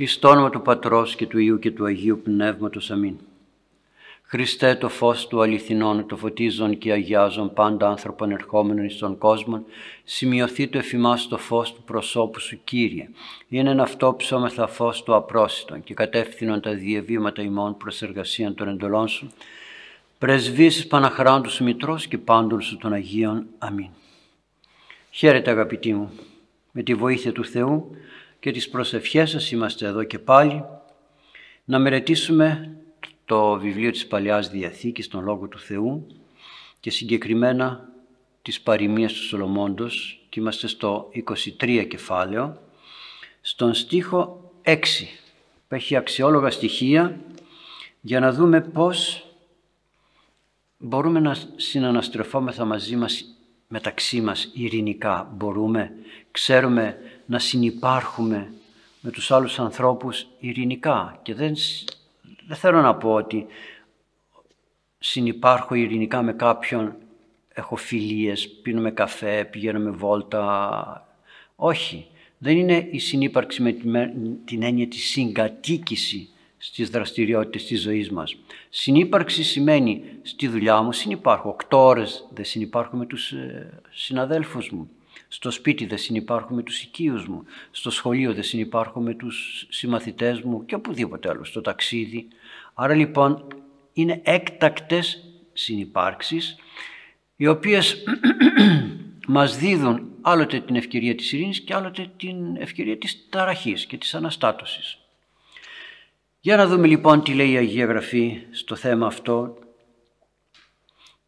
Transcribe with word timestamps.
Εις 0.00 0.18
το 0.18 0.28
όνομα 0.28 0.50
του 0.50 0.62
Πατρός 0.62 1.14
και 1.14 1.26
του 1.26 1.38
Υιού 1.38 1.58
και 1.58 1.70
του 1.70 1.84
Αγίου 1.84 2.20
Πνεύματος. 2.24 2.90
Αμήν. 2.90 3.16
Χριστέ 4.22 4.74
το 4.74 4.88
φως 4.88 5.26
του 5.26 5.42
αληθινών, 5.42 6.06
το 6.06 6.16
φωτίζον 6.16 6.78
και 6.78 6.92
αγιάζον 6.92 7.52
πάντα 7.52 7.88
άνθρωπον 7.88 8.30
ερχόμενων 8.30 8.84
εις 8.84 8.98
τον 8.98 9.18
κόσμο, 9.18 9.64
σημειωθεί 10.04 10.68
το 10.68 10.78
εφημάς 10.78 11.28
το 11.28 11.38
φως 11.38 11.74
του 11.74 11.82
προσώπου 11.82 12.40
σου 12.40 12.58
Κύριε. 12.64 13.08
Είναι 13.48 13.70
ένα 13.70 13.82
αυτό 13.82 14.14
ψώμεθα 14.16 14.66
φως 14.66 15.02
του 15.02 15.14
απρόσιτον 15.14 15.84
και 15.84 15.94
κατεύθυνον 15.94 16.60
τα 16.60 16.74
διαβήματα 16.74 17.42
ημών 17.42 17.76
προς 17.76 18.02
εργασίαν 18.02 18.54
των 18.54 18.68
εντολών 18.68 19.08
σου. 19.08 19.32
Πρεσβήσεις 20.18 20.86
Παναχράντους 20.86 21.52
σου 21.52 21.64
Μητρός 21.64 22.06
και 22.06 22.18
πάντων 22.18 22.60
σου 22.60 22.76
των 22.76 22.92
Αγίων. 22.92 23.46
Αμήν. 23.58 23.88
Χαίρετε 25.10 25.50
αγαπητοί 25.50 25.92
μου, 25.92 26.10
με 26.72 26.82
τη 26.82 26.94
βοήθεια 26.94 27.32
του 27.32 27.44
Θεού 27.44 27.90
και 28.40 28.50
τις 28.50 28.68
προσευχές 28.68 29.30
σας 29.30 29.50
είμαστε 29.50 29.86
εδώ 29.86 30.04
και 30.04 30.18
πάλι 30.18 30.64
να 31.64 31.78
μελετήσουμε 31.78 32.76
το 33.24 33.58
βιβλίο 33.58 33.90
της 33.90 34.06
Παλαιάς 34.06 34.50
Διαθήκης, 34.50 35.08
τον 35.08 35.24
Λόγο 35.24 35.46
του 35.46 35.58
Θεού 35.58 36.06
και 36.80 36.90
συγκεκριμένα 36.90 37.88
τις 38.42 38.60
παροιμίες 38.60 39.12
του 39.12 39.22
Σολομώντος 39.22 40.20
και 40.28 40.40
είμαστε 40.40 40.66
στο 40.66 41.10
23 41.60 41.86
κεφάλαιο, 41.88 42.60
στον 43.40 43.74
στίχο 43.74 44.52
6 44.62 44.76
που 45.68 45.74
έχει 45.74 45.96
αξιόλογα 45.96 46.50
στοιχεία 46.50 47.20
για 48.00 48.20
να 48.20 48.32
δούμε 48.32 48.60
πώς 48.60 49.26
μπορούμε 50.78 51.20
να 51.20 51.36
συναναστρεφόμεθα 51.56 52.64
μαζί 52.64 52.96
μας 52.96 53.24
μεταξύ 53.68 54.20
μας 54.20 54.50
ειρηνικά. 54.54 55.32
Μπορούμε, 55.34 55.92
ξέρουμε 56.30 56.98
να 57.30 57.38
συνυπάρχουμε 57.38 58.52
με 59.00 59.10
τους 59.10 59.30
άλλους 59.30 59.58
ανθρώπους 59.58 60.26
ειρηνικά 60.38 61.18
και 61.22 61.34
δεν, 61.34 61.54
δεν 62.46 62.56
θέλω 62.56 62.80
να 62.80 62.94
πω 62.94 63.12
ότι 63.12 63.46
συνυπάρχω 64.98 65.74
ειρηνικά 65.74 66.22
με 66.22 66.32
κάποιον, 66.32 66.96
έχω 67.48 67.76
φιλίες, 67.76 68.48
πίνουμε 68.48 68.90
καφέ, 68.90 69.44
πηγαίνουμε 69.44 69.90
βόλτα. 69.90 71.08
Όχι, 71.56 72.06
δεν 72.38 72.56
είναι 72.56 72.88
η 72.90 72.98
συνύπαρξη 72.98 73.62
με 73.62 74.12
την 74.44 74.62
έννοια 74.62 74.88
της 74.88 75.10
συγκατοίκηση 75.10 76.28
στις 76.58 76.90
δραστηριότητες 76.90 77.64
της 77.64 77.80
ζωής 77.82 78.10
μας. 78.10 78.36
Συνύπαρξη 78.70 79.42
σημαίνει 79.42 80.02
στη 80.22 80.48
δουλειά 80.48 80.82
μου 80.82 80.92
συνυπάρχω, 80.92 81.48
οκτώ 81.48 81.78
ώρες 81.78 82.26
δεν 82.34 82.44
συνυπάρχω 82.44 82.96
με 82.96 83.06
τους 83.06 83.32
ε, 83.32 83.80
συναδέλφους 83.90 84.70
μου. 84.70 84.90
Στο 85.32 85.50
σπίτι 85.50 85.86
δεν 85.86 85.98
συνυπάρχω 85.98 86.54
με 86.54 86.62
τους 86.62 86.82
οικείους 86.82 87.26
μου. 87.26 87.44
Στο 87.70 87.90
σχολείο 87.90 88.34
δεν 88.34 88.42
συνυπάρχω 88.42 89.00
με 89.00 89.14
τους 89.14 89.66
συμμαθητές 89.68 90.40
μου 90.40 90.64
και 90.64 90.74
οπουδήποτε 90.74 91.28
άλλο. 91.28 91.44
Στο 91.44 91.60
ταξίδι. 91.60 92.28
Άρα 92.74 92.94
λοιπόν 92.94 93.46
είναι 93.92 94.20
έκτακτες 94.24 95.24
συνυπάρξεις 95.52 96.56
οι 97.36 97.46
οποίες 97.46 98.04
μας 99.26 99.56
δίδουν 99.58 100.08
άλλοτε 100.20 100.60
την 100.60 100.76
ευκαιρία 100.76 101.14
της 101.14 101.32
ειρήνης 101.32 101.60
και 101.60 101.74
άλλοτε 101.74 102.10
την 102.16 102.56
ευκαιρία 102.56 102.98
της 102.98 103.26
ταραχής 103.28 103.86
και 103.86 103.96
της 103.96 104.14
αναστάτωσης. 104.14 104.98
Για 106.40 106.56
να 106.56 106.66
δούμε 106.66 106.86
λοιπόν 106.86 107.22
τι 107.22 107.34
λέει 107.34 107.50
η 107.50 107.56
Αγία 107.56 107.84
Γραφή 107.84 108.40
στο 108.50 108.76
θέμα 108.76 109.06
αυτό. 109.06 109.58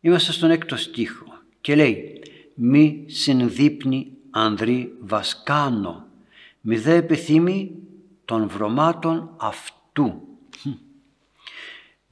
Είμαστε 0.01 0.33
στον 0.33 0.51
έκτο 0.51 0.77
στίχο 0.77 1.27
και 1.61 1.75
λέει 1.75 2.22
«Μη 2.55 3.05
συνδείπνει 3.07 4.13
ανδρή 4.31 4.93
βασκάνο, 5.01 6.07
μη 6.61 6.79
δε 6.79 6.95
επιθύμη 6.95 7.73
των 8.25 8.49
βρωμάτων 8.49 9.35
αυτού». 9.37 10.27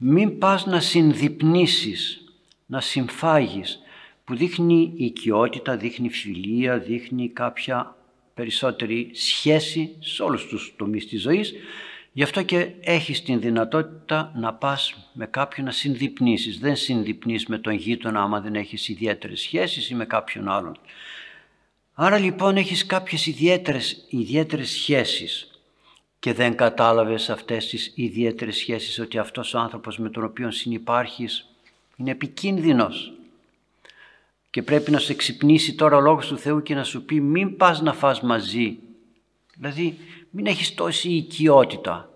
Μην 0.03 0.37
πας 0.37 0.65
να 0.65 0.79
συνδυπνήσεις, 0.79 2.23
να 2.65 2.81
συμφάγεις, 2.81 3.79
που 4.23 4.35
δείχνει 4.35 4.93
οικειότητα, 4.95 5.77
δείχνει 5.77 6.09
φιλία, 6.09 6.79
δείχνει 6.79 7.29
κάποια 7.29 7.95
περισσότερη 8.33 9.11
σχέση 9.13 9.95
σε 9.99 10.23
όλους 10.23 10.47
τους 10.47 10.73
τομείς 10.77 11.07
της 11.07 11.21
ζωής, 11.21 11.53
Γι' 12.13 12.23
αυτό 12.23 12.43
και 12.43 12.71
έχεις 12.79 13.23
την 13.23 13.39
δυνατότητα 13.39 14.31
να 14.35 14.53
πας 14.53 15.09
με 15.13 15.25
κάποιον 15.25 15.65
να 15.65 15.71
συνδυπνήσεις. 15.71 16.59
Δεν 16.59 16.75
συνδυπνείς 16.75 17.45
με 17.45 17.57
τον 17.57 17.73
γείτονα 17.73 18.21
άμα 18.21 18.41
δεν 18.41 18.55
έχεις 18.55 18.87
ιδιαίτερες 18.89 19.41
σχέσεις 19.41 19.89
ή 19.89 19.95
με 19.95 20.05
κάποιον 20.05 20.49
άλλον. 20.49 20.77
Άρα 21.93 22.17
λοιπόν 22.17 22.57
έχεις 22.57 22.85
κάποιες 22.85 23.25
ιδιαίτερες, 23.25 24.05
ιδιαίτερες 24.09 24.69
σχέσεις 24.69 25.61
και 26.19 26.33
δεν 26.33 26.55
κατάλαβες 26.55 27.29
αυτές 27.29 27.67
τις 27.67 27.91
ιδιαίτερες 27.95 28.55
σχέσεις 28.55 28.99
ότι 28.99 29.17
αυτός 29.17 29.53
ο 29.53 29.59
άνθρωπος 29.59 29.97
με 29.97 30.09
τον 30.09 30.23
οποίο 30.23 30.51
συνυπάρχεις 30.51 31.47
είναι 31.95 32.11
επικίνδυνος 32.11 33.13
και 34.49 34.61
πρέπει 34.61 34.91
να 34.91 34.99
σε 34.99 35.11
εξυπνήσει 35.11 35.75
τώρα 35.75 35.97
ο 35.97 36.01
Λόγος 36.01 36.27
του 36.27 36.37
Θεού 36.37 36.61
και 36.61 36.75
να 36.75 36.83
σου 36.83 37.05
πει 37.05 37.19
μην 37.19 37.57
πας 37.57 37.81
να 37.81 37.93
φας 37.93 38.21
μαζί. 38.21 38.77
Δηλαδή 39.55 39.97
μην 40.31 40.45
έχεις 40.45 40.73
τόση 40.73 41.09
οικειότητα. 41.09 42.09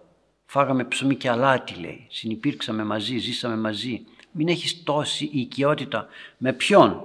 Φάγαμε 0.46 0.84
ψωμί 0.84 1.16
και 1.16 1.30
αλάτι 1.30 1.74
λέει. 1.74 2.08
Συνυπήρξαμε 2.10 2.84
μαζί, 2.84 3.18
ζήσαμε 3.18 3.56
μαζί. 3.56 4.06
Μην 4.32 4.48
έχεις 4.48 4.84
τόση 4.84 5.30
οικειότητα. 5.34 6.08
Με 6.38 6.54
ποιον; 6.54 7.04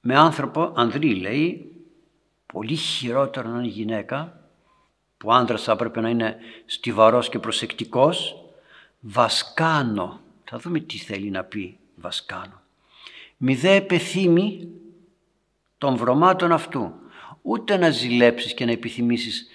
Με 0.00 0.16
άνθρωπο, 0.16 0.72
ανδρή 0.76 1.14
λέει, 1.14 1.72
πολύ 2.46 2.74
χειρότερο 2.74 3.48
να 3.48 3.58
είναι 3.58 3.68
γυναίκα, 3.68 4.40
που 5.18 5.28
ο 5.28 5.32
άντρας 5.32 5.62
θα 5.62 5.72
έπρεπε 5.72 6.00
να 6.00 6.08
είναι 6.08 6.36
στιβαρός 6.66 7.28
και 7.28 7.38
προσεκτικός, 7.38 8.44
βασκάνο. 9.00 10.20
Θα 10.44 10.58
δούμε 10.58 10.80
τι 10.80 10.98
θέλει 10.98 11.30
να 11.30 11.44
πει 11.44 11.78
βασκάνο. 11.96 12.62
Μη 13.36 13.54
δε 13.54 13.74
επεθύμη 13.74 14.68
των 15.78 15.96
βρωμάτων 15.96 16.52
αυτού. 16.52 16.92
Ούτε 17.42 17.76
να 17.76 17.90
ζηλέψεις 17.90 18.54
και 18.54 18.64
να 18.64 18.70
επιθυμήσεις 18.72 19.46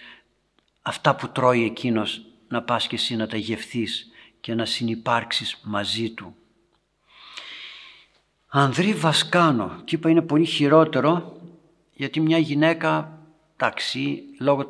αυτά 0.88 1.16
που 1.16 1.29
τρώει 1.29 1.63
εκείνος 1.63 2.22
να 2.47 2.62
πας 2.63 2.88
και 2.88 2.96
εσύ 2.96 3.16
να 3.16 3.28
τα 3.28 3.38
γευθείς 3.38 4.12
και 4.41 4.53
να 4.53 4.66
συνυπάρξεις 4.66 5.59
μαζί 5.63 6.09
του. 6.09 6.35
Ανδρή 8.47 8.94
Βασκάνο, 8.94 9.81
και 9.84 9.95
είπα 9.95 10.09
είναι 10.09 10.22
πολύ 10.22 10.45
χειρότερο 10.45 11.38
γιατί 11.94 12.19
μια 12.19 12.38
γυναίκα, 12.38 13.19
εντάξει, 13.56 14.24
λόγω 14.40 14.69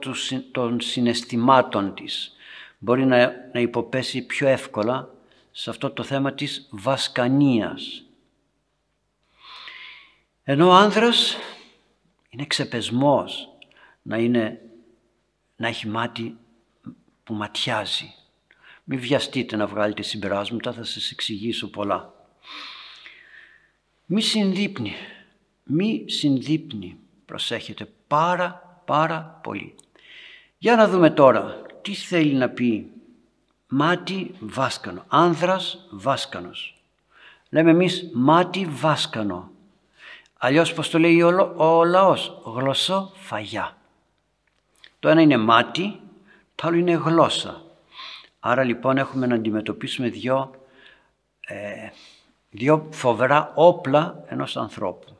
των 0.51 0.81
συναισθημάτων 0.81 1.93
της 1.93 2.35
μπορεί 2.77 3.05
να, 3.05 3.33
να 3.53 3.59
υποπέσει 3.59 4.25
πιο 4.25 4.47
εύκολα 4.47 5.09
σε 5.51 5.69
αυτό 5.69 5.91
το 5.91 6.03
θέμα 6.03 6.33
της 6.33 6.67
βασκανίας. 6.71 8.03
Ενώ 10.43 10.67
ο 10.67 10.73
άνδρας 10.73 11.37
είναι 12.29 12.45
ξεπεσμός 12.45 13.49
να 14.01 14.17
είναι 14.17 14.59
να 15.55 15.67
έχει 15.67 15.87
μάτι 15.87 16.37
που 17.23 17.33
ματιάζει. 17.33 18.13
Μην 18.83 18.99
βιαστείτε 18.99 19.55
να 19.55 19.67
βγάλετε 19.67 20.01
συμπεράσματα, 20.01 20.73
θα 20.73 20.83
σας 20.83 21.11
εξηγήσω 21.11 21.69
πολλά. 21.69 22.13
Μη 24.05 24.21
συνδείπνει, 24.21 24.93
μη 25.63 26.05
συνδείπνει, 26.07 26.97
προσέχετε 27.25 27.87
πάρα 28.07 28.65
πάρα 28.85 29.39
πολύ. 29.43 29.75
Για 30.57 30.75
να 30.75 30.87
δούμε 30.87 31.09
τώρα 31.09 31.61
τι 31.81 31.93
θέλει 31.93 32.33
να 32.33 32.49
πει 32.49 32.91
μάτι 33.67 34.35
βάσκανο, 34.39 35.05
άνδρας 35.07 35.87
βάσκανος. 35.91 36.83
Λέμε 37.49 37.71
εμείς 37.71 38.09
μάτι 38.13 38.65
βάσκανο. 38.65 39.51
Αλλιώς 40.37 40.73
πως 40.73 40.89
το 40.89 40.99
λέει 40.99 41.21
ο, 41.21 41.53
ο 41.55 41.83
λαός, 41.83 42.41
γλωσσό 42.45 43.11
φαγιά. 43.15 43.74
Το 45.05 45.11
ένα 45.11 45.21
είναι 45.21 45.37
μάτι, 45.37 45.99
το 46.55 46.67
άλλο 46.67 46.77
είναι 46.77 46.93
γλώσσα. 46.93 47.63
Άρα 48.39 48.63
λοιπόν 48.63 48.97
έχουμε 48.97 49.27
να 49.27 49.35
αντιμετωπίσουμε 49.35 50.09
δύο, 50.09 50.55
ε, 51.47 51.89
δύο 52.49 52.87
φοβερά 52.91 53.51
όπλα 53.55 54.23
ενός 54.27 54.57
ανθρώπου. 54.57 55.17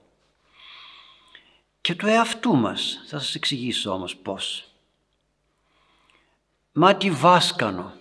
Και 1.82 1.96
του 1.96 2.08
εαυτού 2.08 2.56
μας. 2.56 3.04
Θα 3.08 3.20
σας 3.20 3.36
εξηγήσω 3.36 3.92
όμως 3.92 4.16
πώς. 4.16 4.72
Μάτι 6.72 7.12
βάσκανο. 7.12 7.94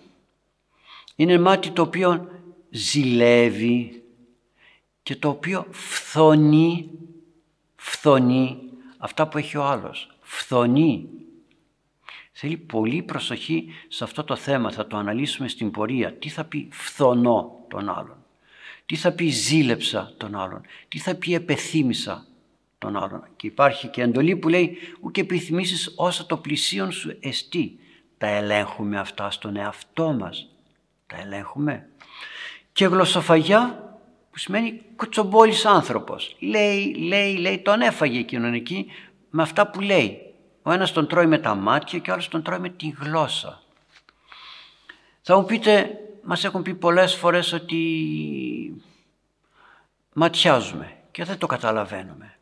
Είναι 1.15 1.39
μάτι 1.39 1.71
το 1.71 1.81
οποίο 1.81 2.29
ζηλεύει 2.69 4.03
και 5.03 5.15
το 5.15 5.29
οποίο 5.29 5.67
φθονεί, 5.71 6.89
φθονεί 7.75 8.59
αυτά 8.97 9.27
που 9.27 9.37
έχει 9.37 9.57
ο 9.57 9.63
άλλος. 9.63 10.17
Φθονεί 10.21 11.09
Θέλει 12.37 12.57
πολύ 12.57 13.01
προσοχή 13.01 13.67
σε 13.87 14.03
αυτό 14.03 14.23
το 14.23 14.35
θέμα, 14.35 14.71
θα 14.71 14.87
το 14.87 14.97
αναλύσουμε 14.97 15.47
στην 15.47 15.71
πορεία. 15.71 16.13
Τι 16.13 16.29
θα 16.29 16.43
πει 16.43 16.67
φθονώ 16.71 17.65
τον 17.67 17.89
άλλον, 17.89 18.17
τι 18.85 18.95
θα 18.95 19.11
πει 19.11 19.27
ζήλεψα 19.29 20.13
τον 20.17 20.35
άλλον, 20.35 20.61
τι 20.87 20.99
θα 20.99 21.15
πει 21.15 21.33
επεθύμησα 21.33 22.25
τον 22.77 22.97
άλλον; 22.97 23.27
Και 23.35 23.47
υπάρχει 23.47 23.87
και 23.87 24.01
εντολή 24.01 24.35
που 24.35 24.49
λέει 24.49 24.77
«Ουκ 25.01 25.17
επιθυμήσεις 25.17 25.93
όσο 25.95 26.25
το 26.25 26.37
πλησίον 26.37 26.91
σου 26.91 27.17
εστί». 27.19 27.79
Τα 28.17 28.27
ελέγχουμε 28.27 28.99
αυτά 28.99 29.31
στον 29.31 29.55
εαυτό 29.55 30.11
μας. 30.11 30.49
Τα 31.07 31.17
ελέγχουμε. 31.19 31.89
Και 32.73 32.85
γλωσσοφαγιά 32.85 33.89
που 34.31 34.37
σημαίνει 34.37 34.81
κουτσομπόλης 34.95 35.65
άνθρωπος. 35.65 36.35
Λέει, 36.39 36.93
λέει, 36.93 37.35
λέει, 37.35 37.59
τον 37.59 37.81
έφαγε 37.81 38.19
εκείνον 38.19 38.53
εκεί 38.53 38.85
με 39.29 39.41
αυτά 39.41 39.69
που 39.69 39.81
λέει. 39.81 40.25
Ο 40.67 40.71
ένας 40.71 40.91
τον 40.91 41.07
τρώει 41.07 41.27
με 41.27 41.37
τα 41.37 41.55
μάτια 41.55 41.99
και 41.99 42.09
ο 42.09 42.13
άλλος 42.13 42.27
τον 42.27 42.43
τρώει 42.43 42.59
με 42.59 42.69
τη 42.69 42.93
γλώσσα. 42.99 43.61
Θα 45.21 45.37
μου 45.37 45.45
πείτε, 45.45 45.99
μας 46.23 46.43
έχουν 46.43 46.61
πει 46.61 46.73
πολλές 46.73 47.15
φορές 47.15 47.53
ότι 47.53 48.83
ματιάζουμε 50.13 50.97
και 51.11 51.23
δεν 51.23 51.37
το 51.37 51.47
καταλαβαίνουμε. 51.47 52.37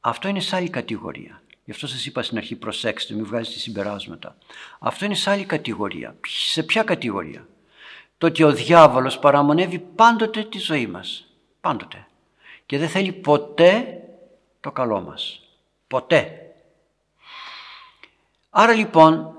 Αυτό 0.00 0.28
είναι 0.28 0.40
σε 0.40 0.56
άλλη 0.56 0.68
κατηγορία. 0.70 1.42
Γι' 1.64 1.70
αυτό 1.70 1.86
σας 1.86 2.06
είπα 2.06 2.22
στην 2.22 2.36
αρχή 2.36 2.56
προσέξτε, 2.56 3.14
μην 3.14 3.24
βγάζετε 3.24 3.58
συμπεράσματα. 3.58 4.36
Αυτό 4.78 5.04
είναι 5.04 5.14
σε 5.14 5.30
άλλη 5.30 5.44
κατηγορία. 5.44 6.16
Σε 6.26 6.62
ποια 6.62 6.82
κατηγορία; 6.82 7.48
Το 8.18 8.26
ότι 8.26 8.42
ο 8.42 8.52
διάβολος 8.52 9.18
παραμονεύει 9.18 9.78
πάντοτε 9.78 10.42
τη 10.42 10.58
ζωή 10.58 10.86
μας. 10.86 11.26
Πάντοτε. 11.60 12.06
Και 12.66 12.78
δεν 12.78 12.88
θέλει 12.88 13.12
ποτέ 13.12 14.00
το 14.60 14.72
καλό 14.72 15.00
μας. 15.00 15.40
Ποτέ. 15.86 16.43
Άρα 18.56 18.72
λοιπόν 18.72 19.36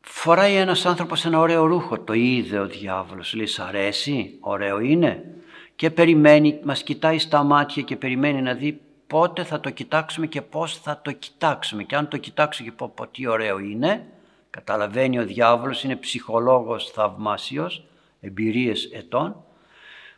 φοράει 0.00 0.54
ένας 0.54 0.86
άνθρωπος 0.86 1.24
ένα 1.24 1.38
ωραίο 1.38 1.66
ρούχο. 1.66 1.98
Το 1.98 2.12
είδε 2.12 2.58
ο 2.58 2.66
διάβολος. 2.66 3.34
Λέει 3.34 3.46
σ' 3.46 3.58
αρέσει, 3.58 4.38
ωραίο 4.40 4.80
είναι. 4.80 5.24
Και 5.76 5.90
περιμένει, 5.90 6.60
μας 6.64 6.82
κοιτάει 6.82 7.18
στα 7.18 7.42
μάτια 7.42 7.82
και 7.82 7.96
περιμένει 7.96 8.42
να 8.42 8.54
δει 8.54 8.80
πότε 9.06 9.44
θα 9.44 9.60
το 9.60 9.70
κοιτάξουμε 9.70 10.26
και 10.26 10.42
πώς 10.42 10.78
θα 10.78 11.00
το 11.02 11.12
κοιτάξουμε. 11.12 11.82
Και 11.82 11.96
αν 11.96 12.08
το 12.08 12.16
κοιτάξω 12.16 12.64
και 12.64 12.72
πω, 12.72 12.88
πω 12.88 13.06
τι 13.06 13.26
ωραίο 13.26 13.58
είναι, 13.58 14.06
καταλαβαίνει 14.50 15.18
ο 15.18 15.24
διάβολος, 15.24 15.84
είναι 15.84 15.96
ψυχολόγος 15.96 16.90
θαυμάσιος, 16.90 17.84
εμπειρίες 18.20 18.84
ετών. 18.92 19.44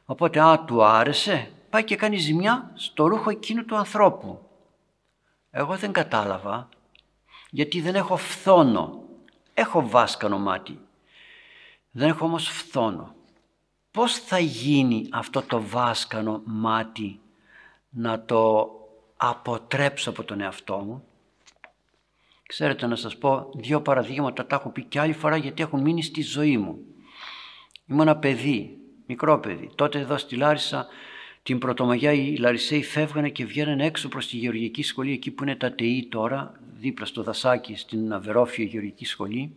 Οπότε, 0.05 0.40
α, 0.40 0.64
του 0.64 0.85
άρεσε, 0.85 1.50
πάει 1.70 1.85
και 1.85 1.96
κάνει 1.96 2.17
ζημιά 2.17 2.70
στο 2.75 3.06
ρούχο 3.06 3.31
εκείνου 3.31 3.64
του 3.64 3.76
ανθρώπου. 3.76 4.38
Εγώ 5.50 5.76
δεν 5.76 5.93
κατάλαβα, 5.93 6.69
γιατί 7.50 7.81
δεν 7.81 7.95
έχω 7.95 8.17
φθόνο. 8.17 9.03
Έχω 9.55 9.89
βάσκανο 9.89 10.39
μάτι. 10.39 10.79
Δεν 11.91 12.09
έχω 12.09 12.25
όμως 12.25 12.49
φθόνο. 12.49 13.15
Πώς 13.91 14.15
θα 14.15 14.39
γίνει 14.39 15.09
αυτό 15.12 15.43
το 15.43 15.62
βάσκανο 15.62 16.43
μάτι 16.45 17.21
να 17.89 18.25
το 18.25 18.71
αποτρέψω 19.17 20.11
από 20.11 20.25
τον 20.25 20.41
εαυτό 20.41 20.77
μου; 20.77 21.05
Ξέρετε 22.47 22.87
να 22.87 22.97
σας 22.97 23.17
πω 23.19 23.50
δύο 23.55 23.83
παραδείγματα 23.83 24.47
τα 24.47 24.56
έχω 24.56 24.69
πει 24.71 24.85
και 24.85 25.00
άλλη 25.00 25.12
φορά 25.12 25.37
γιατί 25.37 25.62
έχουν 25.62 25.81
μείνει 25.81 26.03
στη 26.03 26.23
ζωή 26.23 26.59
μου. 26.59 26.79
Ήμουν 27.87 28.00
ένα 28.00 28.17
παιδί, 28.17 28.79
μικρό 29.06 29.39
παιδί. 29.39 29.71
Τότε 29.75 29.99
εδώ 29.99 30.19
στη 30.19 30.37
Λάρισα 30.37 30.87
την 31.49 31.59
Πρωτομαγιά 31.59 32.12
οι 32.12 32.37
Λαρισαίοι 32.37 32.83
φεύγανε 32.83 33.29
και 33.29 33.45
βγαίνανε 33.45 33.87
έξω 33.87 34.09
προς 34.09 34.27
τη 34.27 34.37
Γεωργική 34.37 34.83
Σχολή 34.83 35.12
εκεί 35.12 35.31
που 35.31 35.43
είναι 35.43 35.56
τα 35.56 35.73
ΤΕΗ 35.73 36.06
τώρα, 36.11 36.53
δίπλα 36.79 37.06
στο 37.06 37.23
δασάκι 37.23 37.77
στην 37.77 38.12
Αβερόφια 38.12 38.65
Γεωργική 38.65 39.05
Σχολή. 39.05 39.56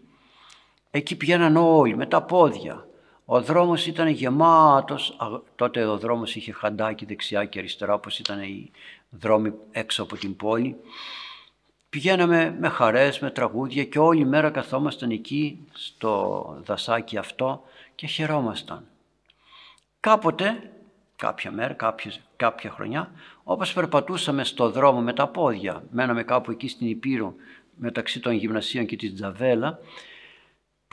Εκεί 0.91 1.15
πηγαίναν 1.15 1.55
όλοι 1.55 1.95
με 1.95 2.05
τα 2.05 2.21
πόδια. 2.23 2.87
Ο 3.25 3.41
δρόμος 3.41 3.87
ήταν 3.87 4.07
γεμάτος, 4.07 5.17
τότε 5.55 5.85
ο 5.85 5.97
δρόμος 5.97 6.35
είχε 6.35 6.51
χαντάκι 6.51 7.05
δεξιά 7.05 7.45
και 7.45 7.59
αριστερά 7.59 7.93
όπως 7.93 8.19
ήταν 8.19 8.41
οι 8.41 8.71
δρόμοι 9.09 9.53
έξω 9.71 10.03
από 10.03 10.17
την 10.17 10.35
πόλη. 10.35 10.75
Πηγαίναμε 11.89 12.55
με 12.59 12.67
χαρές, 12.69 13.19
με 13.19 13.31
τραγούδια 13.31 13.83
και 13.85 13.99
όλη 13.99 14.25
μέρα 14.25 14.49
καθόμασταν 14.49 15.09
εκεί 15.09 15.59
στο 15.73 16.45
δασάκι 16.63 17.17
αυτό 17.17 17.63
και 17.95 18.07
χαιρόμασταν. 18.07 18.85
Κάποτε, 19.99 20.70
κάποια 21.21 21.51
μέρα, 21.51 21.73
κάποια, 21.73 22.11
κάποια 22.35 22.71
χρονιά, 22.71 23.11
όπως 23.43 23.73
περπατούσαμε 23.73 24.43
στο 24.43 24.71
δρόμο 24.71 25.01
με 25.01 25.13
τα 25.13 25.27
πόδια, 25.27 25.83
μέναμε 25.91 26.23
κάπου 26.23 26.51
εκεί 26.51 26.67
στην 26.67 26.87
Υπήρου 26.87 27.35
μεταξύ 27.75 28.19
των 28.19 28.33
γυμνασίων 28.33 28.85
και 28.85 28.95
της 28.95 29.13
Τζαβέλα, 29.13 29.79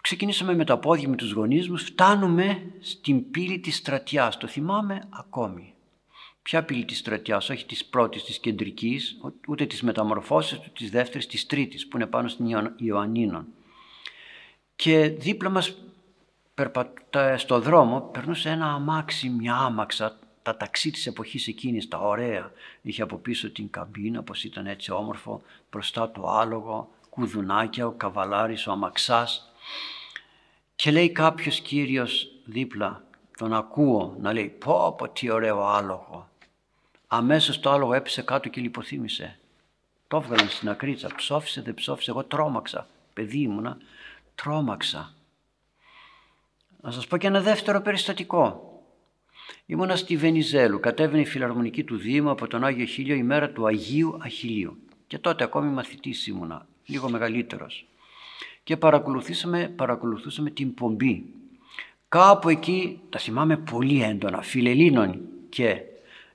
ξεκινήσαμε 0.02 0.54
με 0.54 0.64
τα 0.64 0.78
πόδια 0.78 1.08
με 1.08 1.16
τους 1.16 1.32
γονείς 1.32 1.68
μου, 1.68 1.78
φτάνουμε 1.78 2.62
στην 2.80 3.30
πύλη 3.30 3.58
της 3.58 3.76
Στρατιάς, 3.76 4.36
το 4.36 4.46
θυμάμαι 4.46 5.08
ακόμη. 5.10 5.74
Ποια 6.42 6.64
πύλη 6.64 6.84
της 6.84 6.98
Στρατιάς, 6.98 7.50
όχι 7.50 7.66
της 7.66 7.84
πρώτης, 7.84 8.24
της 8.24 8.38
κεντρικής, 8.38 9.20
ούτε 9.48 9.66
της 9.66 9.82
μεταμορφώσεως, 9.82 10.60
ούτε 10.60 10.70
της 10.74 10.90
δεύτερης, 10.90 11.26
της 11.26 11.46
τρίτης, 11.46 11.88
που 11.88 11.96
είναι 11.96 12.06
πάνω 12.06 12.28
στην 12.28 12.46
Ιωαννίνων. 12.76 13.46
Και 14.76 15.08
δίπλα 15.08 15.50
μας 15.50 15.76
στο 17.36 17.60
δρόμο 17.60 18.00
περνούσε 18.00 18.48
ένα 18.48 18.72
αμάξι, 18.72 19.28
μια 19.28 19.54
άμαξα, 19.54 20.18
τα 20.42 20.56
ταξί 20.56 20.90
της 20.90 21.06
εποχής 21.06 21.48
εκείνης, 21.48 21.88
τα 21.88 21.98
ωραία. 21.98 22.52
Είχε 22.82 23.02
από 23.02 23.16
πίσω 23.16 23.50
την 23.50 23.70
καμπίνα, 23.70 24.22
πως 24.22 24.44
ήταν 24.44 24.66
έτσι 24.66 24.92
όμορφο, 24.92 25.42
μπροστά 25.70 26.10
το 26.10 26.28
άλογο, 26.28 26.90
κουδουνάκια, 27.10 27.86
ο 27.86 27.90
καβαλάρης, 27.90 28.66
ο 28.66 28.70
αμαξάς. 28.72 29.52
Και 30.76 30.90
λέει 30.90 31.12
κάποιος 31.12 31.60
κύριος 31.60 32.30
δίπλα, 32.44 33.02
τον 33.36 33.54
ακούω 33.54 34.16
να 34.20 34.32
λέει 34.32 34.48
πω 34.48 34.94
πω 34.98 35.08
τι 35.08 35.30
ωραίο 35.30 35.66
άλογο. 35.66 36.28
Αμέσως 37.06 37.60
το 37.60 37.70
άλογο 37.70 37.94
έπεσε 37.94 38.22
κάτω 38.22 38.48
και 38.48 38.60
λιποθύμησε. 38.60 39.38
Το 40.08 40.16
έβγαλαν 40.16 40.48
στην 40.48 40.68
ακρίτσα, 40.68 41.10
ψόφισε 41.16 41.62
δεν 41.62 41.74
ψόφισε, 41.74 42.10
εγώ 42.10 42.24
τρόμαξα. 42.24 42.86
Παιδί 43.14 43.38
ήμουνα, 43.38 43.76
τρόμαξα. 44.34 45.12
Να 46.80 46.90
σας 46.90 47.06
πω 47.06 47.16
και 47.16 47.26
ένα 47.26 47.40
δεύτερο 47.40 47.80
περιστατικό. 47.80 48.62
Ήμουνα 49.66 49.96
στη 49.96 50.16
Βενιζέλου, 50.16 50.80
κατέβαινε 50.80 51.20
η 51.20 51.24
φιλαρμονική 51.24 51.84
του 51.84 51.96
Δήμου 51.96 52.30
από 52.30 52.46
τον 52.46 52.64
Άγιο 52.64 52.84
Χίλιο 52.84 53.14
η 53.14 53.22
μέρα 53.22 53.50
του 53.50 53.66
Αγίου 53.66 54.18
Αχιλίου. 54.22 54.76
Και 55.06 55.18
τότε 55.18 55.44
ακόμη 55.44 55.70
μαθητής 55.70 56.26
ήμουνα, 56.26 56.66
λίγο 56.86 57.10
μεγαλύτερος. 57.10 57.86
Και 58.62 58.76
παρακολουθήσαμε, 58.76 59.68
παρακολουθούσαμε 59.76 60.50
την 60.50 60.74
πομπή. 60.74 61.24
Κάπου 62.08 62.48
εκεί, 62.48 63.00
τα 63.08 63.18
θυμάμαι 63.18 63.56
πολύ 63.56 64.02
έντονα, 64.02 64.42
Φιλελίνων 64.42 65.20
και 65.48 65.82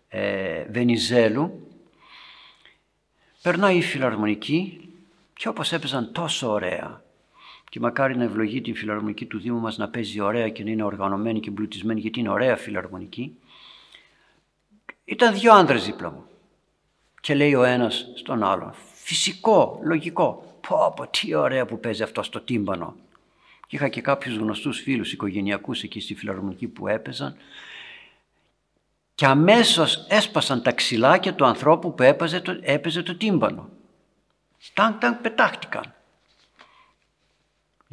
ε, 0.08 0.66
Βενιζέλου, 0.72 1.68
περνάει 3.42 3.78
η 3.78 3.82
φιλαρμονική 3.82 4.90
και 5.34 5.48
όπως 5.48 5.72
έπαιζαν 5.72 6.12
τόσο 6.12 6.52
ωραία 6.52 7.03
και 7.74 7.80
μακάρι 7.80 8.18
να 8.18 8.24
ευλογεί 8.24 8.62
την 8.62 8.76
φιλαρμονική 8.76 9.26
του 9.26 9.40
Δήμου 9.40 9.60
μας 9.60 9.78
να 9.78 9.90
παίζει 9.90 10.20
ωραία 10.20 10.50
και 10.50 10.64
να 10.64 10.70
είναι 10.70 10.84
οργανωμένη 10.84 11.40
και 11.40 11.50
εμπλουτισμένη 11.50 12.00
γιατί 12.00 12.20
είναι 12.20 12.30
ωραία 12.30 12.56
φιλαρμονική. 12.56 13.38
Ήταν 15.06 15.34
δύο 15.34 15.54
άντρες 15.54 15.86
δίπλα 15.86 16.12
μου 16.12 16.26
και 17.22 17.36
λέει 17.36 17.54
ο 17.54 17.64
ένας 17.64 18.08
στον 18.16 18.44
άλλον 18.44 18.74
φυσικό, 18.94 19.80
λογικό 19.84 20.58
πω 20.68 20.94
πω 20.96 21.08
τι 21.08 21.34
ωραία 21.34 21.66
που 21.66 21.80
παίζει 21.80 22.04
αυτό 22.04 22.24
στο 22.24 22.42
τύμπανο 22.42 22.96
και 23.68 23.76
είχα 23.76 23.88
και 23.88 24.02
κάποιους 24.02 24.36
γνωστούς 24.36 24.80
φίλους 24.80 25.14
οικογενειακούς 25.14 25.84
εκεί 25.84 26.00
στη 26.00 26.16
φιλαρμονική 26.16 26.68
που 26.68 26.88
έπαιζαν 26.88 27.36
και 29.16 29.26
αμέσως 29.26 30.06
έσπασαν 30.10 30.62
τα 30.62 30.72
ξυλάκια 30.72 31.34
του 31.34 31.46
ανθρώπου 31.46 31.94
που 31.94 32.04
έπαιζε 32.04 32.40
το, 32.42 32.60
έπαιζε 32.62 33.04
το 33.04 33.16
τύμπανο. 33.16 33.70
Ταν, 34.74 35.00
ταν, 35.00 35.22
πετάχτηκαν. 35.22 35.94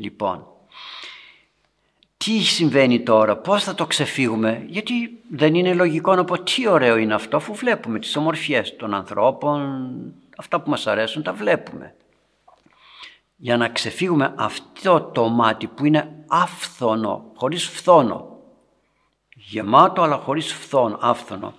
Λοιπόν, 0.01 0.47
τι 2.17 2.43
συμβαίνει 2.43 3.03
τώρα, 3.03 3.37
πώς 3.37 3.65
θα 3.65 3.75
το 3.75 3.87
ξεφύγουμε, 3.87 4.65
γιατί 4.69 5.19
δεν 5.31 5.55
είναι 5.55 5.75
λογικό 5.75 6.15
να 6.15 6.25
πω 6.25 6.43
τι 6.43 6.69
ωραίο 6.69 6.97
είναι 6.97 7.15
αυτό, 7.15 7.37
αφού 7.37 7.55
βλέπουμε 7.55 7.99
τις 7.99 8.17
ομορφιές 8.17 8.77
των 8.77 8.95
ανθρώπων, 8.95 9.91
αυτά 10.37 10.61
που 10.61 10.71
μας 10.71 10.87
αρέσουν 10.87 11.23
τα 11.23 11.33
βλέπουμε. 11.33 11.95
Για 13.37 13.57
να 13.57 13.69
ξεφύγουμε 13.69 14.35
αυτό 14.37 15.01
το 15.01 15.29
μάτι 15.29 15.67
που 15.67 15.85
είναι 15.85 16.25
άφθονο, 16.29 17.31
χωρίς 17.35 17.69
φθόνο, 17.69 18.39
γεμάτο 19.35 20.03
αλλά 20.03 20.17
χωρίς 20.17 20.53
φθόνο, 20.53 20.99
άφθονο, 21.01 21.55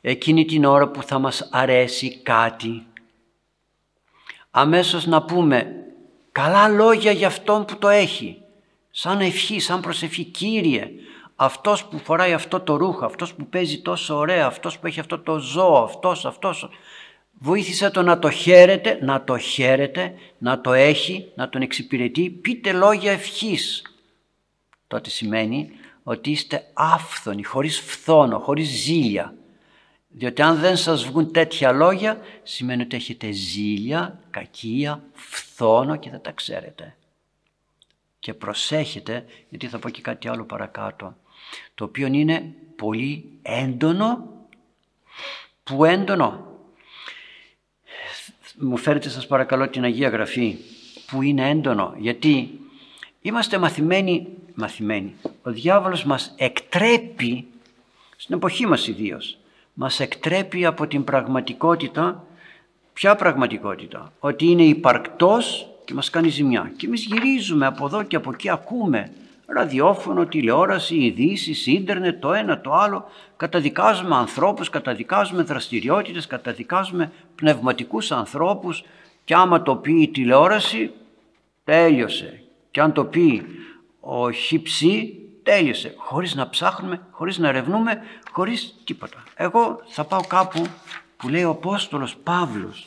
εκείνη 0.00 0.44
την 0.44 0.64
ώρα 0.64 0.88
που 0.88 1.02
θα 1.02 1.18
μας 1.18 1.48
αρέσει 1.52 2.22
κάτι, 2.22 2.86
αμέσως 4.50 5.06
να 5.06 5.22
πούμε 5.22 5.79
καλά 6.32 6.68
λόγια 6.68 7.12
για 7.12 7.26
αυτόν 7.26 7.64
που 7.64 7.78
το 7.78 7.88
έχει. 7.88 8.42
Σαν 8.90 9.20
ευχή, 9.20 9.60
σαν 9.60 9.80
προσευχή. 9.80 10.24
Κύριε, 10.24 10.90
αυτός 11.36 11.84
που 11.84 11.98
φοράει 11.98 12.32
αυτό 12.32 12.60
το 12.60 12.76
ρούχο, 12.76 13.04
αυτός 13.04 13.34
που 13.34 13.46
παίζει 13.46 13.82
τόσο 13.82 14.16
ωραία, 14.16 14.46
αυτός 14.46 14.78
που 14.78 14.86
έχει 14.86 15.00
αυτό 15.00 15.18
το 15.18 15.38
ζώο, 15.38 15.82
αυτός, 15.82 16.24
αυτός. 16.24 16.68
Βοήθησε 17.32 17.90
το 17.90 18.02
να 18.02 18.18
το 18.18 18.30
χαίρετε, 18.30 18.98
να 19.02 19.24
το 19.24 19.38
χαίρετε, 19.38 20.14
να 20.38 20.60
το 20.60 20.72
έχει, 20.72 21.32
να 21.34 21.48
τον 21.48 21.62
εξυπηρετεί. 21.62 22.30
Πείτε 22.30 22.72
λόγια 22.72 23.12
ευχής. 23.12 23.82
Τότε 24.86 25.10
σημαίνει 25.10 25.70
ότι 26.02 26.30
είστε 26.30 26.70
άφθονοι, 26.72 27.42
χωρίς 27.42 27.80
φθόνο, 27.80 28.38
χωρίς 28.38 28.68
ζήλια. 28.68 29.34
Διότι 30.12 30.42
αν 30.42 30.58
δεν 30.58 30.76
σας 30.76 31.04
βγουν 31.04 31.32
τέτοια 31.32 31.72
λόγια, 31.72 32.20
σημαίνει 32.42 32.82
ότι 32.82 32.96
έχετε 32.96 33.30
ζήλια, 33.30 34.20
κακία, 34.30 35.02
φθόνο 35.12 35.96
και 35.96 36.10
δεν 36.10 36.20
τα 36.20 36.32
ξέρετε. 36.32 36.96
Και 38.18 38.34
προσέχετε, 38.34 39.24
γιατί 39.48 39.66
θα 39.66 39.78
πω 39.78 39.88
και 39.88 40.00
κάτι 40.00 40.28
άλλο 40.28 40.44
παρακάτω, 40.44 41.16
το 41.74 41.84
οποίο 41.84 42.06
είναι 42.06 42.54
πολύ 42.76 43.38
έντονο, 43.42 44.28
που 45.62 45.84
έντονο; 45.84 46.46
Μου 48.58 48.76
φέρετε 48.76 49.08
σας 49.08 49.26
παρακαλώ 49.26 49.68
την 49.68 49.84
Αγία 49.84 50.08
Γραφή, 50.08 50.56
που 51.06 51.22
είναι 51.22 51.48
έντονο, 51.48 51.94
γιατί 51.98 52.60
είμαστε 53.20 53.58
μαθημένοι, 53.58 54.26
μαθημένοι. 54.54 55.14
Ο 55.42 55.50
διάβολος 55.50 56.04
μας 56.04 56.34
εκτρέπει, 56.36 57.46
στην 58.16 58.34
εποχή 58.34 58.66
μας 58.66 58.86
ιδίως, 58.86 59.39
μας 59.82 60.00
εκτρέπει 60.00 60.66
από 60.66 60.86
την 60.86 61.04
πραγματικότητα 61.04 62.24
Ποια 62.92 63.16
πραγματικότητα, 63.16 64.12
ότι 64.20 64.46
είναι 64.46 64.62
υπαρκτός 64.62 65.68
και 65.84 65.94
μας 65.94 66.10
κάνει 66.10 66.28
ζημιά. 66.28 66.72
Και 66.76 66.86
εμείς 66.86 67.04
γυρίζουμε 67.04 67.66
από 67.66 67.86
εδώ 67.86 68.02
και 68.02 68.16
από 68.16 68.30
εκεί, 68.30 68.50
ακούμε 68.50 69.12
ραδιόφωνο, 69.46 70.26
τηλεόραση, 70.26 70.96
ειδήσεις, 70.96 71.66
ίντερνετ, 71.66 72.20
το 72.20 72.32
ένα 72.32 72.60
το 72.60 72.72
άλλο. 72.72 73.04
Καταδικάζουμε 73.36 74.16
ανθρώπους, 74.16 74.70
καταδικάζουμε 74.70 75.42
δραστηριότητες, 75.42 76.26
καταδικάζουμε 76.26 77.12
πνευματικούς 77.34 78.12
ανθρώπους 78.12 78.84
και 79.24 79.34
άμα 79.34 79.62
το 79.62 79.76
πει 79.76 80.02
η 80.02 80.08
τηλεόραση 80.08 80.90
τέλειωσε. 81.64 82.42
Και 82.70 82.80
αν 82.80 82.92
το 82.92 83.04
πει 83.04 83.42
ο 84.00 84.30
χυψή 84.30 85.19
τέλειωσε. 85.42 85.94
Χωρίς 85.96 86.34
να 86.34 86.48
ψάχνουμε, 86.48 87.00
χωρίς 87.10 87.38
να 87.38 87.48
ερευνούμε, 87.48 88.02
χωρίς 88.30 88.74
τίποτα. 88.84 89.22
Εγώ 89.34 89.82
θα 89.86 90.04
πάω 90.04 90.20
κάπου 90.20 90.66
που 91.16 91.28
λέει 91.28 91.44
ο 91.44 91.50
Απόστολος 91.50 92.16
Παύλος. 92.16 92.86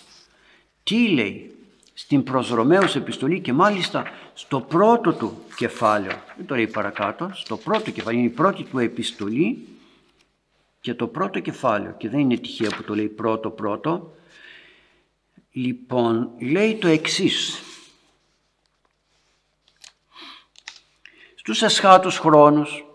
Τι 0.84 1.08
λέει; 1.08 1.56
Στην 1.94 2.24
προς 2.24 2.50
Ρωμαίους 2.50 2.96
επιστολή 2.96 3.40
και 3.40 3.54
μάλιστα 3.54 4.04
στο 4.34 4.60
πρώτο 4.62 5.14
του 5.14 5.44
κεφάλαιο. 5.56 6.22
Δεν 6.38 6.46
το 6.46 6.56
λέει 6.56 6.68
παρακάτω. 6.68 7.32
Στο 7.34 7.58
πρώτο 7.58 7.92
κεφάλαιο. 7.92 8.20
Είναι 8.20 8.30
η 8.30 8.34
πρώτη 8.34 8.64
του 8.64 8.80
επιστολή 8.80 9.68
και 10.82 10.94
το 10.94 11.08
πρώτο 11.08 11.40
κεφάλαιο. 11.40 11.96
Και 11.98 12.10
δεν 12.10 12.20
είναι 12.20 12.38
τυχαίο 12.38 12.70
που 12.70 12.84
το 12.84 12.96
λέει 12.96 13.08
πρώτο 13.08 13.50
πρώτο. 13.50 14.14
Λοιπόν, 15.52 16.30
λέει 16.40 16.76
το 16.76 16.88
εξής. 16.88 17.62
Στους 21.46 21.62
εσχάτους 21.62 22.18
χρόνους, 22.18 22.86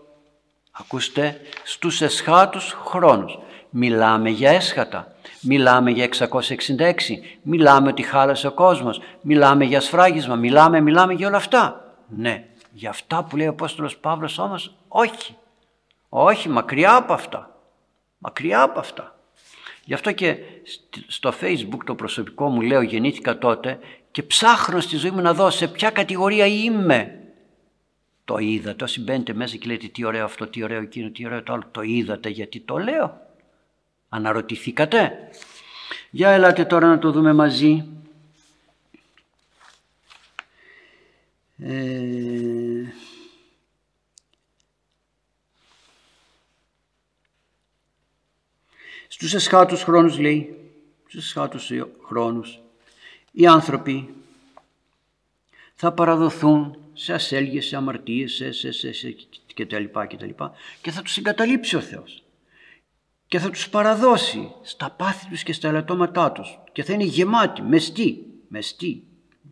ακούστε, 0.71 1.41
στους 1.63 2.01
εσχάτους 2.01 2.77
χρόνους, 2.85 3.39
μιλάμε 3.69 4.29
για 4.29 4.51
έσχατα. 4.51 5.15
Μιλάμε 5.41 5.91
για 5.91 6.03
666, 6.03 7.21
μιλάμε 7.41 7.89
ότι 7.89 8.01
χάλασε 8.01 8.47
ο 8.47 8.51
κόσμος, 8.51 9.01
μιλάμε 9.21 9.65
για 9.65 9.81
σφράγισμα, 9.81 10.35
μιλάμε, 10.35 10.81
μιλάμε 10.81 11.13
για 11.13 11.27
όλα 11.27 11.37
αυτά. 11.37 11.95
Ναι, 12.07 12.45
για 12.71 12.89
αυτά 12.89 13.23
που 13.23 13.37
λέει 13.37 13.47
ο 13.47 13.49
Απόστολος 13.49 13.97
Παύλος 13.97 14.37
όμως 14.37 14.75
όχι. 14.87 15.35
Όχι, 16.09 16.49
μακριά 16.49 16.95
από 16.95 17.13
αυτά. 17.13 17.55
Μακριά 18.17 18.61
από 18.61 18.79
αυτά. 18.79 19.15
Γι' 19.83 19.93
αυτό 19.93 20.11
και 20.11 20.37
στο 21.07 21.33
facebook 21.41 21.79
το 21.85 21.95
προσωπικό 21.95 22.49
μου 22.49 22.61
λέω 22.61 22.81
γεννήθηκα 22.81 23.37
τότε 23.37 23.79
και 24.11 24.23
ψάχνω 24.23 24.79
στη 24.79 24.95
ζωή 24.95 25.11
μου 25.11 25.21
να 25.21 25.33
δω 25.33 25.49
σε 25.49 25.67
ποια 25.67 25.89
κατηγορία 25.89 26.45
είμαι. 26.45 27.18
Το 28.29 28.37
είδατε, 28.37 28.83
όσοι 28.83 29.01
μπαίνετε 29.01 29.33
μέσα 29.33 29.55
και 29.55 29.67
λέτε 29.67 29.87
τι 29.87 30.05
ωραίο 30.05 30.25
αυτό, 30.25 30.47
τι 30.47 30.63
ωραίο 30.63 30.81
εκείνο, 30.81 31.09
τι 31.09 31.25
ωραίο 31.25 31.43
το 31.43 31.53
άλλο. 31.53 31.67
Το 31.71 31.81
είδατε 31.81 32.29
γιατί 32.29 32.59
το 32.59 32.77
λέω. 32.77 33.21
Αναρωτηθήκατε. 34.09 35.29
Για 36.09 36.29
ελάτε 36.29 36.65
τώρα 36.65 36.87
να 36.87 36.99
το 36.99 37.11
δούμε 37.11 37.33
μαζί. 37.33 37.85
Ε... 41.57 42.93
Στους 49.07 49.33
εσχάτους 49.33 49.83
χρόνους 49.83 50.19
λέει, 50.19 50.71
στους 51.07 51.25
εσχάτους 51.25 51.71
χρόνους, 52.05 52.59
οι 53.31 53.47
άνθρωποι 53.47 54.13
θα 55.75 55.91
παραδοθούν 55.91 56.77
σε 57.01 57.13
ασέλγες, 57.13 57.65
σε 57.65 57.75
αμαρτίες, 57.75 58.33
σε, 58.33 58.51
σε, 58.51 58.71
σε, 58.71 58.93
σε 58.93 59.15
και 59.53 59.65
τα 59.65 59.79
λοιπά 59.79 60.05
και 60.05 60.17
τα 60.17 60.25
λοιπά 60.25 60.51
και 60.81 60.91
θα 60.91 61.01
τους 61.01 61.17
εγκαταλείψει 61.17 61.75
ο 61.75 61.79
Θεός 61.79 62.23
και 63.27 63.39
θα 63.39 63.49
τους 63.49 63.69
παραδώσει 63.69 64.51
στα 64.61 64.89
πάθη 64.91 65.29
τους 65.29 65.43
και 65.43 65.53
στα 65.53 65.67
ελαττώματά 65.67 66.31
τους 66.31 66.59
και 66.71 66.83
θα 66.83 66.93
είναι 66.93 67.03
γεμάτοι, 67.03 67.61
μεστοί, 67.61 68.25
μεστοί, 68.47 69.03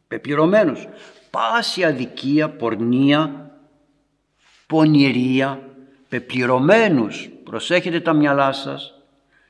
πεπληρωμένους. 0.07 0.87
Πάση 1.29 1.83
αδικία, 1.83 2.49
πορνεία, 2.49 3.51
πονηρία, 4.67 5.69
πεπληρωμένους. 6.09 7.29
Προσέχετε 7.43 7.99
τα 7.99 8.13
μυαλά 8.13 8.51
σας, 8.51 8.93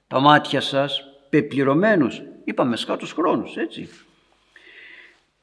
τα 0.07 0.19
μάτια 0.19 0.61
σας, 0.61 1.03
πεπληρωμένους. 1.29 2.21
Είπαμε 2.43 2.75
σκάτους 2.75 3.11
χρόνους, 3.11 3.55
έτσι. 3.55 3.89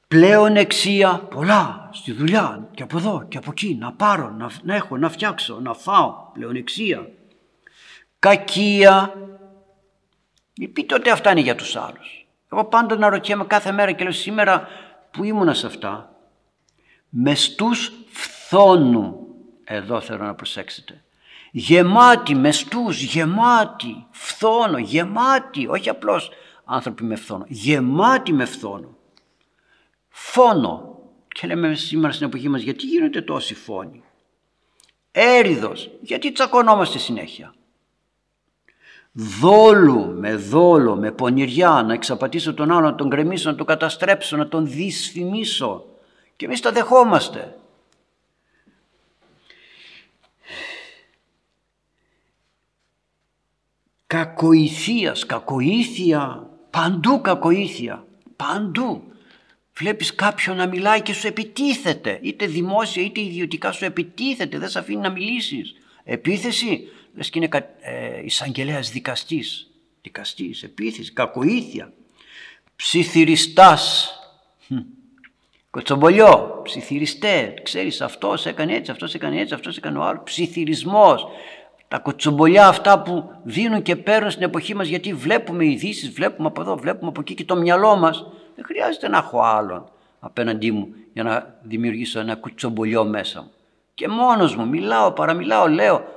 Πλέον 0.09 0.57
εξία 0.57 1.29
πολλά 1.31 1.89
στη 1.93 2.13
δουλειά 2.13 2.69
και 2.75 2.83
από 2.83 2.99
εδώ 2.99 3.25
και 3.29 3.39
από 3.39 3.51
εκεί 3.51 3.77
να 3.81 3.93
πάρω, 3.93 4.31
να, 4.31 4.51
να 4.63 4.75
έχω, 4.75 4.97
να 4.97 5.09
φτιάξω, 5.09 5.61
να 5.61 5.75
φάω. 5.75 6.15
Πλέον 6.33 6.57
εξία 6.57 7.09
κακία. 8.25 9.15
Μην 10.59 10.73
πείτε 10.73 10.95
ότι 10.95 11.11
αυτά 11.11 11.31
είναι 11.31 11.41
για 11.41 11.55
τους 11.55 11.77
άλλους. 11.77 12.27
Εγώ 12.53 12.65
πάντα 12.65 12.97
να 12.97 13.09
ρωτιέμαι 13.09 13.45
κάθε 13.45 13.73
μέρα 13.73 13.93
και 13.93 14.03
λέω 14.03 14.13
σήμερα 14.13 14.69
που 15.11 15.25
ήμουνα 15.25 15.55
σε 15.55 15.67
αυτά. 15.67 16.13
Μεστούς 17.09 17.93
φθόνου. 18.11 19.27
Εδώ 19.65 20.01
θέλω 20.01 20.25
να 20.25 20.35
προσέξετε. 20.35 21.05
Γεμάτη 21.51 22.35
μεστούς, 22.35 23.03
γεμάτη, 23.03 24.07
φθόνο, 24.11 24.79
γεμάτη, 24.79 25.67
όχι 25.67 25.89
απλώς 25.89 26.31
άνθρωποι 26.65 27.05
με 27.05 27.17
φθόνο, 27.17 27.45
γεμάτη 27.49 28.33
με 28.33 28.45
φθόνο. 28.45 28.94
Φόνο. 30.35 30.99
Και 31.29 31.47
λέμε 31.47 31.75
σήμερα 31.75 32.13
στην 32.13 32.27
εποχή 32.27 32.49
μας 32.49 32.63
γιατί 32.63 32.87
γίνονται 32.87 33.23
τόσοι 33.23 33.55
φόνοι; 33.55 34.03
Έριδος, 35.11 35.91
γιατί 36.01 36.33
τσακωνόμαστε 36.33 36.99
συνέχεια; 36.99 37.55
Δόλου 39.13 40.15
με 40.19 40.37
δόλο, 40.37 40.97
με 40.97 41.13
πονηριά, 41.13 41.83
να 41.87 41.93
εξαπατήσω 41.93 42.55
τον 42.55 42.71
άλλο, 42.71 42.81
να 42.81 42.95
τον 42.95 43.09
γκρεμίσω, 43.09 43.51
να 43.51 43.57
τον 43.57 43.67
καταστρέψω, 43.67 44.37
να 44.37 44.49
τον 44.49 44.67
δυσφημίσω. 44.67 45.85
Και 46.37 46.45
εμείς 46.45 46.61
τα 46.61 46.73
δεχόμαστε. 46.73 47.57
Κακοηθείας, 54.07 55.27
κακοήθεια, 55.27 56.51
παντού 56.71 57.21
κακοήθεια, 57.21 58.07
παντού. 58.37 59.09
Βλέπεις 59.79 60.15
κάποιον 60.15 60.57
να 60.57 60.67
μιλάει 60.67 61.03
και 61.03 61.13
σου 61.13 61.27
επιτίθεται, 61.27 62.19
είτε 62.23 62.47
δημόσια 62.47 63.03
είτε 63.03 63.21
ιδιωτικά 63.21 63.73
σου 63.73 63.85
επιτίθεται, 63.85 64.59
δεν 64.59 64.69
σε 64.69 64.79
αφήνει 64.79 65.01
να 65.01 65.11
μιλήσεις. 65.11 65.75
Επίθεση, 66.05 66.89
λες 67.15 67.31
και 67.31 67.39
είναι 67.39 67.49
ε, 67.81 68.25
εισαγγελέας 68.25 68.91
δικαστής, 68.91 69.71
δικαστής, 70.03 70.63
επίθεση, 70.63 71.13
κακοήθεια, 71.13 71.93
ψιθυριστάς, 72.77 74.13
κοτσομπολιό, 75.71 76.61
ψιθυριστές, 76.65 77.55
ξέρεις 77.63 78.01
αυτός 78.01 78.47
έκανε 78.47 78.75
έτσι, 78.75 78.91
αυτός 78.91 79.15
έκανε 79.15 79.41
έτσι, 79.41 79.55
αυτός 79.55 79.77
έκανε 79.77 79.99
ο 79.99 80.03
άλλος, 80.03 80.23
ψιθυρισμός, 80.25 81.27
τα 81.89 81.99
κοτσομπολιά 81.99 82.69
αυτά 82.69 83.03
που 83.03 83.31
δίνουν 83.45 83.83
και 83.83 83.97
παίρνουν 83.97 84.31
στην 84.31 84.43
εποχή 84.43 84.75
μας 84.75 84.89
γιατί 84.89 85.13
βλέπουμε 85.13 85.67
ειδήσεις, 85.67 86.11
βλέπουμε 86.11 86.49
από 86.49 86.61
εδώ, 86.61 86.77
βλέπουμε 86.77 87.09
από 87.09 87.21
εκεί 87.21 87.35
και 87.35 87.45
το 87.45 87.57
μυαλό 87.57 87.97
μας 87.97 88.27
δεν 88.55 88.65
χρειάζεται 88.65 89.09
να 89.09 89.19
έχω 89.19 89.43
άλλον 89.43 89.89
απέναντί 90.21 90.71
μου 90.71 90.95
για 91.13 91.23
να 91.23 91.55
δημιουργήσω 91.63 92.21
ένα 92.21 92.37
κουτσομπολιό 92.37 93.05
μέσα 93.05 93.41
μου. 93.41 93.51
Και 93.95 94.09
μόνος 94.09 94.57
μου 94.57 94.69
μιλάω, 94.69 95.13
παραμιλάω, 95.13 95.69
λέω 95.69 96.15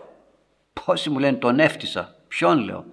Πόσοι 0.85 1.09
μου 1.09 1.19
λένε 1.19 1.37
τον 1.37 1.59
έφτισα. 1.59 2.15
Ποιον 2.27 2.59
λέω. 2.59 2.85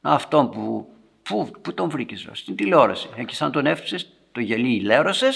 Αυτόν 0.00 0.50
που, 0.50 0.88
πού, 1.22 1.50
πού 1.62 1.74
τον 1.74 1.88
βρήκες, 1.88 2.28
στην 2.32 2.56
τηλεόραση. 2.56 3.08
Εκεί 3.16 3.34
σαν 3.34 3.52
τον 3.52 3.66
έφτιασες, 3.66 4.12
το 4.32 4.40
γελί 4.40 4.80
λέρωσε 4.80 5.28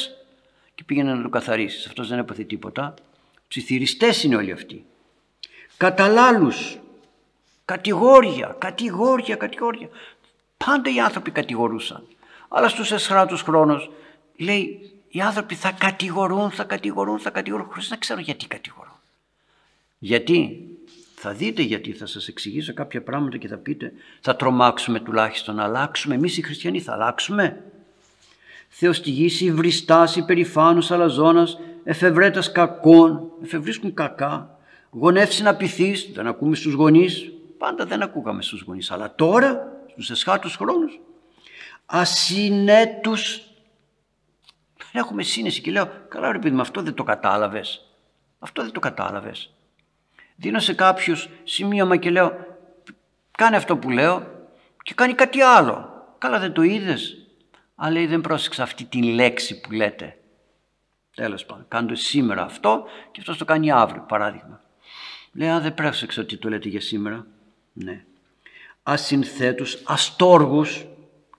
και 0.74 0.84
πήγαινε 0.84 1.14
να 1.14 1.22
το 1.22 1.28
καθαρίσεις. 1.28 1.86
Αυτός 1.86 2.08
δεν 2.08 2.18
έπαθε 2.18 2.42
τίποτα. 2.42 2.94
Ψιθυριστές 3.48 4.22
είναι 4.22 4.36
όλοι 4.36 4.52
αυτοί. 4.52 4.84
Καταλάλου. 5.76 6.52
Κατηγόρια, 7.64 8.56
κατηγόρια, 8.58 9.36
κατηγόρια. 9.36 9.88
Πάντα 10.56 10.90
οι 10.90 11.00
άνθρωποι 11.00 11.30
κατηγορούσαν. 11.30 12.06
Αλλά 12.56 12.68
στους 12.68 12.92
εσχράτους 12.92 13.42
χρόνους 13.42 13.90
λέει 14.36 14.90
οι 15.08 15.20
άνθρωποι 15.20 15.54
θα 15.54 15.72
κατηγορούν, 15.72 16.50
θα 16.50 16.64
κατηγορούν, 16.64 17.18
θα 17.18 17.30
κατηγορούν, 17.30 17.66
χωρίς 17.66 17.90
να 17.90 17.96
ξέρω 17.96 18.20
γιατί 18.20 18.46
κατηγορούν. 18.46 18.92
Γιατί; 19.98 20.68
Θα 21.14 21.32
δείτε 21.32 21.62
γιατί 21.62 21.92
θα 21.92 22.06
σας 22.06 22.28
εξηγήσω 22.28 22.74
κάποια 22.74 23.02
πράγματα 23.02 23.36
και 23.36 23.48
θα 23.48 23.56
πείτε 23.56 23.92
θα 24.20 24.36
τρομάξουμε 24.36 25.00
τουλάχιστον 25.00 25.54
να 25.54 25.64
αλλάξουμε. 25.64 26.14
Εμείς 26.14 26.38
οι 26.38 26.42
χριστιανοί 26.42 26.80
θα 26.80 26.92
αλλάξουμε. 26.92 27.64
Θεός 28.68 29.00
τη 29.00 29.10
γης 29.10 29.40
υβριστάς 29.40 30.16
υπερηφάνους 30.16 30.90
αλαζόνας, 30.90 31.58
εφευρέτας 31.84 32.52
κακών, 32.52 33.30
εφευρίσκουν 33.42 33.94
κακά, 33.94 34.58
γονεύσεις 34.90 35.40
να 35.40 35.54
πειθείς, 35.54 36.10
δεν 36.14 36.26
ακούμε 36.26 36.56
στους 36.56 36.72
γονείς, 36.72 37.32
πάντα 37.58 37.84
δεν 37.86 38.02
ακούγαμε 38.02 38.42
στους 38.42 38.60
γονείς, 38.60 38.90
αλλά 38.90 39.14
τώρα, 39.14 39.80
στους 39.90 40.10
εσχάτους 40.10 40.56
χρόνους, 40.56 41.00
ασυνέτους, 41.86 43.36
δεν 44.76 45.02
έχουμε 45.02 45.22
σύνεση 45.22 45.60
και 45.60 45.70
λέω, 45.70 45.90
καλά 46.08 46.32
ρε 46.32 46.38
παιδί 46.38 46.54
με 46.54 46.60
αυτό 46.60 46.82
δεν 46.82 46.94
το 46.94 47.02
κατάλαβες, 47.02 47.86
αυτό 48.38 48.62
δεν 48.62 48.72
το 48.72 48.80
κατάλαβες. 48.80 49.50
Δίνω 50.36 50.58
σε 50.58 50.74
κάποιους 50.74 51.28
σημείωμα 51.44 51.96
και 51.96 52.10
λέω, 52.10 52.46
κάνε 53.30 53.56
αυτό 53.56 53.76
που 53.76 53.90
λέω 53.90 54.26
και 54.82 54.94
κάνει 54.94 55.14
κάτι 55.14 55.40
άλλο. 55.40 55.90
Καλά 56.18 56.38
δεν 56.38 56.52
το 56.52 56.62
είδες, 56.62 57.26
αλλά 57.74 57.90
λέει 57.90 58.06
δεν 58.06 58.20
πρόσεξα 58.20 58.62
αυτή 58.62 58.84
τη 58.84 59.02
λέξη 59.02 59.60
που 59.60 59.72
λέτε. 59.72 60.18
Τέλος 61.14 61.44
πάντων, 61.44 61.64
κάντε 61.68 61.94
σήμερα 61.94 62.42
αυτό 62.42 62.84
και 63.10 63.20
αυτός 63.20 63.38
το 63.38 63.44
κάνει 63.44 63.70
αύριο, 63.70 64.04
παράδειγμα. 64.08 64.60
Λέει, 65.32 65.48
αν 65.48 65.62
δεν 65.62 65.74
πρόσεξα 65.74 66.22
ότι 66.22 66.36
το 66.36 66.48
λέτε 66.48 66.68
για 66.68 66.80
σήμερα. 66.80 67.26
Ναι. 67.72 68.04
Ασυνθέτους, 68.82 69.82
αστόργους, 69.84 70.86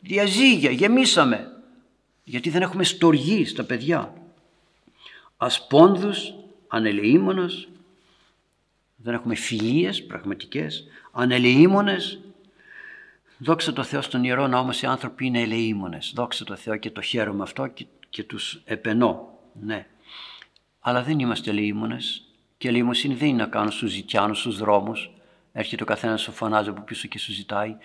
διαζύγια, 0.07 0.71
γεμίσαμε. 0.71 1.51
Γιατί 2.23 2.49
δεν 2.49 2.61
έχουμε 2.61 2.83
στοργή 2.83 3.45
στα 3.45 3.63
παιδιά. 3.63 4.13
Ασπόνδους, 5.37 6.33
ανελεήμονας, 6.67 7.67
δεν 8.95 9.13
έχουμε 9.13 9.35
φιλίες 9.35 10.03
πραγματικές, 10.05 10.87
ανελεήμονες. 11.11 12.19
Δόξα 13.37 13.73
τω 13.73 13.83
Θεώ 13.83 14.01
στον 14.01 14.23
Ιερό 14.23 14.47
Ναό 14.47 14.63
μας 14.63 14.81
οι 14.81 14.85
άνθρωποι 14.85 15.25
είναι 15.25 15.41
ελεήμονες. 15.41 16.11
Δόξα 16.15 16.43
τω 16.43 16.55
Θεώ 16.55 16.77
και 16.77 16.91
το 16.91 17.01
χαίρομαι 17.01 17.43
αυτό 17.43 17.67
και, 17.67 17.85
και 18.09 18.23
τους 18.23 18.61
επενώ. 18.65 19.39
Ναι. 19.61 19.85
Αλλά 20.79 21.03
δεν 21.03 21.19
είμαστε 21.19 21.49
ελεήμονες 21.49 22.21
και 22.57 22.67
ελεήμοσύνη 22.67 23.13
δεν 23.13 23.27
είναι 23.27 23.43
να 23.43 23.49
κάνω 23.49 23.71
στους 23.71 23.91
ζητιάνους, 23.91 24.39
στους 24.39 24.57
δρόμους. 24.57 25.11
Έρχεται 25.51 25.83
ο 25.83 25.85
καθένας 25.85 26.21
σου 26.21 26.31
φωνάζει 26.31 26.69
από 26.69 26.81
πίσω 26.81 27.07
και 27.07 27.19
σου 27.19 27.31
ζητάει. 27.31 27.75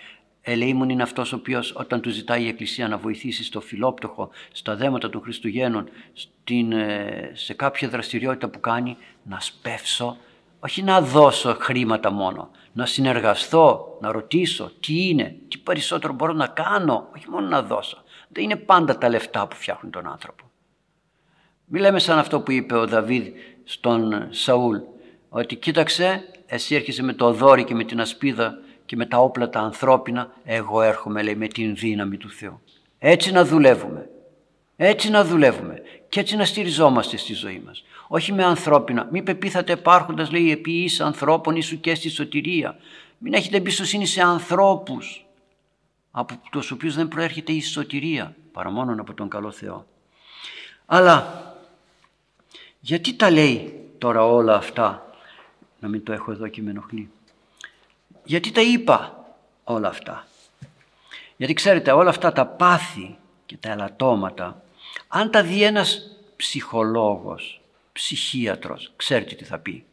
Ελεήμων 0.45 0.89
είναι 0.89 1.03
αυτός 1.03 1.33
ο 1.33 1.35
οποίος 1.35 1.73
όταν 1.75 2.01
του 2.01 2.09
ζητάει 2.09 2.43
η 2.43 2.47
Εκκλησία 2.47 2.87
να 2.87 2.97
βοηθήσει 2.97 3.43
στο 3.43 3.61
φιλόπτωχο, 3.61 4.29
στα 4.51 4.75
δέματα 4.75 5.09
των 5.09 5.21
Χριστουγέννων, 5.21 5.89
στην, 6.13 6.71
ε, 6.71 7.31
σε 7.33 7.53
κάποια 7.53 7.89
δραστηριότητα 7.89 8.49
που 8.49 8.59
κάνει, 8.59 8.97
να 9.23 9.39
σπεύσω, 9.39 10.17
όχι 10.59 10.83
να 10.83 11.01
δώσω 11.01 11.57
χρήματα 11.59 12.11
μόνο, 12.11 12.51
να 12.73 12.85
συνεργαστώ, 12.85 13.97
να 14.01 14.11
ρωτήσω 14.11 14.71
τι 14.79 15.09
είναι, 15.09 15.35
τι 15.47 15.57
περισσότερο 15.57 16.13
μπορώ 16.13 16.33
να 16.33 16.47
κάνω, 16.47 17.09
όχι 17.15 17.29
μόνο 17.29 17.47
να 17.47 17.61
δώσω. 17.61 18.03
Δεν 18.27 18.43
είναι 18.43 18.55
πάντα 18.55 18.97
τα 18.97 19.09
λεφτά 19.09 19.47
που 19.47 19.55
φτιάχνουν 19.55 19.91
τον 19.91 20.07
άνθρωπο. 20.07 20.43
Μη 21.65 21.79
λέμε 21.79 21.99
σαν 21.99 22.17
αυτό 22.17 22.41
που 22.41 22.51
είπε 22.51 22.75
ο 22.75 22.87
Δαβίδ 22.87 23.27
στον 23.63 24.27
Σαούλ, 24.29 24.77
ότι 25.29 25.55
κοίταξε, 25.55 26.23
εσύ 26.45 26.75
έρχεσαι 26.75 27.03
με 27.03 27.13
το 27.13 27.33
δόρυ 27.33 27.63
και 27.63 27.75
με 27.75 27.83
την 27.83 28.01
ασπίδα 28.01 28.57
και 28.85 28.95
με 28.95 29.05
τα 29.05 29.17
όπλα 29.17 29.49
τα 29.49 29.59
ανθρώπινα, 29.59 30.31
εγώ 30.43 30.81
έρχομαι 30.81 31.21
λέει 31.21 31.35
με 31.35 31.47
την 31.47 31.75
δύναμη 31.75 32.17
του 32.17 32.29
Θεού. 32.29 32.61
Έτσι 32.99 33.31
να 33.31 33.45
δουλεύουμε. 33.45 34.09
Έτσι 34.75 35.09
να 35.09 35.25
δουλεύουμε 35.25 35.81
και 36.09 36.19
έτσι 36.19 36.35
να 36.35 36.45
στηριζόμαστε 36.45 37.17
στη 37.17 37.33
ζωή 37.33 37.61
μας. 37.65 37.83
Όχι 38.07 38.31
με 38.31 38.43
ανθρώπινα. 38.43 39.07
Μη 39.11 39.21
πεπίθατε 39.21 39.71
υπάρχοντας 39.71 40.31
λέει 40.31 40.51
επί 40.51 40.89
ανθρώπων 40.99 41.55
ίσου 41.55 41.79
και 41.79 41.95
στη 41.95 42.09
σωτηρία. 42.09 42.77
Μην 43.17 43.33
έχετε 43.33 43.57
εμπιστοσύνη 43.57 44.05
σε 44.05 44.21
ανθρώπους 44.21 45.25
από 46.11 46.33
τους 46.51 46.71
οποίους 46.71 46.95
δεν 46.95 47.07
προέρχεται 47.07 47.51
η 47.51 47.61
σωτηρία 47.61 48.35
παρά 48.51 48.69
μόνο 48.69 48.95
από 49.01 49.13
τον 49.13 49.29
καλό 49.29 49.51
Θεό. 49.51 49.85
Αλλά 50.85 51.43
γιατί 52.79 53.13
τα 53.13 53.31
λέει 53.31 53.79
τώρα 53.97 54.25
όλα 54.25 54.55
αυτά 54.55 55.15
να 55.79 55.87
μην 55.87 56.03
το 56.03 56.13
έχω 56.13 56.31
εδώ 56.31 56.47
και 56.47 56.61
με 56.61 56.69
ενοχλεί. 56.69 57.09
Γιατί 58.23 58.51
τα 58.51 58.61
είπα 58.61 59.25
όλα 59.63 59.87
αυτά. 59.87 60.27
Γιατί 61.37 61.53
ξέρετε 61.53 61.91
όλα 61.91 62.09
αυτά 62.09 62.31
τα 62.31 62.45
πάθη 62.45 63.17
και 63.45 63.57
τα 63.57 63.69
ελαττώματα 63.69 64.63
αν 65.07 65.31
τα 65.31 65.43
δει 65.43 65.63
ένας 65.63 66.17
ψυχολόγος, 66.35 67.61
ψυχίατρος, 67.91 68.91
ξέρετε 68.95 69.35
τι 69.35 69.43
θα 69.43 69.59
πει. 69.59 69.85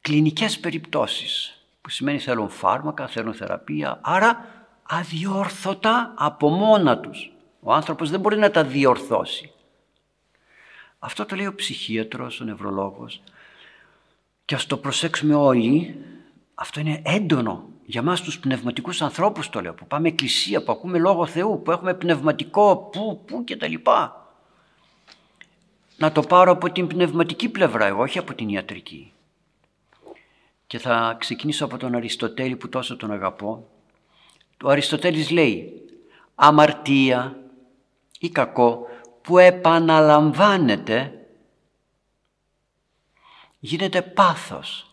Κλινικές 0.00 0.58
περιπτώσεις 0.58 1.62
που 1.80 1.90
σημαίνει 1.90 2.18
θέλουν 2.18 2.48
φάρμακα, 2.48 3.06
θέλουν 3.06 3.34
θεραπεία, 3.34 3.98
άρα 4.02 4.46
αδιόρθωτα 4.82 6.14
από 6.16 6.48
μόνα 6.48 6.98
τους. 6.98 7.32
Ο 7.60 7.72
άνθρωπος 7.72 8.10
δεν 8.10 8.20
μπορεί 8.20 8.38
να 8.38 8.50
τα 8.50 8.64
διορθώσει. 8.64 9.52
Αυτό 10.98 11.26
το 11.26 11.36
λέει 11.36 11.46
ο 11.46 11.54
ψυχίατρος, 11.54 12.40
ο 12.40 12.44
νευρολόγος 12.44 13.22
και 14.50 14.56
ας 14.56 14.66
το 14.66 14.76
προσέξουμε 14.76 15.34
όλοι, 15.34 15.96
αυτό 16.54 16.80
είναι 16.80 17.02
έντονο 17.04 17.68
για 17.84 18.02
μας 18.02 18.20
τους 18.20 18.38
πνευματικούς 18.38 19.02
ανθρώπους 19.02 19.48
το 19.48 19.60
λέω, 19.60 19.74
που 19.74 19.86
πάμε 19.86 20.08
εκκλησία, 20.08 20.62
που 20.62 20.72
ακούμε 20.72 20.98
Λόγο 20.98 21.26
Θεού, 21.26 21.62
που 21.62 21.70
έχουμε 21.70 21.94
πνευματικό, 21.94 22.76
που, 22.76 23.22
που 23.26 23.44
και 23.44 23.56
τα 23.56 23.68
λοιπά. 23.68 24.28
Να 25.96 26.12
το 26.12 26.20
πάρω 26.20 26.52
από 26.52 26.70
την 26.70 26.86
πνευματική 26.86 27.48
πλευρά 27.48 27.86
εγώ, 27.86 28.02
όχι 28.02 28.18
από 28.18 28.34
την 28.34 28.48
ιατρική. 28.48 29.12
Και 30.66 30.78
θα 30.78 31.16
ξεκινήσω 31.18 31.64
από 31.64 31.76
τον 31.76 31.94
Αριστοτέλη 31.94 32.56
που 32.56 32.68
τόσο 32.68 32.96
τον 32.96 33.12
αγαπώ. 33.12 33.66
Ο 34.62 34.68
Αριστοτέλης 34.70 35.30
λέει 35.30 35.72
αμαρτία 36.34 37.38
ή 38.20 38.28
κακό 38.30 38.86
που 39.22 39.38
επαναλαμβάνεται 39.38 41.19
γίνεται 43.60 44.02
πάθος 44.02 44.90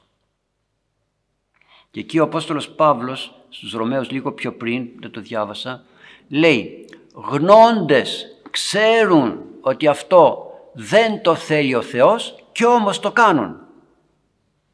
και 1.91 1.99
εκεί 1.99 2.19
ο 2.19 2.23
Απόστολος 2.23 2.69
Παύλος 2.69 3.34
στους 3.49 3.71
Ρωμαίους 3.71 4.12
λίγο 4.12 4.32
πιο 4.32 4.53
πριν, 4.53 4.88
δεν 4.99 5.12
το 5.12 5.21
διάβασα, 5.21 5.84
λέει 6.27 6.86
γνώντες 7.13 8.25
ξέρουν 8.51 9.43
ότι 9.62 9.88
αυτό 9.88 10.51
δεν 10.73 11.21
το 11.21 11.36
θέλει 11.36 11.75
ο 11.75 11.82
Θεός 11.82 12.43
και 12.51 12.65
όμως 12.65 12.99
το 12.99 13.12
κάνουν. 13.12 13.56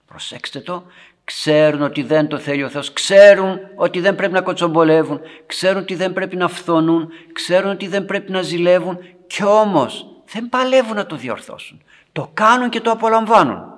Προσέξτε 0.06 0.60
το, 0.60 0.84
ξέρουν 1.23 1.82
ότι 1.82 2.03
δεν 2.03 2.27
το 2.27 2.38
θέλει 2.38 2.63
ο 2.63 2.69
Θεός, 2.69 2.93
ξέρουν 2.93 3.60
ότι 3.75 3.99
δεν 3.99 4.15
πρέπει 4.15 4.34
να 4.34 4.41
κοτσομπολεύουν, 4.41 5.19
ξέρουν 5.45 5.82
ότι 5.82 5.95
δεν 5.95 6.13
πρέπει 6.13 6.36
να 6.36 6.47
φθονούν, 6.47 7.10
ξέρουν 7.34 7.71
ότι 7.71 7.88
δεν 7.88 8.06
πρέπει 8.06 8.32
να 8.32 8.41
ζηλεύουν 8.41 8.97
και 9.27 9.43
όμως 9.43 10.08
δεν 10.25 10.49
παλεύουν 10.49 10.95
να 10.95 11.06
το 11.06 11.15
διορθώσουν. 11.15 11.82
Το 12.12 12.32
κάνουν 12.34 12.69
και 12.69 12.82
το 12.82 12.91
απολαμβάνουν. 12.91 13.72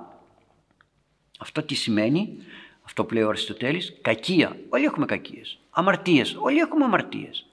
Αυτό 1.38 1.62
τι 1.62 1.74
σημαίνει, 1.74 2.36
αυτό 2.82 3.04
που 3.04 3.14
λέει 3.14 3.22
ο 3.22 3.28
Αριστοτέλης, 3.28 3.94
κακία. 4.02 4.56
Όλοι 4.68 4.84
έχουμε 4.84 5.06
κακίες. 5.06 5.58
Αμαρτίες. 5.70 6.36
Όλοι 6.38 6.58
έχουμε 6.58 6.84
αμαρτίες. 6.84 7.46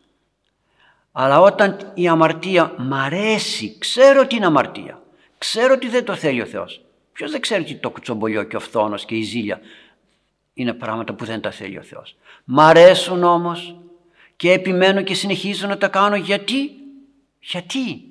Αλλά 1.11 1.39
όταν 1.39 1.91
η 1.93 2.07
αμαρτία 2.07 2.75
μ' 2.77 2.93
αρέσει, 2.93 3.77
ξέρω 3.79 4.21
ότι 4.21 4.35
είναι 4.35 4.45
αμαρτία. 4.45 5.01
Ξέρω 5.37 5.73
ότι 5.73 5.87
δεν 5.87 6.05
το 6.05 6.15
θέλει 6.15 6.41
ο 6.41 6.45
Θεός. 6.45 6.81
Ποιος 7.13 7.31
δεν 7.31 7.41
ξέρει 7.41 7.61
ότι 7.61 7.75
το 7.75 7.89
κουτσομπολιό 7.89 8.43
και 8.43 8.55
ο 8.55 8.59
φθόνος 8.59 9.05
και 9.05 9.15
η 9.15 9.21
ζήλια 9.21 9.61
είναι 10.53 10.73
πράγματα 10.73 11.13
που 11.13 11.25
δεν 11.25 11.41
τα 11.41 11.51
θέλει 11.51 11.77
ο 11.77 11.81
Θεός. 11.81 12.15
Μ' 12.43 12.59
αρέσουν 12.59 13.23
όμως 13.23 13.75
και 14.35 14.51
επιμένω 14.51 15.01
και 15.01 15.13
συνεχίζω 15.13 15.67
να 15.67 15.77
τα 15.77 15.87
κάνω 15.87 16.15
γιατί; 16.15 16.71
Γιατί; 17.39 18.03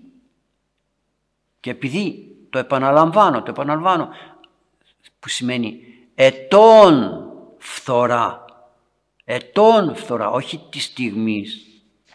Και 1.61 1.71
επειδή 1.71 2.37
το 2.51 2.59
επαναλαμβάνω, 2.59 3.43
το 3.43 3.51
επαναλαμβάνω, 3.51 4.09
που 5.23 5.29
σημαίνει 5.29 5.81
ετών 6.15 7.25
φθορά. 7.59 8.45
Ετών 9.25 9.97
φθορά, 9.97 10.31
όχι 10.31 10.67
της 10.71 10.85
στιγμής. 10.85 11.67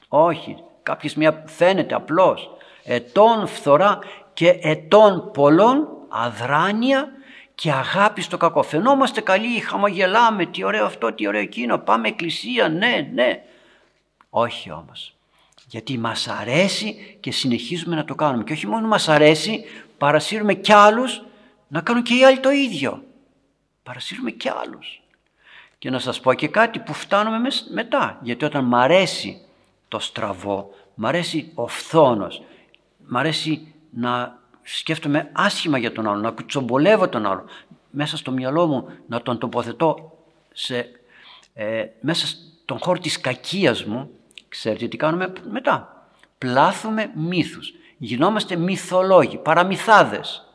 Όχι, 0.08 0.56
κάποια 0.84 1.12
μία 1.15 1.43
φαίνεται 1.46 1.96
απλώς. 1.96 2.50
Ετών 2.84 3.48
φθορά 3.48 4.00
και 4.34 4.60
ετών 4.62 5.32
πολλών 5.34 5.88
αδράνεια 6.10 7.08
και 7.56 7.72
αγάπη 7.72 8.22
στο 8.22 8.38
κακό. 8.38 8.63
Φαινόμαστε 8.63 9.22
καλοί, 9.22 9.60
χαμογελάμε, 9.60 10.46
τι 10.46 10.63
ωραίο 10.63 10.86
αυτό, 10.86 11.13
τι 11.13 11.28
ωραίο 11.28 11.41
εκείνο, 11.41 11.78
πάμε 11.78 12.08
εκκλησία, 12.08 12.70
ναι, 12.70 13.10
ναι. 13.13 13.43
Όχι 14.30 14.72
όμως. 14.72 15.15
Γιατί 15.67 15.98
μας 15.98 16.28
αρέσει 16.28 17.17
και 17.20 17.32
συνεχίζουμε 17.32 17.96
να 17.96 18.06
το 18.06 18.15
κάνουμε. 18.15 18.43
Και 18.43 18.54
όχι 18.54 18.67
μόνο 18.67 18.88
μας 18.88 19.10
αρέσει, 19.10 19.63
παρασύρουμε 19.98 20.54
κι 20.54 20.74
άλλους 20.74 21.22
να 21.67 21.82
κάνουν 21.82 22.03
και 22.03 22.15
οι 22.15 22.23
άλλοι 22.23 22.39
το 22.39 22.49
ίδιο 22.49 23.03
παρασύρουμε 23.84 24.32
και 24.32 24.51
άλλους. 24.62 25.01
Και 25.77 25.89
να 25.89 25.99
σας 25.99 26.19
πω 26.19 26.34
και 26.34 26.47
κάτι 26.47 26.80
που 26.80 26.93
φτάνουμε 26.93 27.38
μετά. 27.73 28.19
Γιατί 28.21 28.45
όταν 28.45 28.63
μ' 28.63 28.75
αρέσει 28.75 29.41
το 29.88 29.99
στραβό, 29.99 30.69
μ' 30.95 31.06
αρέσει 31.06 31.51
ο 31.56 31.67
φθόνος, 31.67 32.43
μ' 33.08 33.17
αρέσει 33.17 33.73
να 33.89 34.39
σκέφτομαι 34.63 35.30
άσχημα 35.34 35.77
για 35.77 35.91
τον 35.91 36.08
άλλο, 36.08 36.21
να 36.21 36.32
κουτσομπολεύω 36.32 37.10
τον 37.10 37.25
άλλο, 37.25 37.45
μέσα 37.89 38.17
στο 38.17 38.32
μυαλό 38.32 38.67
μου 38.67 38.89
να 39.08 39.21
τον 39.21 39.38
τοποθετώ 39.38 40.17
σε, 40.53 40.89
ε, 41.53 41.86
μέσα 42.01 42.27
στον 42.27 42.80
χώρο 42.80 42.99
της 42.99 43.21
κακίας 43.21 43.84
μου, 43.84 44.12
Ξέρετε 44.49 44.88
τι 44.88 44.97
κάνουμε 44.97 45.34
μετά. 45.49 46.06
Πλάθουμε 46.38 47.12
μύθους. 47.15 47.73
Γινόμαστε 47.97 48.56
μυθολόγοι, 48.56 49.38
παραμυθάδες. 49.38 50.46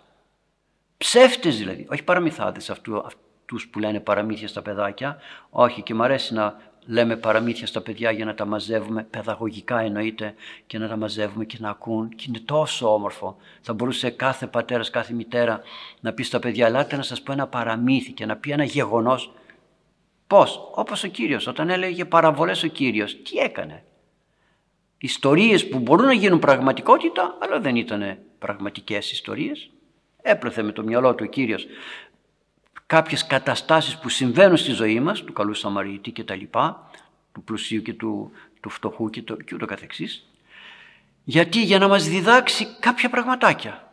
Ψεύτες 1.02 1.58
δηλαδή, 1.58 1.86
όχι 1.90 2.02
παραμυθάδες 2.02 2.70
αυτού, 2.70 2.98
αυτούς 2.98 3.68
που 3.68 3.78
λένε 3.78 4.00
παραμύθια 4.00 4.48
στα 4.48 4.62
παιδάκια. 4.62 5.18
Όχι 5.50 5.82
και 5.82 5.94
μου 5.94 6.02
αρέσει 6.02 6.34
να 6.34 6.60
λέμε 6.86 7.16
παραμύθια 7.16 7.66
στα 7.66 7.80
παιδιά 7.80 8.10
για 8.10 8.24
να 8.24 8.34
τα 8.34 8.44
μαζεύουμε, 8.44 9.02
παιδαγωγικά 9.02 9.78
εννοείται, 9.78 10.34
και 10.66 10.78
να 10.78 10.88
τα 10.88 10.96
μαζεύουμε 10.96 11.44
και 11.44 11.56
να 11.60 11.70
ακούν 11.70 12.08
και 12.08 12.24
είναι 12.28 12.38
τόσο 12.38 12.94
όμορφο. 12.94 13.36
Θα 13.60 13.72
μπορούσε 13.72 14.10
κάθε 14.10 14.46
πατέρας, 14.46 14.90
κάθε 14.90 15.12
μητέρα 15.12 15.60
να 16.00 16.12
πει 16.12 16.22
στα 16.22 16.38
παιδιά, 16.38 16.66
ελάτε 16.66 16.96
να 16.96 17.02
σας 17.02 17.22
πω 17.22 17.32
ένα 17.32 17.46
παραμύθι 17.46 18.12
και 18.12 18.26
να 18.26 18.36
πει 18.36 18.50
ένα 18.50 18.64
γεγονός. 18.64 19.32
Πώς, 20.26 20.70
όπως 20.74 21.04
ο 21.04 21.08
Κύριος, 21.08 21.46
όταν 21.46 21.70
έλεγε 21.70 22.04
παραβολές 22.04 22.62
ο 22.62 22.66
Κύριος, 22.66 23.22
τι 23.22 23.38
έκανε; 23.38 23.84
Ιστορίες 24.98 25.68
που 25.68 25.78
μπορούν 25.78 26.06
να 26.06 26.14
γίνουν 26.14 26.38
πραγματικότητα, 26.38 27.36
αλλά 27.40 27.60
δεν 27.60 27.76
ήταν 27.76 28.18
πραγματικές 28.38 29.12
ιστορίες. 29.12 29.70
Έπλεθε 30.22 30.62
με 30.62 30.72
το 30.72 30.82
μυαλό 30.82 31.14
του 31.14 31.24
ο 31.26 31.30
Κύριος 31.30 31.66
κάποιες 32.92 33.26
καταστάσεις 33.26 33.98
που 33.98 34.08
συμβαίνουν 34.08 34.56
στη 34.56 34.70
ζωή 34.70 35.00
μας, 35.00 35.22
του 35.24 35.32
καλού 35.32 35.54
Σαμαρίτη 35.54 36.10
και 36.10 36.24
τα 36.24 36.34
λοιπά, 36.34 36.90
του 37.32 37.42
πλουσίου 37.42 37.82
και 37.82 37.92
του, 37.92 38.30
του 38.60 38.70
φτωχού 38.70 39.10
και, 39.10 39.22
το, 39.22 39.36
και 39.36 39.54
ούτω 39.54 39.66
καθεξής. 39.66 40.26
Γιατί; 41.24 41.62
Για 41.62 41.78
να 41.78 41.88
μας 41.88 42.08
διδάξει 42.08 42.66
κάποια 42.80 43.10
πραγματάκια. 43.10 43.92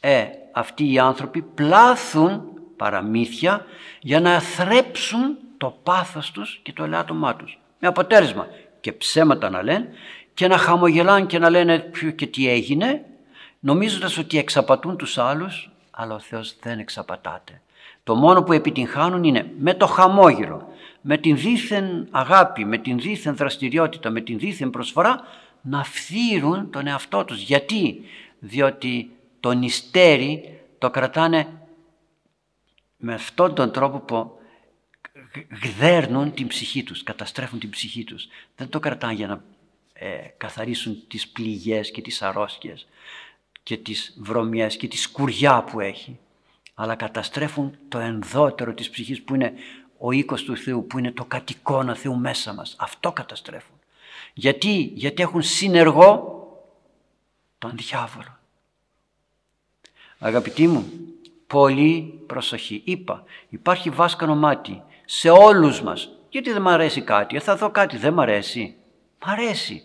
Ε, 0.00 0.24
αυτοί 0.52 0.92
οι 0.92 0.98
άνθρωποι 0.98 1.42
πλάθουν 1.42 2.42
παραμύθια 2.76 3.66
για 4.00 4.20
να 4.20 4.40
θρέψουν 4.40 5.36
το 5.56 5.78
πάθος 5.82 6.30
τους 6.30 6.60
και 6.62 6.72
το 6.72 6.84
ελάττωμά 6.84 7.36
τους. 7.36 7.58
Με 7.78 7.88
αποτέλεσμα 7.88 8.46
και 8.80 8.92
ψέματα 8.92 9.50
να 9.50 9.62
λένε 9.62 9.88
και 10.34 10.48
να 10.48 10.58
χαμογελάνε 10.58 11.26
και 11.26 11.38
να 11.38 11.50
λένε 11.50 11.78
ποιο 11.78 12.10
και 12.10 12.26
τι 12.26 12.48
έγινε 12.48 13.04
νομίζοντας 13.62 14.18
ότι 14.18 14.38
εξαπατούν 14.38 14.96
τους 14.96 15.18
άλλους 15.18 15.70
αλλά 15.90 16.14
ο 16.14 16.18
Θεός 16.18 16.56
δεν 16.60 16.78
εξαπατάται. 16.78 17.60
Το 18.04 18.14
μόνο 18.14 18.42
που 18.42 18.52
επιτυγχάνουν 18.52 19.24
είναι 19.24 19.52
με 19.58 19.74
το 19.74 19.86
χαμόγελο, 19.86 20.68
με 21.00 21.18
την 21.18 21.36
δίθεν 21.36 22.08
αγάπη, 22.10 22.64
με 22.64 22.78
την 22.78 22.98
δίθεν 22.98 23.36
δραστηριότητα, 23.36 24.10
με 24.10 24.20
την 24.20 24.38
δίθεν 24.38 24.70
προσφορά 24.70 25.20
να 25.60 25.84
φθύρουν 25.84 26.70
τον 26.70 26.86
εαυτό 26.86 27.24
τους. 27.24 27.42
Γιατί; 27.42 28.04
Διότι 28.38 29.10
το 29.40 29.52
νηστέρι 29.52 30.60
το 30.78 30.90
κρατάνε 30.90 31.46
με 32.96 33.14
αυτόν 33.14 33.54
τον 33.54 33.72
τρόπο 33.72 33.98
που 33.98 34.38
γδέρνουν 35.62 36.32
την 36.34 36.46
ψυχή 36.46 36.82
τους, 36.82 37.02
καταστρέφουν 37.02 37.58
την 37.58 37.70
ψυχή 37.70 38.04
τους. 38.04 38.28
Δεν 38.56 38.68
το 38.68 38.78
κρατάνε 38.78 39.12
για 39.12 39.26
να 39.26 39.44
ε, 39.92 40.16
καθαρίσουν 40.36 41.02
τις 41.08 41.28
πληγές 41.28 41.90
και 41.90 42.02
τις 42.02 42.22
αρρώσκες 42.22 42.86
και 43.62 43.76
τις 43.76 44.16
βρωμιές 44.20 44.76
και 44.76 44.88
τη 44.88 44.96
σκουριά 44.96 45.62
που 45.62 45.80
έχει 45.80 46.18
αλλά 46.74 46.94
καταστρέφουν 46.94 47.78
το 47.88 47.98
ενδότερο 47.98 48.74
της 48.74 48.90
ψυχής 48.90 49.22
που 49.22 49.34
είναι 49.34 49.52
ο 49.98 50.12
οίκος 50.12 50.42
του 50.42 50.56
Θεού, 50.56 50.86
που 50.86 50.98
είναι 50.98 51.12
το 51.12 51.24
κατοικώνα 51.24 51.94
Θεού 51.94 52.16
μέσα 52.16 52.52
μας. 52.52 52.76
Αυτό 52.78 53.12
καταστρέφουν. 53.12 53.74
Γιατί, 54.34 54.92
γιατί 54.94 55.22
έχουν 55.22 55.42
συνεργό 55.42 56.40
τον 57.58 57.70
διάβολο. 57.74 58.38
Αγαπητοί 60.18 60.66
μου, 60.66 60.90
πολύ 61.46 62.22
προσοχή. 62.26 62.82
Είπα, 62.84 63.24
υπάρχει 63.48 63.90
βάσκανο 63.90 64.36
μάτι 64.36 64.82
σε 65.04 65.30
όλους 65.30 65.82
μας. 65.82 66.08
Γιατί 66.28 66.52
δεν 66.52 66.62
μ' 66.62 66.68
αρέσει 66.68 67.02
κάτι, 67.02 67.36
ε, 67.36 67.40
θα 67.40 67.56
δω 67.56 67.70
κάτι, 67.70 67.96
δεν 67.96 68.12
μ' 68.12 68.20
αρέσει. 68.20 68.74
Μ' 69.18 69.28
αρέσει. 69.28 69.82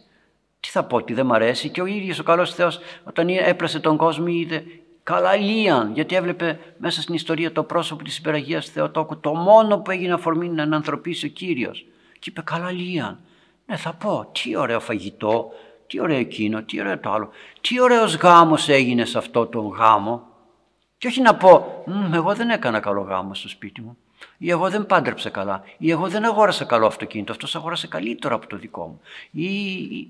Τι 0.59 0.69
θα 0.69 0.83
πω 0.83 0.95
ότι 0.95 1.13
δεν 1.13 1.25
μ' 1.25 1.33
αρέσει 1.33 1.69
και 1.69 1.81
ο 1.81 1.85
ίδιος 1.85 2.19
ο 2.19 2.23
καλός 2.23 2.53
Θεός 2.53 2.79
όταν 3.03 3.27
έπλασε 3.29 3.79
τον 3.79 3.97
κόσμο 3.97 4.27
είδε 4.27 4.63
Καλαλίαν, 5.03 5.91
γιατί 5.93 6.15
έβλεπε 6.15 6.59
μέσα 6.77 7.01
στην 7.01 7.15
ιστορία 7.15 7.51
το 7.51 7.63
πρόσωπο 7.63 8.03
της 8.03 8.17
υπεραγίας 8.17 8.69
Θεοτόκου 8.69 9.19
το 9.19 9.33
μόνο 9.33 9.79
που 9.79 9.91
έγινε 9.91 10.13
αφορμή 10.13 10.49
να 10.49 10.75
ανθρωπίσει 10.75 11.25
ο 11.25 11.29
Κύριος. 11.29 11.85
Και 12.19 12.29
είπε 12.29 12.41
Καλαλίαν, 12.41 13.19
ναι 13.65 13.75
θα 13.75 13.93
πω, 13.93 14.31
τι 14.31 14.55
ωραίο 14.55 14.79
φαγητό, 14.79 15.51
τι 15.87 16.01
ωραίο 16.01 16.17
εκείνο, 16.17 16.63
τι 16.63 16.79
ωραίο 16.79 16.99
το 16.99 17.11
άλλο. 17.11 17.29
Τι 17.61 17.81
ωραίος 17.81 18.15
γάμος 18.15 18.69
έγινε 18.69 19.05
σε 19.05 19.17
αυτό 19.17 19.45
τον 19.45 19.67
γάμο. 19.67 20.27
Και 20.97 21.07
όχι 21.07 21.21
να 21.21 21.35
πω, 21.35 21.83
εγώ 22.13 22.35
δεν 22.35 22.49
έκανα 22.49 22.79
καλό 22.79 23.01
γάμο 23.01 23.33
στο 23.33 23.49
σπίτι 23.49 23.81
μου. 23.81 23.97
Ή 24.37 24.49
εγώ 24.49 24.69
δεν 24.69 24.85
πάντρεψα 24.85 25.29
καλά. 25.29 25.63
Ή 25.77 25.91
εγώ 25.91 26.07
δεν 26.07 26.25
αγόρασα 26.25 26.65
καλό 26.65 26.85
αυτοκίνητο. 26.85 27.31
Αυτός 27.31 27.55
αγόρασε 27.55 27.87
καλύτερο 27.87 28.35
από 28.35 28.47
το 28.47 28.57
δικό 28.57 28.87
μου. 28.87 29.01
Ή 29.31 30.07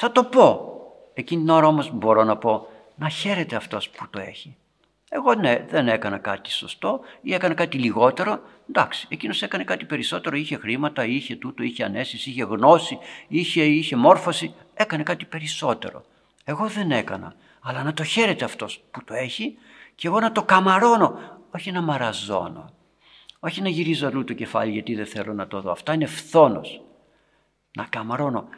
θα 0.00 0.12
το 0.12 0.24
πω. 0.24 0.74
Εκείνη 1.14 1.42
την 1.42 1.50
ώρα 1.50 1.66
όμως 1.66 1.90
μπορώ 1.92 2.24
να 2.24 2.36
πω 2.36 2.66
να 2.96 3.08
χαίρεται 3.08 3.56
αυτός 3.56 3.90
που 3.90 4.06
το 4.10 4.20
έχει. 4.20 4.56
Εγώ 5.10 5.34
ναι, 5.34 5.66
δεν 5.68 5.88
έκανα 5.88 6.18
κάτι 6.18 6.50
σωστό 6.50 7.00
ή 7.20 7.34
έκανα 7.34 7.54
κάτι 7.54 7.78
λιγότερο. 7.78 8.40
Εντάξει, 8.68 9.06
εκείνος 9.10 9.42
έκανε 9.42 9.64
κάτι 9.64 9.84
περισσότερο, 9.84 10.36
είχε 10.36 10.56
χρήματα, 10.56 11.04
είχε 11.04 11.36
τούτο, 11.36 11.62
είχε 11.62 11.84
ανέσεις, 11.84 12.26
είχε 12.26 12.42
γνώση, 12.44 12.98
είχε, 13.28 13.64
είχε 13.64 13.96
μόρφωση. 13.96 14.54
Έκανε 14.74 15.02
κάτι 15.02 15.24
περισσότερο. 15.24 16.04
Εγώ 16.44 16.66
δεν 16.66 16.90
έκανα. 16.90 17.34
Αλλά 17.60 17.82
να 17.82 17.92
το 17.92 18.04
χαίρεται 18.04 18.44
αυτός 18.44 18.84
που 18.90 19.04
το 19.04 19.14
έχει 19.14 19.58
και 19.94 20.06
εγώ 20.06 20.20
να 20.20 20.32
το 20.32 20.42
καμαρώνω, 20.42 21.18
όχι 21.54 21.72
να 21.72 21.80
μαραζώνω. 21.82 22.70
Όχι 23.40 23.62
να 23.62 23.68
γυρίζω 23.68 24.06
αλλού 24.06 24.24
το 24.24 24.32
κεφάλι 24.32 24.72
γιατί 24.72 24.94
δεν 24.94 25.06
θέλω 25.06 25.32
να 25.32 25.46
το 25.46 25.60
δω. 25.60 25.70
Αυτά 25.70 25.92
είναι 25.92 26.06
φθόνος. 26.06 26.80
Να 27.76 27.84
καμαρώνω. 27.84 28.48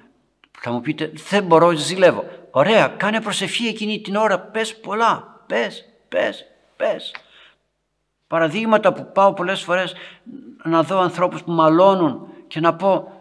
Θα 0.59 0.71
μου 0.71 0.81
πείτε, 0.81 1.13
δεν 1.29 1.45
μπορώ, 1.45 1.71
ζηλεύω. 1.71 2.25
Ωραία, 2.51 2.89
κάνε 2.89 3.21
προσευχή 3.21 3.67
εκείνη 3.67 4.01
την 4.01 4.17
ώρα, 4.17 4.41
πες 4.41 4.77
πολλά, 4.77 5.41
πες, 5.47 5.85
πες, 6.09 6.45
πες. 6.77 7.15
Παραδείγματα 8.27 8.93
που 8.93 9.11
πάω 9.13 9.33
πολλές 9.33 9.63
φορές 9.63 9.95
να 10.65 10.83
δω 10.83 10.99
ανθρώπους 10.99 11.43
που 11.43 11.53
μαλώνουν 11.53 12.27
και 12.49 12.61
να 12.61 12.75
πω 12.75 13.13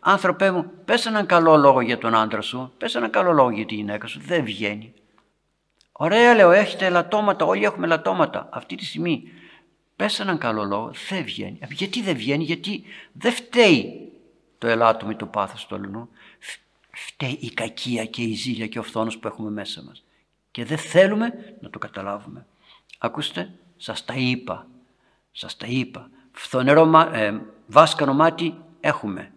άνθρωπέ 0.00 0.50
μου 0.50 0.70
πες 0.84 1.06
έναν 1.06 1.26
καλό 1.26 1.56
λόγο 1.56 1.80
για 1.80 1.98
τον 1.98 2.14
άντρα 2.14 2.40
σου, 2.40 2.72
πες 2.78 2.94
έναν 2.94 3.10
καλό 3.10 3.32
λόγο 3.32 3.50
για 3.50 3.66
τη 3.66 3.74
γυναίκα 3.74 4.06
σου, 4.06 4.20
δεν 4.26 4.44
βγαίνει. 4.44 4.92
Ωραία 5.92 6.34
λέω, 6.34 6.50
έχετε 6.50 6.86
ελαττώματα, 6.86 7.44
όλοι 7.44 7.64
έχουμε 7.64 7.86
ελαττώματα 7.86 8.48
αυτή 8.52 8.74
τη 8.74 8.84
στιγμή. 8.84 9.22
Πες 9.96 10.20
έναν 10.20 10.38
καλό 10.38 10.64
λόγο, 10.64 10.90
δεν 11.08 11.24
βγαίνει. 11.24 11.58
Γιατί 11.70 12.02
δεν 12.02 12.14
βγαίνει, 12.16 12.44
γιατί 12.44 12.82
δεν 13.12 13.32
φταίει 13.32 14.12
το 14.58 14.66
ελάττωμα 14.66 15.12
ή 15.12 15.16
το 15.16 15.26
πάθος 15.26 15.66
του 15.66 15.74
αλλού 15.74 16.08
φταίει 17.06 17.38
η 17.40 17.50
κακία 17.50 18.04
και 18.04 18.22
η 18.22 18.34
ζήλια 18.34 18.66
και 18.66 18.78
ο 18.78 18.82
φθόνος 18.82 19.18
που 19.18 19.26
έχουμε 19.26 19.50
μέσα 19.50 19.82
μας. 19.82 20.04
Και 20.50 20.64
δεν 20.64 20.78
θέλουμε 20.78 21.56
να 21.60 21.70
το 21.70 21.78
καταλάβουμε. 21.78 22.46
Ακούστε, 22.98 23.52
σας 23.76 24.04
τα 24.04 24.14
είπα, 24.14 24.66
σας 25.32 25.56
τα 25.56 25.66
είπα. 25.66 26.10
Φθονερό, 26.32 27.10
ε, 27.12 27.40
βάσκανο 27.66 28.14
μάτι 28.14 28.54
έχουμε. 28.80 29.32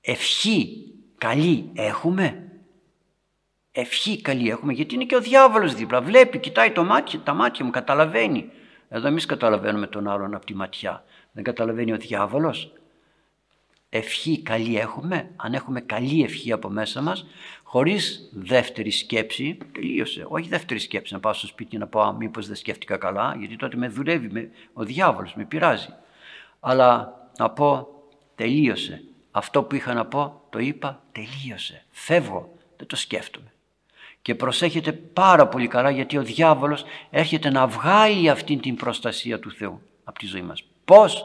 Ευχή 0.00 0.86
καλή 1.18 1.70
έχουμε. 1.74 2.44
Ευχή 3.72 4.20
καλή 4.20 4.48
έχουμε 4.48 4.72
γιατί 4.72 4.94
είναι 4.94 5.04
και 5.04 5.16
ο 5.16 5.20
διάβολος 5.20 5.74
δίπλα. 5.74 6.00
Βλέπει, 6.00 6.38
κοιτάει 6.38 6.70
το 6.70 6.84
μάτι, 6.84 7.18
τα 7.18 7.34
μάτια 7.34 7.64
μου, 7.64 7.70
καταλαβαίνει. 7.70 8.50
Εδώ 8.88 9.06
εμείς 9.06 9.26
καταλαβαίνουμε 9.26 9.86
τον 9.86 10.08
άλλον 10.08 10.34
από 10.34 10.46
τη 10.46 10.54
ματιά. 10.54 11.04
Δεν 11.32 11.44
καταλαβαίνει 11.44 11.92
ο 11.92 11.96
διάβολος 11.96 12.72
ευχή 13.90 14.42
καλή 14.42 14.78
έχουμε, 14.78 15.30
αν 15.36 15.54
έχουμε 15.54 15.80
καλή 15.80 16.22
ευχή 16.22 16.52
από 16.52 16.68
μέσα 16.68 17.02
μας, 17.02 17.26
χωρίς 17.62 18.28
δεύτερη 18.32 18.90
σκέψη, 18.90 19.58
τελείωσε. 19.72 20.24
Όχι 20.28 20.48
δεύτερη 20.48 20.80
σκέψη, 20.80 21.12
να 21.12 21.20
πάω 21.20 21.32
στο 21.32 21.46
σπίτι 21.46 21.78
να 21.78 21.86
πω 21.86 22.12
μήπως 22.12 22.46
δεν 22.46 22.56
σκέφτηκα 22.56 22.96
καλά, 22.96 23.36
γιατί 23.38 23.56
τότε 23.56 23.76
με 23.76 23.88
δουλεύει 23.88 24.28
με, 24.30 24.50
ο 24.72 24.84
διάβολος, 24.84 25.34
με 25.34 25.44
πειράζει. 25.44 25.88
Αλλά 26.60 27.14
να 27.38 27.50
πω 27.50 27.88
τελείωσε. 28.34 29.02
Αυτό 29.30 29.62
που 29.62 29.74
είχα 29.74 29.94
να 29.94 30.06
πω 30.06 30.42
το 30.50 30.58
είπα 30.58 31.02
τελείωσε. 31.12 31.84
Φεύγω, 31.90 32.52
δεν 32.76 32.86
το 32.86 32.96
σκέφτομαι. 32.96 33.52
Και 34.22 34.34
προσέχετε 34.34 34.92
πάρα 34.92 35.48
πολύ 35.48 35.66
καλά 35.66 35.90
γιατί 35.90 36.18
ο 36.18 36.22
διάβολος 36.22 36.84
έρχεται 37.10 37.50
να 37.50 37.66
βγάλει 37.66 38.28
αυτή 38.28 38.56
την 38.56 38.76
προστασία 38.76 39.38
του 39.38 39.50
Θεού 39.50 39.82
από 40.04 40.18
τη 40.18 40.26
ζωή 40.26 40.42
μας. 40.42 40.64
Πώς; 40.84 41.24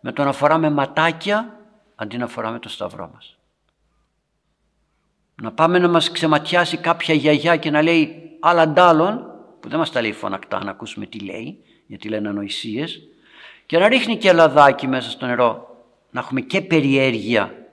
Με 0.00 0.12
το 0.12 0.24
να 0.24 0.32
φοράμε 0.32 0.70
ματάκια 0.70 1.63
αντί 2.04 2.16
να 2.16 2.26
φοράμε 2.26 2.58
το 2.58 2.68
σταυρό 2.68 3.10
μας. 3.14 3.38
Να 5.42 5.52
πάμε 5.52 5.78
να 5.78 5.88
μας 5.88 6.10
ξεματιάσει 6.10 6.76
κάποια 6.76 7.14
γιαγιά 7.14 7.56
και 7.56 7.70
να 7.70 7.82
λέει 7.82 8.36
άλλα 8.40 8.68
ντάλλον, 8.68 9.26
που 9.60 9.68
δεν 9.68 9.78
μας 9.78 9.90
τα 9.92 10.00
λέει 10.00 10.12
φωνακτά 10.12 10.64
να 10.64 10.70
ακούσουμε 10.70 11.06
τι 11.06 11.18
λέει, 11.18 11.58
γιατί 11.86 12.08
λένε 12.08 12.28
ανοησίες, 12.28 13.00
και 13.66 13.78
να 13.78 13.88
ρίχνει 13.88 14.16
και 14.16 14.32
λαδάκι 14.32 14.86
μέσα 14.86 15.10
στο 15.10 15.26
νερό, 15.26 15.76
να 16.10 16.20
έχουμε 16.20 16.40
και 16.40 16.60
περιέργεια, 16.60 17.64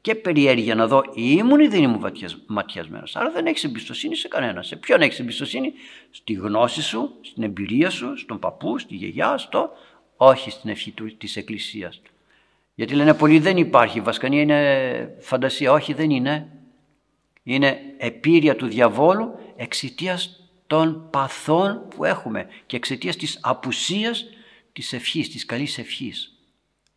και 0.00 0.14
περιέργεια 0.14 0.74
να 0.74 0.86
δω 0.86 1.02
ήμουν 1.14 1.60
ή 1.60 1.68
δεν 1.68 1.82
ήμουν 1.82 2.12
ματιασμένος. 2.46 3.16
Άρα 3.16 3.30
δεν 3.30 3.46
έχεις 3.46 3.64
εμπιστοσύνη 3.64 4.16
σε 4.16 4.28
κανένα. 4.28 4.62
Σε 4.62 4.76
ποιον 4.76 5.00
έχεις 5.00 5.18
εμπιστοσύνη, 5.18 5.72
στη 6.10 6.32
γνώση 6.32 6.82
σου, 6.82 7.14
στην 7.20 7.42
εμπειρία 7.42 7.90
σου, 7.90 8.16
στον 8.16 8.38
παππού, 8.38 8.78
στη 8.78 8.94
γιαγιά, 8.94 9.38
στο, 9.38 9.70
όχι 10.16 10.50
στην 10.50 10.70
ευχή 10.70 10.90
του, 10.90 11.16
της 11.16 11.36
Εκκλησίας. 11.36 12.00
Γιατί 12.74 12.94
λένε 12.94 13.14
πολλοί 13.14 13.38
δεν 13.38 13.56
υπάρχει, 13.56 13.98
η 13.98 14.00
βασκανία 14.00 14.40
είναι 14.40 15.16
φαντασία. 15.20 15.72
Όχι 15.72 15.92
δεν 15.92 16.10
είναι. 16.10 16.48
Είναι 17.42 17.78
επίρρεια 17.98 18.56
του 18.56 18.66
διαβόλου 18.66 19.38
εξαιτίας 19.56 20.50
των 20.66 21.08
παθών 21.10 21.88
που 21.88 22.04
έχουμε 22.04 22.46
και 22.66 22.76
εξαιτίας 22.76 23.16
της 23.16 23.38
απουσίας 23.40 24.24
της 24.72 24.92
ευχής, 24.92 25.30
της 25.30 25.44
καλής 25.44 25.78
ευχής 25.78 26.38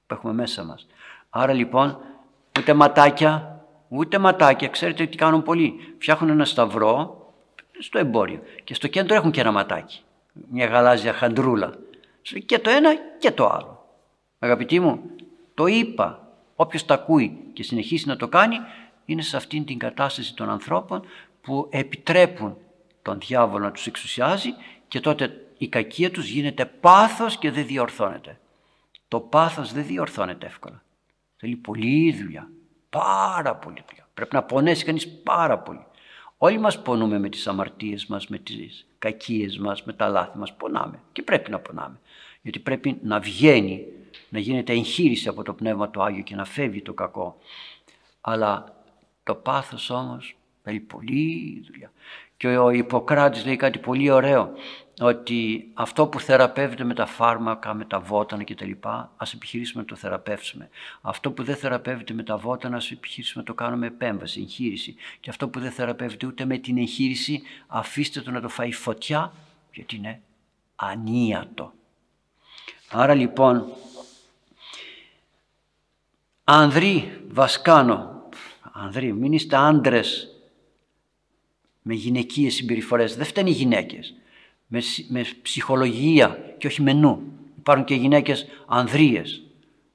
που 0.07 0.13
έχουμε 0.13 0.33
μέσα 0.33 0.63
μας. 0.63 0.88
Άρα 1.29 1.53
λοιπόν 1.53 1.97
ούτε 2.59 2.73
ματάκια, 2.73 3.65
ούτε 3.88 4.17
ματάκια, 4.17 4.67
ξέρετε 4.67 5.05
τι 5.05 5.17
κάνουν 5.17 5.43
πολλοί. 5.43 5.95
Φτιάχνουν 5.99 6.29
ένα 6.29 6.45
σταυρό 6.45 7.17
στο 7.79 7.99
εμπόριο 7.99 8.41
και 8.63 8.73
στο 8.73 8.88
κέντρο 8.88 9.15
έχουν 9.15 9.31
και 9.31 9.41
ένα 9.41 9.51
ματάκι, 9.51 10.01
μια 10.49 10.65
γαλάζια 10.65 11.13
χαντρούλα. 11.13 11.73
Και 12.45 12.59
το 12.59 12.69
ένα 12.69 12.95
και 13.19 13.31
το 13.31 13.47
άλλο. 13.47 13.86
Αγαπητοί 14.39 14.79
μου, 14.79 15.01
το 15.53 15.65
είπα, 15.65 16.27
όποιος 16.55 16.85
τα 16.85 16.93
ακούει 16.93 17.37
και 17.53 17.63
συνεχίσει 17.63 18.07
να 18.07 18.15
το 18.15 18.27
κάνει, 18.27 18.57
είναι 19.05 19.21
σε 19.21 19.37
αυτήν 19.37 19.65
την 19.65 19.77
κατάσταση 19.77 20.35
των 20.35 20.49
ανθρώπων 20.49 21.05
που 21.41 21.67
επιτρέπουν 21.71 22.57
τον 23.01 23.19
διάβολο 23.19 23.65
να 23.65 23.71
τους 23.71 23.87
εξουσιάζει 23.87 24.49
και 24.87 24.99
τότε 24.99 25.47
η 25.57 25.67
κακία 25.67 26.11
τους 26.11 26.27
γίνεται 26.27 26.65
πάθος 26.65 27.37
και 27.37 27.51
δεν 27.51 27.65
διορθώνεται. 27.65 28.39
Το 29.07 29.19
πάθος 29.19 29.73
δεν 29.73 29.85
διορθώνεται 29.85 30.45
εύκολα. 30.45 30.83
Θέλει 31.37 31.55
πολλή 31.55 32.13
δουλειά. 32.13 32.49
Πάρα 32.89 33.55
πολύ 33.55 33.83
δουλειά. 33.87 34.07
Πρέπει 34.13 34.35
να 34.35 34.43
πονέσει 34.43 34.85
κανείς 34.85 35.07
πάρα 35.07 35.59
πολύ. 35.59 35.85
Όλοι 36.37 36.59
μας 36.59 36.81
πονούμε 36.81 37.19
με 37.19 37.29
τις 37.29 37.47
αμαρτίες 37.47 38.05
μας, 38.05 38.27
με 38.27 38.37
τις 38.37 38.85
κακίες 38.99 39.57
μας, 39.57 39.83
με 39.83 39.93
τα 39.93 40.07
λάθη 40.07 40.37
μας. 40.37 40.55
Πονάμε 40.55 40.99
και 41.11 41.21
πρέπει 41.21 41.51
να 41.51 41.59
πονάμε. 41.59 41.99
Γιατί 42.41 42.59
πρέπει 42.59 42.99
να 43.01 43.19
βγαίνει, 43.19 43.85
να 44.33 44.39
γίνεται 44.39 44.73
εγχείρηση 44.73 45.27
από 45.27 45.43
το 45.43 45.53
Πνεύμα 45.53 45.89
το 45.89 46.01
Άγιο 46.01 46.23
και 46.23 46.35
να 46.35 46.45
φεύγει 46.45 46.81
το 46.81 46.93
κακό. 46.93 47.37
Αλλά 48.21 48.75
το 49.23 49.35
πάθος 49.35 49.89
όμως 49.89 50.35
θέλει 50.63 50.79
πολλή 50.79 51.63
δουλειά. 51.67 51.91
Και 52.37 52.57
ο 52.57 52.69
Ιπποκράτης 52.69 53.45
λέει 53.45 53.55
κάτι 53.55 53.79
πολύ 53.79 54.09
ωραίο, 54.09 54.51
ότι 54.99 55.69
αυτό 55.73 56.07
που 56.07 56.19
θεραπεύεται 56.19 56.83
με 56.83 56.93
τα 56.93 57.05
φάρμακα, 57.05 57.73
με 57.73 57.85
τα 57.85 57.99
βότανα 57.99 58.43
κτλ. 58.43 58.71
ας 59.17 59.33
επιχειρήσουμε 59.33 59.81
να 59.81 59.87
το 59.87 59.95
θεραπεύσουμε. 59.95 60.69
Αυτό 61.01 61.31
που 61.31 61.43
δεν 61.43 61.55
θεραπεύεται 61.55 62.13
με 62.13 62.23
τα 62.23 62.37
βότανα, 62.37 62.75
ας 62.75 62.91
επιχειρήσουμε 62.91 63.43
να 63.47 63.53
το 63.53 63.63
κάνουμε 63.63 63.87
επέμβαση, 63.87 64.41
εγχείρηση. 64.41 64.95
Και 65.19 65.29
αυτό 65.29 65.47
που 65.47 65.59
δεν 65.59 65.71
θεραπεύεται 65.71 66.25
ούτε 66.25 66.45
με 66.45 66.57
την 66.57 66.77
εγχείρηση, 66.77 67.41
αφήστε 67.67 68.21
το 68.21 68.31
να 68.31 68.41
το 68.41 68.49
φάει 68.49 68.71
φωτιά, 68.71 69.33
γιατί 69.73 69.95
είναι 69.95 70.21
ανίατο. 70.75 71.73
Άρα 72.89 73.13
λοιπόν, 73.13 73.65
Ανδρή 76.43 77.21
Βασκάνο, 77.27 78.29
Ανδρή, 78.71 79.13
μην 79.13 79.34
είστε 79.34 79.56
άντρες 79.56 80.27
με 81.82 81.93
γυναικείες 81.93 82.53
συμπεριφορές. 82.53 83.15
Δεν 83.15 83.25
φταίνει 83.25 83.49
οι 83.49 83.53
γυναίκες. 83.53 84.13
Με, 84.67 84.82
με 85.08 85.25
ψυχολογία 85.41 86.56
και 86.58 86.67
όχι 86.67 86.82
με 86.82 86.93
νου. 86.93 87.21
Υπάρχουν 87.58 87.86
και 87.86 87.95
γυναίκες 87.95 88.45
ανδρείες. 88.67 89.43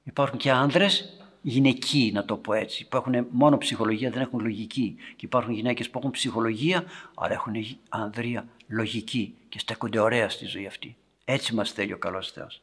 Υπάρχουν 0.03 0.37
και 0.37 0.51
άνδρες 0.51 1.19
γυναικοί, 1.41 2.11
να 2.13 2.25
το 2.25 2.35
πω 2.35 2.53
έτσι, 2.53 2.87
που 2.87 2.97
έχουν 2.97 3.27
μόνο 3.29 3.57
ψυχολογία, 3.57 4.09
δεν 4.09 4.21
έχουν 4.21 4.39
λογική. 4.39 4.95
Και 5.15 5.25
υπάρχουν 5.25 5.53
γυναίκες 5.53 5.89
που 5.89 5.97
έχουν 5.99 6.11
ψυχολογία, 6.11 6.83
αλλά 7.15 7.33
έχουν 7.33 7.53
ανδρεία 7.89 8.47
λογική 8.67 9.35
και 9.49 9.59
στέκονται 9.59 9.99
ωραία 9.99 10.29
στη 10.29 10.45
ζωή 10.45 10.65
αυτή. 10.65 10.95
Έτσι 11.25 11.55
μας 11.55 11.71
θέλει 11.71 11.93
ο 11.93 11.97
καλός 11.97 12.31
Θεός. 12.31 12.61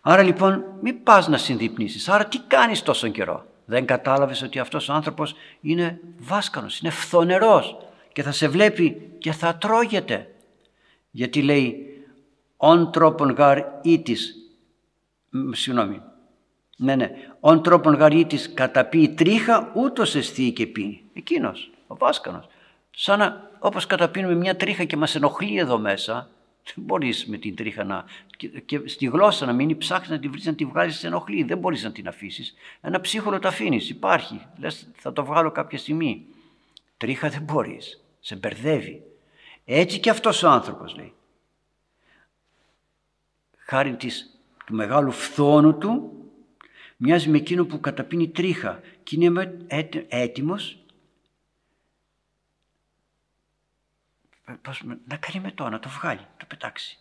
Άρα 0.00 0.22
λοιπόν 0.22 0.64
μην 0.80 1.02
πας 1.02 1.28
να 1.28 1.36
συνδυπνήσεις. 1.36 2.08
Άρα 2.08 2.24
τι 2.24 2.38
κάνεις 2.38 2.82
τόσο 2.82 3.08
καιρό; 3.08 3.46
Δεν 3.64 3.86
κατάλαβες 3.86 4.42
ότι 4.42 4.58
αυτός 4.58 4.88
ο 4.88 4.92
άνθρωπος 4.92 5.34
είναι 5.60 6.00
βάσκανος, 6.18 6.78
είναι 6.80 6.90
φθονερός 6.90 7.76
και 8.12 8.22
θα 8.22 8.32
σε 8.32 8.48
βλέπει 8.48 9.10
και 9.18 9.32
θα 9.32 9.56
τρώγεται. 9.56 10.34
Γιατί 11.10 11.42
λέει 11.42 11.84
«ον 12.56 12.92
τρόπον 12.92 13.30
γαρ 13.30 13.58
ήτης», 13.82 14.34
συγγνώμη, 15.50 16.02
ναι, 16.76 16.94
ναι, 16.94 17.10
«ον 17.40 17.62
τρόπον 17.62 17.94
γαρ 17.94 18.12
ήτης 18.12 18.54
καταπεί 18.54 19.08
τρίχα 19.08 19.72
ούτως 19.74 20.14
εστί 20.14 20.52
και 20.52 20.66
πίνει». 20.66 21.02
Εκείνος, 21.12 21.70
ο 21.86 21.96
βάσκανος. 21.96 22.46
Σαν 22.90 23.18
να, 23.18 23.50
όπως 23.58 23.86
καταπίνουμε 23.86 24.34
μια 24.34 24.56
τρίχα 24.56 24.84
και 24.84 24.96
μας 24.96 25.14
ενοχλεί 25.14 25.58
εδώ 25.58 25.78
μέσα, 25.78 26.28
δεν 26.64 26.84
μπορείς 26.84 27.26
με 27.26 27.36
την 27.36 27.56
τρίχα 27.56 27.84
να. 27.84 28.04
Και, 28.64 28.80
στη 28.84 29.06
γλώσσα 29.06 29.46
να 29.46 29.52
μείνει, 29.52 29.76
ψάχνει 29.76 30.14
να 30.14 30.20
τη 30.20 30.28
βρεις, 30.28 30.44
να 30.44 30.54
τη 30.54 30.64
βγάλεις, 30.64 30.98
σε 30.98 31.06
ενοχλεί. 31.06 31.42
Δεν 31.42 31.58
μπορείς 31.58 31.82
να 31.82 31.92
την 31.92 32.08
αφήσεις. 32.08 32.54
Ένα 32.80 33.00
ψύχολο 33.00 33.38
το 33.38 33.48
αφήνεις, 33.48 33.90
υπάρχει. 33.90 34.46
Λες, 34.58 34.88
θα 34.94 35.12
το 35.12 35.24
βγάλω 35.24 35.50
κάποια 35.50 35.78
στιγμή. 35.78 36.26
Τρίχα 36.96 37.28
δεν 37.28 37.42
μπορείς. 37.42 38.04
Σε 38.20 38.36
μπερδεύει. 38.36 39.02
Έτσι 39.64 39.98
και 40.00 40.10
αυτός 40.10 40.42
ο 40.42 40.48
άνθρωπος 40.48 40.96
λέει. 40.96 41.14
Χάρη 43.56 43.96
της, 43.96 44.40
του 44.66 44.74
μεγάλου 44.74 45.10
φθόνου 45.10 45.78
του, 45.78 46.12
μοιάζει 46.96 47.28
με 47.28 47.36
εκείνο 47.36 47.64
που 47.64 47.80
καταπίνει 47.80 48.28
τρίχα 48.28 48.80
και 49.02 49.16
είναι 49.18 49.56
έτοιμος 50.08 50.80
να 55.04 55.16
κάνει 55.16 55.40
μετό, 55.40 55.68
να 55.68 55.78
το 55.78 55.88
βγάλει, 55.88 56.26
το 56.36 56.39
πετάξει. 56.50 56.98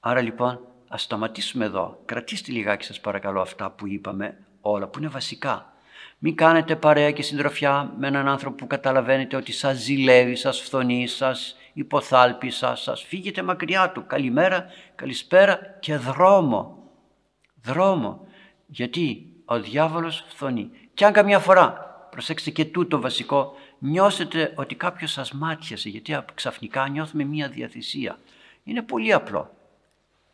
Άρα 0.00 0.20
λοιπόν 0.20 0.60
ας 0.88 1.02
σταματήσουμε 1.02 1.64
εδώ. 1.64 2.00
Κρατήστε 2.04 2.52
λιγάκι 2.52 2.84
σας 2.84 3.00
παρακαλώ 3.00 3.40
αυτά 3.40 3.70
που 3.70 3.86
είπαμε 3.86 4.38
όλα 4.60 4.86
που 4.86 4.98
είναι 4.98 5.08
βασικά. 5.08 5.72
Μην 6.18 6.36
κάνετε 6.36 6.76
παρέα 6.76 7.10
και 7.10 7.22
συντροφιά 7.22 7.92
με 7.98 8.06
έναν 8.06 8.28
άνθρωπο 8.28 8.56
που 8.56 8.66
καταλαβαίνετε 8.66 9.36
ότι 9.36 9.52
σας 9.52 9.76
ζηλεύει, 9.76 10.36
σας 10.36 10.60
φθονεί, 10.60 11.06
σας 11.06 11.56
υποθάλπει, 11.72 12.50
σας, 12.50 12.82
σας 12.82 13.02
φύγετε 13.02 13.42
μακριά 13.42 13.90
του. 13.90 14.06
Καλημέρα, 14.06 14.66
καλησπέρα 14.94 15.76
και 15.80 15.96
δρόμο. 15.96 16.78
Δρόμο. 17.62 18.26
Γιατί 18.66 19.32
ο 19.44 19.60
διάβολος 19.60 20.24
φθονεί. 20.28 20.70
Και 20.94 21.04
αν 21.04 21.12
καμιά 21.12 21.38
φορά, 21.38 21.72
προσέξτε 22.10 22.50
και 22.50 22.64
τούτο 22.64 23.00
βασικό, 23.00 23.54
νιώσετε 23.78 24.52
ότι 24.54 24.74
κάποιος 24.74 25.10
σας 25.10 25.32
μάτιασε, 25.32 25.88
γιατί 25.88 26.18
ξαφνικά 26.34 26.88
νιώθουμε 26.88 27.24
μία 27.24 27.48
διαθυσία. 27.48 28.18
Είναι 28.64 28.82
πολύ 28.82 29.12
απλό. 29.12 29.50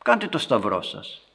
Κάντε 0.05 0.29
το 0.29 0.39
σταυρό 0.39 0.83
σας 0.83 1.31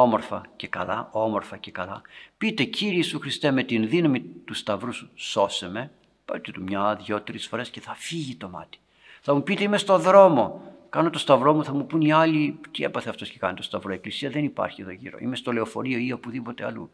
όμορφα 0.00 0.42
και 0.56 0.66
καλά, 0.66 1.08
όμορφα 1.12 1.56
και 1.56 1.70
καλά. 1.70 2.02
Πείτε 2.38 2.64
Κύριε 2.64 2.94
Ιησού 2.94 3.18
Χριστέ 3.18 3.50
με 3.50 3.62
την 3.62 3.88
δύναμη 3.88 4.20
του 4.20 4.54
Σταυρού 4.54 4.92
σου 4.92 5.10
σώσε 5.14 5.68
με. 5.68 5.90
Πάτε 6.24 6.50
του 6.50 6.62
μια, 6.62 6.94
δυο, 7.04 7.20
τρεις 7.20 7.46
φορές 7.46 7.70
και 7.70 7.80
θα 7.80 7.94
φύγει 7.94 8.34
το 8.34 8.48
μάτι. 8.48 8.78
Θα 9.20 9.34
μου 9.34 9.42
πείτε 9.42 9.62
είμαι 9.62 9.78
στο 9.78 9.98
δρόμο. 9.98 10.62
Κάνω 10.88 11.10
το 11.10 11.18
σταυρό 11.18 11.54
μου, 11.54 11.64
θα 11.64 11.74
μου 11.74 11.86
πούν 11.86 12.00
οι 12.00 12.12
άλλοι 12.12 12.60
τι 12.70 12.84
έπαθε 12.84 13.08
αυτός 13.08 13.30
και 13.30 13.38
κάνει 13.38 13.56
το 13.56 13.62
σταυρό. 13.62 13.92
Η 13.92 13.94
εκκλησία 13.94 14.30
δεν 14.30 14.44
υπάρχει 14.44 14.82
εδώ 14.82 14.90
γύρω. 14.90 15.18
Είμαι 15.20 15.36
στο 15.36 15.52
λεωφορείο 15.52 15.98
ή 15.98 16.12
οπουδήποτε 16.12 16.64
αλλού. 16.64 16.90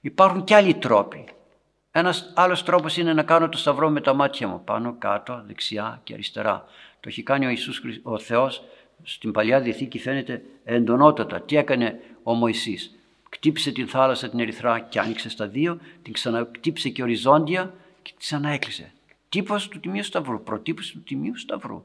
Υπάρχουν 0.00 0.44
και 0.44 0.54
άλλοι 0.54 0.74
τρόποι. 0.74 1.24
Ένας 1.90 2.32
άλλος 2.34 2.62
τρόπος 2.62 2.96
είναι 2.96 3.12
να 3.12 3.22
κάνω 3.22 3.48
το 3.48 3.58
σταυρό 3.58 3.90
με 3.90 4.00
τα 4.00 4.14
μάτια 4.14 4.48
μου. 4.48 4.64
Πάνω, 4.64 4.94
κάτω, 4.98 5.42
δεξιά 5.46 6.00
και 6.04 6.12
αριστερά. 6.12 6.64
Το 7.06 7.12
έχει 7.12 7.22
κάνει 7.22 7.46
ο, 7.46 7.48
Ιησούς, 7.48 7.82
ο 8.02 8.18
Θεός 8.18 8.62
στην 9.02 9.32
Παλιά 9.32 9.60
Διαθήκη 9.60 9.98
φαίνεται 9.98 10.42
εντονότατα. 10.64 11.40
Τι 11.40 11.56
έκανε 11.56 12.00
ο 12.22 12.34
Μωυσής; 12.34 12.94
Κτύπησε 13.28 13.72
την 13.72 13.88
θάλασσα 13.88 14.28
την 14.28 14.40
ερυθρά 14.40 14.80
και 14.80 14.98
άνοιξε 14.98 15.28
στα 15.28 15.46
δύο, 15.46 15.78
την 16.02 16.12
ξανακτύπησε 16.12 16.88
και 16.88 17.02
οριζόντια 17.02 17.74
και 18.02 18.10
την 18.10 18.18
ξαναέκλεισε. 18.18 18.92
Τύπος 19.28 19.68
του 19.68 19.80
Τιμίου 19.80 20.02
Σταυρού, 20.02 20.42
προτύπωση 20.42 20.92
του 20.92 21.02
Τιμίου 21.02 21.36
Σταυρού. 21.36 21.84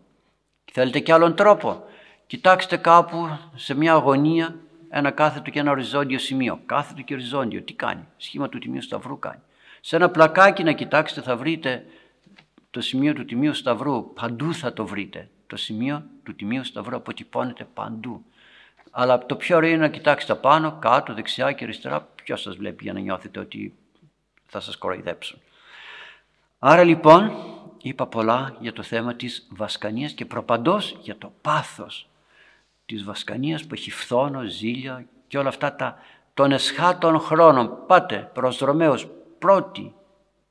Και 0.65 0.71
θέλετε 0.73 0.99
και 0.99 1.13
άλλον 1.13 1.36
τρόπο; 1.36 1.84
Κοιτάξτε 2.27 2.77
κάπου 2.77 3.38
σε 3.55 3.73
μια 3.73 3.93
αγωνία 3.93 4.55
ένα 4.89 5.12
κάθετο 5.12 5.49
και 5.49 5.60
ένα 5.60 5.71
οριζόντιο 5.71 6.19
σημείο. 6.19 6.60
Κάθετο 6.65 7.01
και 7.01 7.13
οριζόντιο. 7.13 7.62
Τι 7.62 7.73
κάνει; 7.73 8.07
Σχήμα 8.17 8.49
του 8.49 8.60
Τιμίου 8.60 8.81
Σταυρού 8.81 9.19
κάνει. 9.19 9.41
Σε 9.81 9.95
ένα 9.95 10.10
πλακάκι 10.10 10.63
να 10.63 10.71
κοιτάξετε 10.71 11.21
θα 11.21 11.38
βρείτε 11.38 11.86
το 12.71 12.81
σημείο 12.81 13.13
του 13.13 13.25
Τιμίου 13.25 13.53
Σταυρού. 13.53 14.13
Παντού 14.13 14.53
θα 14.53 14.73
το 14.73 14.86
βρείτε. 14.86 15.29
Το 15.47 15.55
σημείο 15.55 16.03
του 16.23 16.36
Τιμίου 16.36 16.63
Σταυρού 16.63 16.95
αποτυπώνεται 16.95 17.67
παντού. 17.73 18.25
Αλλά 18.91 19.25
το 19.25 19.36
πιο 19.36 19.57
ωραίο 19.57 19.69
είναι 19.69 19.79
να 19.79 19.89
κοιτάξετε 19.89 20.36
πάνω, 20.36 20.77
κάτω, 20.79 21.13
δεξιά 21.13 21.51
και 21.51 21.63
αριστερά. 21.63 22.07
Ποιος 22.23 22.41
σας 22.41 22.55
βλέπει 22.55 22.84
για 22.84 22.93
να 22.93 22.99
νιώθετε 22.99 23.39
ότι 23.39 23.73
θα 24.45 24.60
σας 24.60 24.77
κοροϊδέψουν. 24.77 25.39
Άρα 26.60 26.84
λοιπόν 26.84 27.31
είπα 27.81 28.07
πολλά 28.07 28.55
για 28.60 28.73
το 28.73 28.84
θέμα 28.84 29.15
της 29.15 29.47
βασκανίας 29.51 30.12
και 30.13 30.25
προπαντός 30.25 30.97
για 31.01 31.17
το 31.17 31.34
πάθος 31.41 32.10
της 32.86 33.03
βασκανίας 33.03 33.65
που 33.65 33.73
έχει 33.73 33.91
φθόνο, 33.91 34.43
ζήλια 34.43 35.05
και 35.27 35.38
όλα 35.38 35.49
αυτά 35.49 35.75
τα 35.75 35.97
των 36.34 36.51
εσχάτων 36.51 37.19
χρόνων. 37.19 37.86
Πάτε 37.88 38.29
προς 38.34 38.57
Ρωμαίος 38.57 39.07
πρώτη, 39.39 39.93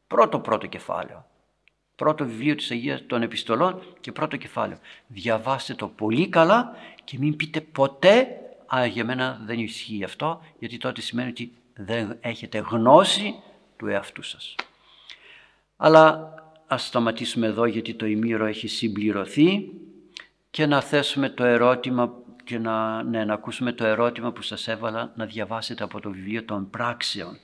πρώτο 0.07 0.39
πρώτο 0.39 0.67
κεφάλαιο 0.67 1.30
πρώτο 2.01 2.25
βιβλίο 2.25 2.55
της 2.55 2.71
Αγίας 2.71 3.07
των 3.07 3.23
Επιστολών 3.23 3.83
και 4.01 4.13
πρώτο 4.13 4.37
κεφάλαιο. 4.37 4.79
Διαβάστε 5.07 5.75
το 5.75 5.87
πολύ 5.87 6.29
καλά 6.29 6.77
και 7.05 7.17
μην 7.19 7.37
πείτε 7.37 7.61
ποτέ 7.61 8.27
«Α, 8.75 8.87
για 8.87 9.05
μένα 9.05 9.41
δεν 9.45 9.59
ισχύει 9.59 10.05
αυτό», 10.05 10.43
γιατί 10.59 10.77
τότε 10.77 11.01
σημαίνει 11.01 11.29
ότι 11.29 11.53
Δεν 11.75 12.17
έχετε 12.21 12.59
γνώση 12.59 13.35
του 13.77 13.87
εαυτού 13.87 14.23
σας. 14.23 14.55
Αλλά 15.77 16.35
ας 16.67 16.87
σταματήσουμε 16.87 17.47
εδώ 17.47 17.65
γιατί 17.65 17.95
το 17.95 18.07
ημίρο 18.07 18.45
έχει 18.47 18.69
συμπληρωθεί 18.69 19.71
και 20.51 20.67
να 20.67 20.81
θέσουμε 20.81 21.29
το 21.29 21.45
ερώτημα 21.45 22.13
και 22.45 22.59
να, 22.59 23.03
ναι, 23.03 23.25
να 23.25 23.35
ακούσουμε 23.35 23.73
το 23.73 23.87
ερώτημα 23.87 24.33
που 24.33 24.43
σας 24.43 24.69
έβαλα 24.69 25.13
να 25.17 25.27
διαβάσετε 25.27 25.85
από 25.85 26.01
το 26.01 26.11
βιβλίο 26.11 26.45
των 26.45 26.71
πράξεων. 26.71 27.39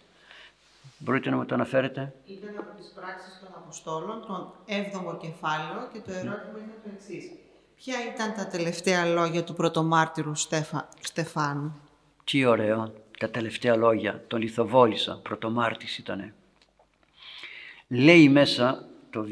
Μπορείτε 0.99 1.31
να 1.31 1.37
μου 1.37 1.45
το 1.45 1.55
αναφέρετε; 1.55 2.15
Ήταν 2.25 2.57
από 2.59 2.77
τις 2.77 2.93
πράξεις 2.95 3.39
των 3.41 3.49
Αποστόλων, 3.57 4.27
τον 4.27 4.53
7ο 4.67 5.19
κεφάλαιο 5.21 5.89
και 5.93 5.99
το 5.99 6.13
ερώτημα 6.13 6.59
είναι 6.59 6.79
το 6.85 6.91
εξής. 6.95 7.31
Ποια 7.77 7.97
ήταν 8.15 8.35
τα 8.35 8.47
τελευταία 8.47 9.05
λόγια 9.05 9.45
του 9.45 9.55
πρωτομάρτυρου 9.55 10.35
Στέφα, 10.35 10.89
Στεφάνου; 11.01 11.81
Τι 12.25 12.45
ωραίο, 12.45 12.93
τα 13.19 13.31
τελευταία 13.31 13.77
λόγια, 13.77 14.25
τον 14.27 14.41
λιθοβόλησα, 14.41 15.21
πρωτομάρτης 15.23 15.99
ήτανε. 15.99 16.35
Λέει 17.89 18.29
μέσα 18.29 18.89
το, 19.11 19.27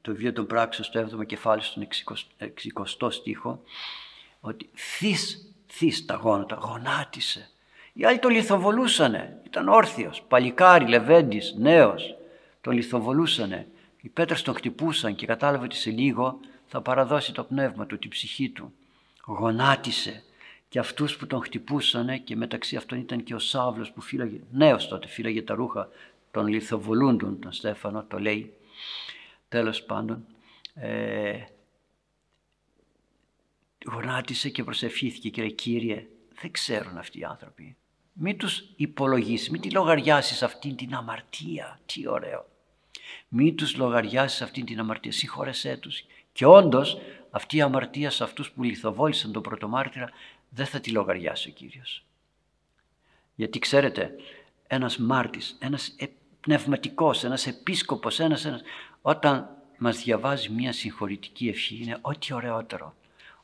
το 0.00 0.12
βιβλίο 0.12 0.32
των 0.32 0.46
πράξεων 0.46 0.86
στο 0.86 1.18
7ο 1.18 1.26
κεφάλαιο 1.26 1.62
στον 1.62 1.88
60ο 2.38 3.10
στίχο 3.10 3.62
ότι 4.40 4.70
θείς, 4.74 5.54
θείς 5.66 6.04
τα 6.04 6.14
γόνατα, 6.14 6.54
γονάτισε. 6.54 7.50
Οι 7.98 8.04
άλλοι 8.04 8.18
τον 8.18 8.30
λιθοβολούσανε, 8.30 9.40
ήταν 9.46 9.68
όρθιος, 9.68 10.22
παλικάρι, 10.28 10.88
λεβέντης, 10.88 11.54
νέος, 11.58 12.16
τον 12.60 12.74
λιθοβολούσανε. 12.74 13.68
Οι 14.00 14.08
πέτρες 14.08 14.42
τον 14.42 14.54
χτυπούσαν 14.54 15.14
και 15.14 15.26
κατάλαβε 15.26 15.64
ότι 15.64 15.76
σε 15.76 15.90
λίγο 15.90 16.40
θα 16.66 16.80
παραδώσει 16.80 17.32
το 17.32 17.44
πνεύμα 17.44 17.86
του, 17.86 17.98
την 17.98 18.10
ψυχή 18.10 18.48
του. 18.48 18.72
Γονάτισε 19.26 20.22
και 20.68 20.78
αυτούς 20.78 21.16
που 21.16 21.26
τον 21.26 21.42
χτυπούσανε 21.42 22.18
και 22.18 22.36
μεταξύ 22.36 22.76
αυτών 22.76 22.98
ήταν 22.98 23.22
και 23.22 23.34
ο 23.34 23.38
Σάβλος 23.38 23.92
που 23.92 24.00
φύλαγε, 24.00 24.40
νέος 24.50 24.88
τότε 24.88 25.08
φύλαγε 25.08 25.42
τα 25.42 25.54
ρούχα 25.54 25.88
τον 26.30 26.46
λιθοβολούντων 26.46 27.40
τον 27.40 27.52
Στέφανο, 27.52 28.04
το 28.04 28.18
λέει. 28.18 28.52
Τέλος 29.48 29.82
πάντων, 29.82 30.26
ε, 30.74 31.44
γονάτισε 33.92 34.48
και 34.48 34.64
προσευχήθηκε 34.64 35.28
και 35.28 35.40
λέει 35.40 35.52
«Κύριε, 35.52 36.06
δεν 36.40 36.50
ξέρουν 36.50 36.98
αυτοί 36.98 37.18
οι 37.18 37.24
άνθρωποι. 37.24 37.76
Μην 38.18 38.38
τους 38.38 38.64
υπολογίσεις, 38.76 39.50
μην 39.50 39.60
τη 39.60 39.70
λογαριάσεις 39.70 40.42
αυτήν 40.42 40.76
την 40.76 40.94
αμαρτία. 40.94 41.80
Τι 41.86 42.08
ωραίο. 42.08 42.46
Μην 43.28 43.56
τους 43.56 43.76
λογαριάσεις 43.76 44.42
αυτήν 44.42 44.64
την 44.64 44.80
αμαρτία, 44.80 45.12
συγχώρεσέ 45.12 45.76
τους. 45.76 46.04
Και 46.32 46.46
όντως 46.46 46.98
αυτή 47.30 47.56
η 47.56 47.60
αμαρτία 47.60 48.10
σε 48.10 48.24
αυτούς 48.24 48.50
που 48.50 48.62
λιθοβόλησαν 48.62 49.32
τον 49.32 49.42
πρωτομάρτυρα 49.42 50.10
δεν 50.48 50.66
θα 50.66 50.80
τη 50.80 50.90
λογαριάσει 50.90 51.48
ο 51.48 51.52
Κύριος. 51.52 52.04
Γιατί 53.34 53.58
ξέρετε, 53.58 54.14
ένας 54.66 54.96
μάρτης, 54.96 55.56
ένας 55.58 55.94
πνευματικός, 56.40 57.24
ένας 57.24 57.46
επίσκοπος, 57.46 58.20
ένας, 58.20 58.44
ένας, 58.44 58.62
όταν 59.02 59.48
μας 59.78 60.02
διαβάζει 60.02 60.48
μια 60.50 60.72
συγχωρητική 60.72 61.48
ευχή 61.48 61.78
είναι 61.82 61.98
ό,τι 62.00 62.32
ωραιότερο. 62.32 62.94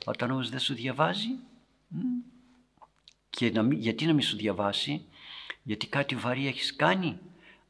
Όταν 0.05 0.31
όμως 0.31 0.51
δεν 0.51 0.59
σου 0.59 0.75
διαβάζει, 0.75 1.29
και 3.37 3.51
να, 3.51 3.75
γιατί 3.75 4.07
να 4.07 4.13
μην 4.13 4.23
σου 4.23 4.37
διαβάσει, 4.37 5.05
γιατί 5.63 5.87
κάτι 5.87 6.15
βαρύ 6.15 6.47
έχεις 6.47 6.77
κάνει, 6.77 7.19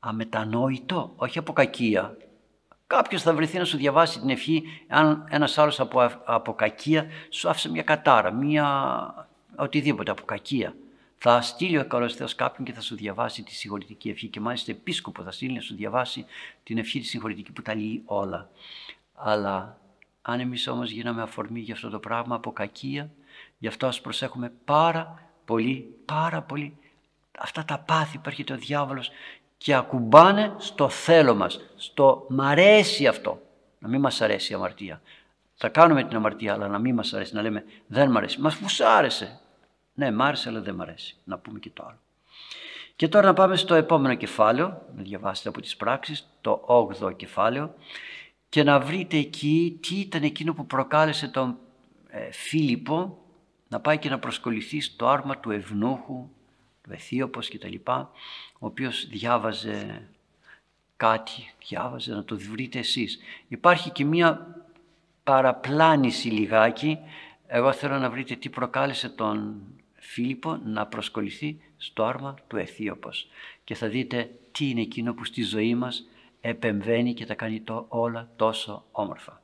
αμετανόητο, 0.00 1.12
όχι 1.16 1.38
από 1.38 1.52
κακία. 1.52 2.16
Κάποιος 2.86 3.22
θα 3.22 3.34
βρεθεί 3.34 3.58
να 3.58 3.64
σου 3.64 3.76
διαβάσει 3.76 4.20
την 4.20 4.30
ευχή, 4.30 4.62
αν 4.88 5.26
ένας 5.30 5.58
άλλος 5.58 5.80
από, 5.80 6.10
από 6.24 6.54
κακία 6.54 7.06
σου 7.28 7.48
άφησε 7.48 7.70
μια 7.70 7.82
κατάρα, 7.82 8.30
μια 8.30 9.28
οτιδήποτε 9.56 10.10
από 10.10 10.22
κακία. 10.24 10.74
Θα 11.18 11.40
στείλει 11.40 11.78
ο 11.78 11.86
καλός 11.86 12.14
Θεός 12.14 12.34
κάποιον 12.34 12.66
και 12.66 12.72
θα 12.72 12.80
σου 12.80 12.94
διαβάσει 12.94 13.42
τη 13.42 13.54
συγχωρητική 13.54 14.08
ευχή. 14.08 14.28
Και 14.28 14.40
μάλιστα 14.40 14.70
επίσκοπο 14.70 15.22
θα 15.22 15.30
στείλει 15.30 15.54
να 15.54 15.60
σου 15.60 15.74
διαβάσει 15.74 16.24
την 16.62 16.78
ευχή 16.78 17.00
τη 17.00 17.06
συγχωρητική 17.06 17.52
που 17.52 17.62
τα 17.62 17.74
λέει 17.74 18.02
όλα. 18.04 18.50
Αλλά 19.14 19.78
αν 20.22 20.40
εμείς 20.40 20.68
όμως 20.68 20.90
γίναμε 20.90 21.22
αφορμή 21.22 21.60
για 21.60 21.74
αυτό 21.74 21.88
το 21.88 21.98
πράγμα 21.98 22.34
από 22.34 22.52
κακία, 22.52 23.10
γι' 23.58 23.66
αυτό 23.66 23.86
ας 23.86 24.00
προσέχουμε 24.00 24.52
πάρα 24.64 25.31
πολύ, 25.44 25.96
πάρα 26.04 26.42
πολύ. 26.42 26.76
Αυτά 27.38 27.64
τα 27.64 27.78
πάθη 27.78 28.18
που 28.18 28.28
έρχεται 28.28 28.52
ο 28.52 28.56
διάβολος 28.56 29.10
και 29.56 29.74
ακουμπάνε 29.74 30.54
στο 30.58 30.88
θέλω 30.88 31.34
μας, 31.34 31.60
στο 31.76 32.26
μ' 32.28 32.40
αρέσει 32.40 33.06
αυτό. 33.06 33.42
Να 33.78 33.88
μην 33.88 34.00
μας 34.00 34.20
αρέσει 34.20 34.52
η 34.52 34.54
αμαρτία. 34.54 35.02
Θα 35.54 35.68
κάνουμε 35.68 36.04
την 36.04 36.16
αμαρτία, 36.16 36.52
αλλά 36.52 36.68
να 36.68 36.78
μην 36.78 36.94
μας 36.94 37.12
αρέσει, 37.12 37.34
να 37.34 37.42
λέμε 37.42 37.64
δεν 37.86 38.10
μ' 38.10 38.16
αρέσει. 38.16 38.40
Μας 38.40 38.56
που 38.56 38.66
άρεσε. 38.96 39.40
Ναι, 39.94 40.10
μ' 40.10 40.22
άρεσε, 40.22 40.48
αλλά 40.48 40.60
δεν 40.60 40.74
μ' 40.74 40.80
αρέσει. 40.80 41.16
Να 41.24 41.38
πούμε 41.38 41.58
και 41.58 41.70
το 41.70 41.84
άλλο. 41.86 41.98
Και 42.96 43.08
τώρα 43.08 43.26
να 43.26 43.32
πάμε 43.32 43.56
στο 43.56 43.74
επόμενο 43.74 44.14
κεφάλαιο, 44.14 44.82
να 44.96 45.02
διαβάσετε 45.02 45.48
από 45.48 45.60
τις 45.60 45.76
πράξεις, 45.76 46.28
το 46.40 46.64
8ο 46.66 47.16
κεφάλαιο 47.16 47.74
και 48.48 48.62
να 48.62 48.80
βρείτε 48.80 49.16
εκεί 49.16 49.78
τι 49.82 49.94
ήταν 49.94 50.22
εκείνο 50.22 50.54
που 50.54 50.66
προκάλεσε 50.66 51.28
τον 51.28 51.58
ε, 52.08 52.32
Φίλιππο 52.32 53.18
να 53.72 53.80
πάει 53.80 53.98
και 53.98 54.08
να 54.08 54.18
προσκοληθεί 54.18 54.80
στο 54.80 55.08
άρμα 55.08 55.38
του 55.38 55.50
Ευνούχου, 55.50 56.28
του 56.82 56.92
Αιθίωπος 56.92 57.48
κτλ. 57.48 57.74
Ο 58.58 58.66
οποίος 58.66 59.06
διάβαζε 59.06 60.08
κάτι, 60.96 61.54
διάβαζε 61.68 62.14
να 62.14 62.24
το 62.24 62.38
βρείτε 62.38 62.78
εσείς. 62.78 63.18
Υπάρχει 63.48 63.90
και 63.90 64.04
μία 64.04 64.56
παραπλάνηση 65.24 66.28
λιγάκι. 66.28 66.98
Εγώ 67.46 67.72
θέλω 67.72 67.98
να 67.98 68.10
βρείτε 68.10 68.34
τι 68.34 68.48
προκάλεσε 68.48 69.08
τον 69.08 69.62
Φίλιππο 69.94 70.60
να 70.64 70.86
προσκοληθεί 70.86 71.60
στο 71.76 72.04
άρμα 72.04 72.34
του 72.46 72.56
Αιθίωπος. 72.56 73.28
Και 73.64 73.74
θα 73.74 73.88
δείτε 73.88 74.30
τι 74.52 74.70
είναι 74.70 74.80
εκείνο 74.80 75.14
που 75.14 75.24
στη 75.24 75.42
ζωή 75.42 75.74
μας 75.74 76.08
επεμβαίνει 76.40 77.14
και 77.14 77.26
τα 77.26 77.34
κάνει 77.34 77.60
το 77.60 77.84
όλα 77.88 78.28
τόσο 78.36 78.84
όμορφα. 78.90 79.41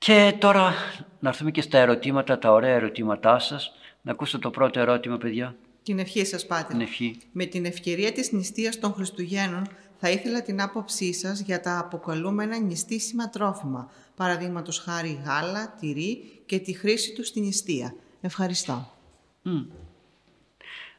Και 0.00 0.36
τώρα 0.38 0.74
να 1.20 1.28
έρθουμε 1.28 1.50
και 1.50 1.60
στα 1.62 1.78
ερωτήματα, 1.78 2.38
τα 2.38 2.52
ωραία 2.52 2.74
ερωτήματά 2.74 3.38
σας. 3.38 3.72
Να 4.02 4.12
ακούσω 4.12 4.38
το 4.38 4.50
πρώτο 4.50 4.80
ερώτημα, 4.80 5.18
παιδιά. 5.18 5.56
Την 5.82 5.98
ευχή 5.98 6.24
σας, 6.24 6.46
Πάτε. 6.46 6.72
Την 6.72 6.80
ευχή. 6.80 7.18
Με 7.32 7.44
την 7.44 7.64
ευκαιρία 7.64 8.12
της 8.12 8.32
νηστείας 8.32 8.78
των 8.78 8.92
Χριστουγέννων 8.92 9.66
θα 9.98 10.10
ήθελα 10.10 10.42
την 10.42 10.62
άποψή 10.62 11.12
σας 11.12 11.40
για 11.40 11.60
τα 11.60 11.78
αποκαλούμενα 11.78 12.58
νηστίσιμα 12.58 13.28
τρόφιμα, 13.28 13.90
παραδείγματος 14.16 14.78
χάρη 14.78 15.20
γάλα, 15.24 15.74
τυρί 15.80 16.42
και 16.46 16.58
τη 16.58 16.72
χρήση 16.72 17.12
τους 17.12 17.26
στην 17.26 17.42
νηστεία. 17.42 17.94
Ευχαριστώ. 18.20 18.92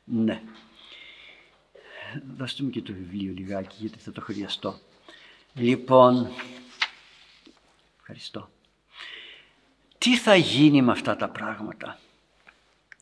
Ναι. 0.04 0.42
Δώστε 2.38 2.64
μου 2.64 2.70
και 2.70 2.82
το 2.82 2.94
βιβλίο 2.94 3.34
λιγάκι 3.36 3.76
γιατί 3.80 4.00
θα 4.00 4.12
το 4.12 4.22
χρειαστώ. 4.22 4.80
Λοιπόν, 5.54 6.28
ευχαριστώ. 8.00 8.50
Τι 10.04 10.18
θα 10.18 10.36
γίνει 10.36 10.82
με 10.82 10.92
αυτά 10.92 11.16
τα 11.16 11.30
πράγματα; 11.30 12.00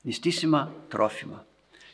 Νηστίσιμα 0.02 0.74
τρόφιμα. 0.88 1.46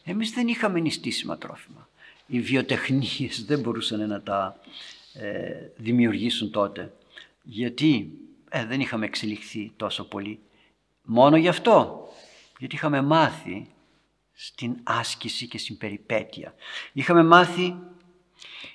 Εμείς 0.04 0.32
δεν 0.32 0.48
είχαμε 0.48 0.80
νηστίσιμα 0.80 1.38
τρόφιμα. 1.38 1.90
Οι 2.26 2.40
βιοτεχνίες 2.40 3.46
δεν 3.46 3.60
μπορούσαν 3.60 4.08
να 4.08 4.22
τα 4.22 4.60
ε, 5.14 5.70
δημιουργήσουν 5.78 6.52
τότε. 6.52 6.94
Γιατί; 7.44 8.12
Ε, 8.50 8.66
δεν 8.66 8.80
είχαμε 8.80 9.06
εξελιχθεί 9.06 9.72
τόσο 9.76 10.04
πολύ. 10.04 10.40
Μόνο 11.04 11.38
γι' 11.38 11.48
αυτό. 11.48 12.08
Γιατί 12.60 12.76
είχαμε 12.76 13.02
μάθει 13.02 13.68
στην 14.34 14.76
άσκηση 14.84 15.48
και 15.48 15.58
στην 15.58 15.78
περιπέτεια. 15.78 16.54
Είχαμε 16.94 17.24
μάθει 17.24 17.76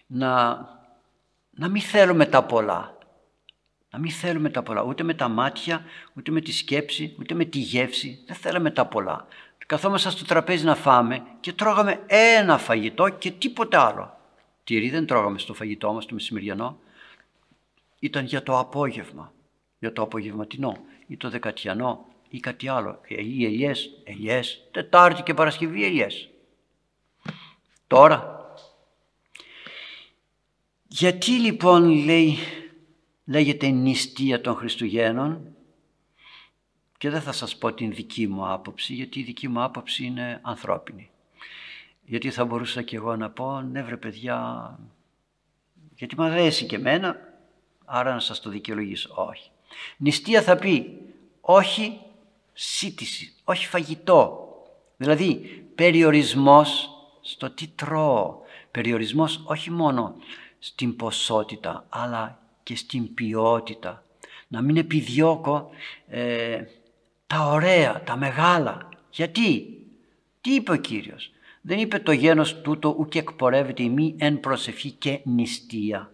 να, 0.06 0.56
να 1.50 1.68
μην 1.68 1.82
θέλουμε 1.82 2.26
τα 2.26 2.44
πολλά. 2.44 2.98
Να 3.90 3.98
μην 3.98 4.10
θέλουμε 4.10 4.50
τα 4.50 4.62
πολλά, 4.62 4.82
ούτε 4.82 5.02
με 5.02 5.14
τα 5.14 5.28
μάτια, 5.28 5.84
ούτε 6.16 6.30
με 6.30 6.40
τη 6.40 6.52
σκέψη, 6.52 7.16
ούτε 7.18 7.34
με 7.34 7.44
τη 7.44 7.58
γεύση. 7.58 8.22
Δεν 8.26 8.36
θέλαμε 8.36 8.70
τα 8.70 8.86
πολλά. 8.86 9.26
Καθόμασταν 9.66 10.12
στο 10.12 10.24
τραπέζι 10.24 10.64
να 10.64 10.74
φάμε 10.74 11.22
και 11.40 11.52
τρώγαμε 11.52 12.04
ένα 12.06 12.58
φαγητό 12.58 13.08
και 13.08 13.30
τίποτε 13.30 13.76
άλλο. 13.76 14.18
Τυρί 14.64 14.90
δεν 14.90 15.06
τρώγαμε 15.06 15.38
στο 15.38 15.54
φαγητό 15.54 15.92
μας 15.92 16.06
το 16.06 16.14
μεσημεριανό. 16.14 16.78
Ήταν 17.98 18.24
για 18.24 18.42
το 18.42 18.58
απόγευμα, 18.58 19.32
για 19.78 19.92
το 19.92 20.02
απογευματινό 20.02 20.76
ή 21.06 21.16
το 21.16 21.30
δεκατιανό 21.30 22.06
ή 22.28 22.40
κάτι 22.40 22.68
άλλο. 22.68 23.00
Οι 23.06 23.44
ελιές, 23.44 23.90
ελιές, 24.04 24.68
Τετάρτη 24.70 25.22
και 25.22 25.34
Παρασκευή 25.34 25.84
ελιές. 25.84 26.28
Τώρα, 27.86 28.40
γιατί 30.88 31.30
λοιπόν 31.30 32.04
λέει 32.04 32.36
λέγεται 33.30 33.68
νηστεία 33.68 34.40
των 34.40 34.54
Χριστουγέννων 34.54 35.54
και 36.98 37.10
δεν 37.10 37.20
θα 37.20 37.32
σας 37.32 37.56
πω 37.56 37.72
την 37.72 37.94
δική 37.94 38.26
μου 38.26 38.48
άποψη 38.48 38.94
γιατί 38.94 39.20
η 39.20 39.22
δική 39.22 39.48
μου 39.48 39.62
άποψη 39.62 40.04
είναι 40.04 40.40
ανθρώπινη. 40.42 41.10
Γιατί 42.04 42.30
θα 42.30 42.44
μπορούσα 42.44 42.82
και 42.82 42.96
εγώ 42.96 43.16
να 43.16 43.30
πω 43.30 43.60
ναι 43.60 43.82
βρε 43.82 43.96
παιδιά 43.96 44.78
γιατί 45.94 46.14
μου 46.18 46.24
αρέσει 46.24 46.66
και 46.66 46.76
εμένα 46.76 47.16
άρα 47.84 48.12
να 48.12 48.20
σας 48.20 48.40
το 48.40 48.50
δικαιολογήσω. 48.50 49.14
Όχι. 49.14 49.50
Νηστεία 49.96 50.42
θα 50.42 50.56
πει 50.56 50.98
όχι 51.40 52.00
σύτηση, 52.52 53.32
όχι 53.44 53.66
φαγητό, 53.66 54.48
Δηλαδή 54.96 55.34
περιορισμός 55.74 56.90
στο 57.20 57.50
τι 57.50 57.66
τρώω. 57.66 58.38
Περιορισμός 58.70 59.42
όχι 59.44 59.70
μόνο 59.70 60.16
στην 60.58 60.96
ποσότητα 60.96 61.86
αλλά 61.88 62.39
και 62.70 62.76
στην 62.76 63.14
ποιότητα. 63.14 64.04
Να 64.48 64.62
μην 64.62 64.76
επιδιώκω 64.76 65.70
ε, 66.08 66.62
τα 67.26 67.46
ωραία, 67.46 68.02
τα 68.02 68.16
μεγάλα. 68.16 68.88
Γιατί, 69.10 69.78
τι 70.40 70.54
είπε 70.54 70.72
ο 70.72 70.76
Κύριος; 70.76 71.30
Δεν 71.60 71.78
είπε 71.78 71.98
το 71.98 72.12
γένος 72.12 72.60
τούτο 72.60 72.96
ουκ 72.98 73.14
εκπορεύεται 73.14 73.82
η 73.82 73.88
μη 73.88 74.14
εν 74.18 74.40
προσευχή 74.40 74.90
και 74.90 75.20
νηστεία. 75.24 76.12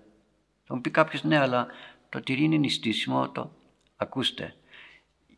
Θα 0.64 0.74
μου 0.74 0.80
πει 0.80 0.90
κάποιος 0.90 1.24
ναι 1.24 1.38
αλλά 1.38 1.66
το 2.08 2.20
τυρί 2.20 2.42
είναι 2.42 2.56
νηστίσιμο. 2.56 3.30
Το... 3.30 3.50
Ακούστε, 3.96 4.54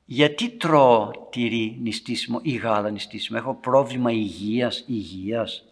γιατί 0.05 0.51
τρώω 0.51 1.11
τυρί 1.31 1.79
νηστίσιμο 1.83 2.39
ή 2.43 2.57
γάλα 2.57 2.91
νηστίσιμο; 2.91 3.39
Έχω 3.41 3.55
πρόβλημα 3.55 4.11
υγείας, 4.12 4.85
υγείας. 4.87 5.64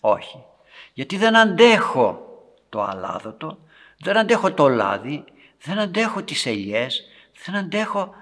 Όχι. 0.00 0.44
Γιατί 0.92 1.16
δεν 1.16 1.36
αντέχω 1.36 2.20
το 2.68 2.82
αλάδοτο, 2.82 3.58
δεν 3.98 4.16
αντέχω 4.16 4.52
το 4.52 4.68
λάδι, 4.68 5.24
δεν 5.62 5.78
αντέχω 5.78 6.22
τις 6.22 6.46
ελιές, 6.46 7.04
δεν 7.44 7.54
αντέχω, 7.54 8.14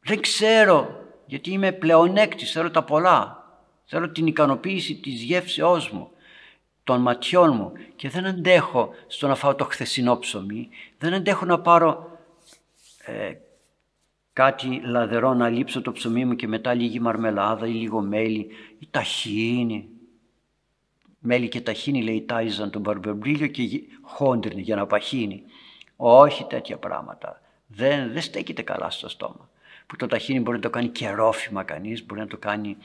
δεν 0.00 0.20
ξέρω 0.20 1.00
γιατί 1.26 1.50
είμαι 1.50 1.72
πλεονέκτης, 1.72 2.52
θέλω 2.52 2.70
τα 2.70 2.82
πολλά. 2.82 3.44
Θέλω 3.84 4.10
την 4.10 4.26
ικανοποίηση 4.26 4.94
της 4.94 5.22
γεύσεώς 5.22 5.90
μου, 5.90 6.10
των 6.84 7.00
ματιών 7.00 7.54
μου 7.54 7.72
και 7.96 8.08
δεν 8.08 8.26
αντέχω 8.26 8.90
στο 9.06 9.26
να 9.28 9.34
φάω 9.34 9.54
το 9.54 9.64
χθεσινό 9.64 10.18
ψωμί, 10.18 10.68
δεν 10.98 11.14
αντέχω 11.14 11.44
να 11.44 11.60
πάρω 11.60 12.18
ε, 13.04 13.32
κάτι 14.32 14.80
λαδερό 14.84 15.34
να 15.34 15.48
λείψω 15.48 15.82
το 15.82 15.92
ψωμί 15.92 16.24
μου 16.24 16.36
και 16.36 16.48
μετά 16.48 16.74
λίγη 16.74 17.00
μαρμελάδα 17.00 17.66
ή 17.66 17.70
λίγο 17.70 18.00
μέλι 18.00 18.46
ή 18.78 18.88
ταχίνι. 18.90 19.88
Μέλι 21.22 21.48
και 21.48 21.60
ταχίνι 21.60 22.02
λέει 22.02 22.22
τάιζαν 22.22 22.70
τον 22.70 22.80
μπαρμπεμπρίλιο 22.80 23.46
και 23.46 23.82
χόντρινε 24.02 24.60
για 24.60 24.76
να 24.76 24.86
παχύνει. 24.86 25.42
Όχι 25.96 26.44
τέτοια 26.44 26.76
πράγματα. 26.76 27.40
Δεν, 27.66 28.12
δεν 28.12 28.22
στέκεται 28.22 28.62
καλά 28.62 28.90
στο 28.90 29.08
στόμα. 29.08 29.48
Που 29.86 29.96
το 29.96 30.06
ταχίνι 30.06 30.40
μπορεί 30.40 30.56
να 30.56 30.62
το 30.62 30.70
κάνει 30.70 30.88
και 30.88 31.10
ρόφημα 31.10 31.62
κανείς, 31.62 32.06
μπορεί 32.06 32.20
να 32.20 32.26
το 32.26 32.36
κάνει 32.36 32.76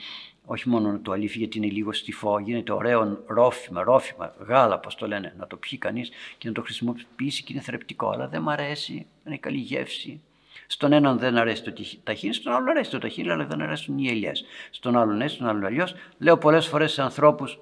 όχι 0.46 0.70
μόνο 0.70 0.92
να 0.92 1.02
το 1.02 1.12
αλήφει 1.12 1.38
γιατί 1.38 1.58
είναι 1.58 1.68
λίγο 1.68 1.94
στιφό, 1.94 2.40
γίνεται 2.40 2.72
ωραίο 2.72 3.24
ρόφημα, 3.28 3.84
ρόφημα, 3.84 4.36
γάλα 4.40 4.80
πώς 4.80 4.96
το 4.96 5.08
λένε, 5.08 5.34
να 5.38 5.48
το 5.48 5.58
πιει 5.58 5.78
κανείς 5.78 6.10
και 6.38 6.48
να 6.48 6.54
το 6.54 6.62
χρησιμοποιήσει 6.62 7.44
και 7.44 7.54
είναι 7.54 7.62
θρεπτικό. 7.62 8.10
Αλλά 8.10 8.28
δεν 8.28 8.42
μ' 8.42 8.50
αρέσει, 8.50 8.94
δεν 8.94 9.06
είναι 9.26 9.38
καλή 9.38 9.58
γεύση. 9.58 10.22
Στον 10.68 10.92
έναν 10.92 11.20
δεν 11.20 11.38
αρέσει 11.38 11.64
το 11.64 11.74
ταχύνι, 12.04 12.34
στον 12.34 12.54
άλλον 12.54 12.70
αρέσει 12.70 12.90
το 12.90 13.00
ταχύνι, 13.00 13.30
αλλά 13.30 13.46
δεν 13.46 13.62
αρέσουν 13.62 13.98
οι 13.98 14.08
ελιές. 14.08 14.46
Στον 14.70 14.98
άλλον 14.98 15.22
έτσι, 15.22 15.36
στον 15.36 15.48
άλλον 15.48 15.66
αλλιώς. 15.66 15.96
Λέω 16.18 16.38
πολλές 16.38 16.68
φορές 16.68 16.92
σε 16.92 17.02
ανθρώπους, 17.02 17.60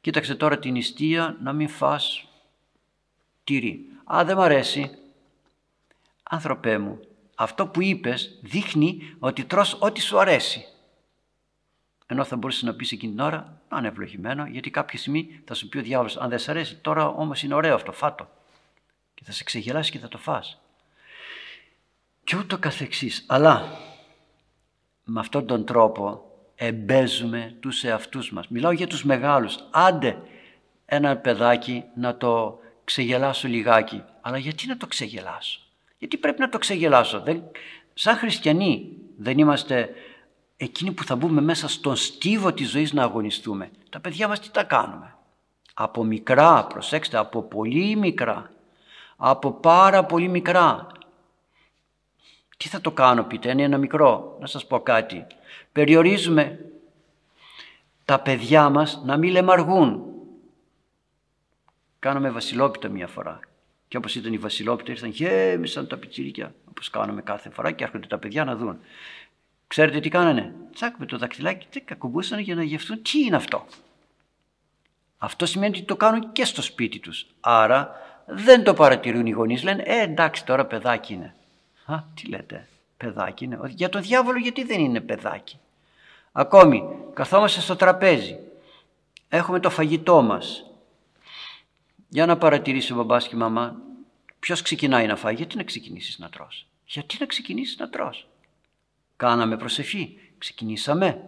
κοίταξε 0.00 0.34
τώρα 0.34 0.58
την 0.58 0.72
νηστεία 0.72 1.36
να 1.42 1.52
μην 1.52 1.68
φά 1.68 2.00
τυρί. 3.44 3.86
Α, 4.14 4.24
δεν 4.24 4.36
μ' 4.36 4.40
αρέσει. 4.40 4.90
Άνθρωπέ 6.22 6.78
μου, 6.78 7.00
αυτό 7.34 7.66
που 7.66 7.82
είπες 7.82 8.38
δείχνει 8.42 9.16
ότι 9.18 9.44
τρως 9.44 9.76
ό,τι 9.80 10.00
σου 10.00 10.18
αρέσει. 10.18 10.64
Ενώ 12.06 12.24
θα 12.24 12.36
μπορούσες 12.36 12.62
να 12.62 12.74
πεις 12.74 12.92
εκείνη 12.92 13.12
την 13.12 13.20
ώρα, 13.20 13.60
να 13.68 13.78
είναι 13.78 13.88
ευλογημένο, 13.88 14.46
γιατί 14.46 14.70
κάποια 14.70 14.98
στιγμή 14.98 15.40
θα 15.44 15.54
σου 15.54 15.68
πει 15.68 15.78
ο 15.78 15.82
διάβολος: 15.82 16.16
Αν 16.16 16.28
δεν 16.28 16.38
σε 16.38 16.50
αρέσει, 16.50 16.76
τώρα 16.76 17.08
όμως 17.08 17.42
είναι 17.42 17.54
ωραίο 17.54 17.74
αυτό, 17.74 17.92
φάτο. 17.92 18.28
Και 19.14 19.24
θα 19.24 19.32
σε 19.32 19.44
ξεγελάσει 19.44 19.90
και 19.90 19.98
θα 19.98 20.08
το 20.08 20.18
φας. 20.18 20.60
Και 22.24 22.36
ούτω 22.36 22.58
καθεξής. 22.58 23.24
Αλλά 23.28 23.78
με 25.04 25.20
αυτόν 25.20 25.46
τον 25.46 25.64
τρόπο 25.64 26.27
εμπέζουμε 26.60 27.54
τους 27.60 27.84
εαυτούς 27.84 28.32
μας. 28.32 28.48
Μιλάω 28.48 28.72
για 28.72 28.86
τους 28.86 29.04
μεγάλους. 29.04 29.58
Άντε 29.70 30.18
ένα 30.86 31.16
παιδάκι 31.16 31.84
να 31.94 32.16
το 32.16 32.58
ξεγελάσω 32.84 33.48
λιγάκι. 33.48 34.02
Αλλά 34.20 34.38
γιατί 34.38 34.66
να 34.66 34.76
το 34.76 34.86
ξεγελάσω; 34.86 35.60
Γιατί 35.98 36.16
πρέπει 36.16 36.40
να 36.40 36.48
το 36.48 36.58
ξεγελάσω; 36.58 37.20
Δεν, 37.20 37.42
σαν 37.94 38.16
χριστιανοί 38.16 38.96
δεν 39.18 39.38
είμαστε 39.38 39.90
εκείνοι 40.56 40.92
που 40.92 41.04
θα 41.04 41.16
μπούμε 41.16 41.40
μέσα 41.40 41.68
στον 41.68 41.96
στίβο 41.96 42.52
της 42.52 42.70
ζωής 42.70 42.92
να 42.92 43.02
αγωνιστούμε. 43.02 43.70
Τα 43.90 44.00
παιδιά 44.00 44.28
μας 44.28 44.40
τι 44.40 44.50
τα 44.50 44.64
κάνουμε; 44.64 45.14
Από 45.74 46.04
μικρά, 46.04 46.64
προσέξτε, 46.64 47.16
από 47.16 47.42
πολύ 47.42 47.96
μικρά. 47.96 48.50
Από 49.16 49.52
πάρα 49.52 50.04
πολύ 50.04 50.28
μικρά. 50.28 50.86
Τι 52.56 52.68
θα 52.68 52.80
το 52.80 52.90
κάνω 52.90 53.22
πείτε, 53.24 53.50
είναι 53.50 53.62
ένα 53.62 53.78
μικρό, 53.78 54.36
να 54.40 54.46
σας 54.46 54.66
πω 54.66 54.80
κάτι. 54.80 55.26
Περιορίζουμε 55.78 56.58
τα 58.04 58.20
παιδιά 58.20 58.68
μας 58.68 59.02
να 59.04 59.16
μην 59.16 59.30
λεμαργούν. 59.30 60.02
Κάναμε 61.98 62.30
βασιλόπιτα 62.30 62.88
μία 62.88 63.06
φορά. 63.06 63.40
Και 63.88 63.96
όπως 63.96 64.14
ήταν 64.14 64.32
οι 64.32 64.38
βασιλόπιτα 64.38 64.90
ήρθαν 64.90 65.10
γέμισαν 65.10 65.86
τα 65.86 65.96
πιτσιρίκια 65.96 66.54
όπως 66.68 66.90
κάνουμε 66.90 67.22
κάθε 67.22 67.50
φορά 67.50 67.70
και 67.70 67.84
έρχονται 67.84 68.06
τα 68.06 68.18
παιδιά 68.18 68.44
να 68.44 68.56
δουν. 68.56 68.78
Ξέρετε 69.66 70.00
τι 70.00 70.08
κάνανε; 70.08 70.54
Τσακ 70.72 70.96
με 70.98 71.06
το 71.06 71.18
δακτυλάκι 71.18 71.66
τι 71.70 71.80
κακουμπούσαν 71.80 72.38
για 72.38 72.54
να 72.54 72.62
γευτούν. 72.62 73.02
Τι 73.02 73.18
είναι 73.18 73.36
αυτό; 73.36 73.66
Αυτό 75.18 75.46
σημαίνει 75.46 75.76
ότι 75.76 75.86
το 75.86 75.96
κάνουν 75.96 76.32
και 76.32 76.44
στο 76.44 76.62
σπίτι 76.62 76.98
τους. 76.98 77.26
Άρα 77.40 77.92
δεν 78.26 78.64
το 78.64 78.74
παρατηρούν 78.74 79.26
οι 79.26 79.30
γονείς. 79.30 79.62
Λένε 79.62 79.82
ε 79.86 80.02
εντάξει 80.02 80.44
τώρα 80.44 80.66
παιδάκι 80.66 81.12
είναι. 81.12 81.34
Α, 81.84 82.02
τι 82.14 82.26
λέτε, 82.28 82.68
παιδάκι 82.96 83.44
είναι. 83.44 83.58
Για 83.68 83.88
το 83.88 84.00
διάβολο 84.00 84.38
γιατί 84.38 84.64
δεν 84.64 84.80
είναι 84.80 85.00
παιδάκι; 85.00 85.58
Ακόμη, 86.38 86.82
καθόμαστε 87.14 87.60
στο 87.60 87.76
τραπέζι. 87.76 88.38
Έχουμε 89.28 89.60
το 89.60 89.70
φαγητό 89.70 90.22
μας. 90.22 90.64
Για 92.08 92.26
να 92.26 92.38
παρατηρήσει 92.38 92.92
ο 92.92 92.96
μπαμπάς 92.96 93.28
και 93.28 93.34
η 93.34 93.38
μαμά. 93.38 93.76
Ποιος 94.38 94.62
ξεκινάει 94.62 95.06
να 95.06 95.16
φάει, 95.16 95.34
γιατί 95.34 95.56
να 95.56 95.62
ξεκινήσεις 95.62 96.18
να 96.18 96.28
τρως; 96.28 96.66
Γιατί 96.86 97.16
να 97.20 97.26
ξεκινήσεις 97.26 97.78
να 97.78 97.88
τρως; 97.88 98.28
Κάναμε 99.16 99.56
προσευχή. 99.56 100.18
Ξεκινήσαμε. 100.38 101.24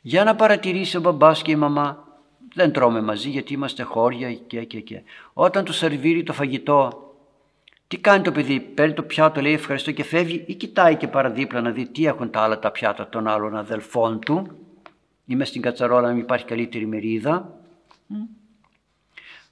Για 0.00 0.24
να 0.24 0.34
παρατηρήσει 0.34 0.96
ο 0.96 1.00
μπαμπάς 1.00 1.42
και 1.42 1.50
η 1.50 1.56
μαμά. 1.56 2.08
Δεν 2.54 2.72
τρώμε 2.72 3.02
μαζί 3.02 3.30
γιατί 3.30 3.52
είμαστε 3.52 3.82
χώρια 3.82 4.34
και 4.34 4.64
και 4.64 4.80
και. 4.80 5.02
Όταν 5.32 5.64
του 5.64 5.72
σερβίρει 5.72 6.22
το 6.22 6.32
φαγητό 6.32 7.03
τι 7.88 7.98
κάνει 7.98 8.22
το 8.22 8.32
παιδί, 8.32 8.60
παίρνει 8.60 8.94
το 8.94 9.02
πιάτο, 9.02 9.40
λέει 9.40 9.52
ευχαριστώ 9.52 9.90
και 9.92 10.04
φεύγει 10.04 10.44
ή 10.46 10.54
κοιτάει 10.54 10.96
και 10.96 11.08
παραδίπλα 11.08 11.60
να 11.60 11.70
δει 11.70 11.86
τι 11.86 12.06
έχουν 12.06 12.30
τα 12.30 12.40
άλλα 12.40 12.58
τα 12.58 12.70
πιάτα 12.70 13.08
των 13.08 13.28
άλλων 13.28 13.56
αδελφών 13.56 14.20
του. 14.20 14.58
Είμαι 15.26 15.44
στην 15.44 15.62
κατσαρόλα 15.62 16.06
να 16.06 16.12
μην 16.12 16.22
υπάρχει 16.22 16.44
καλύτερη 16.44 16.86
μερίδα. 16.86 17.58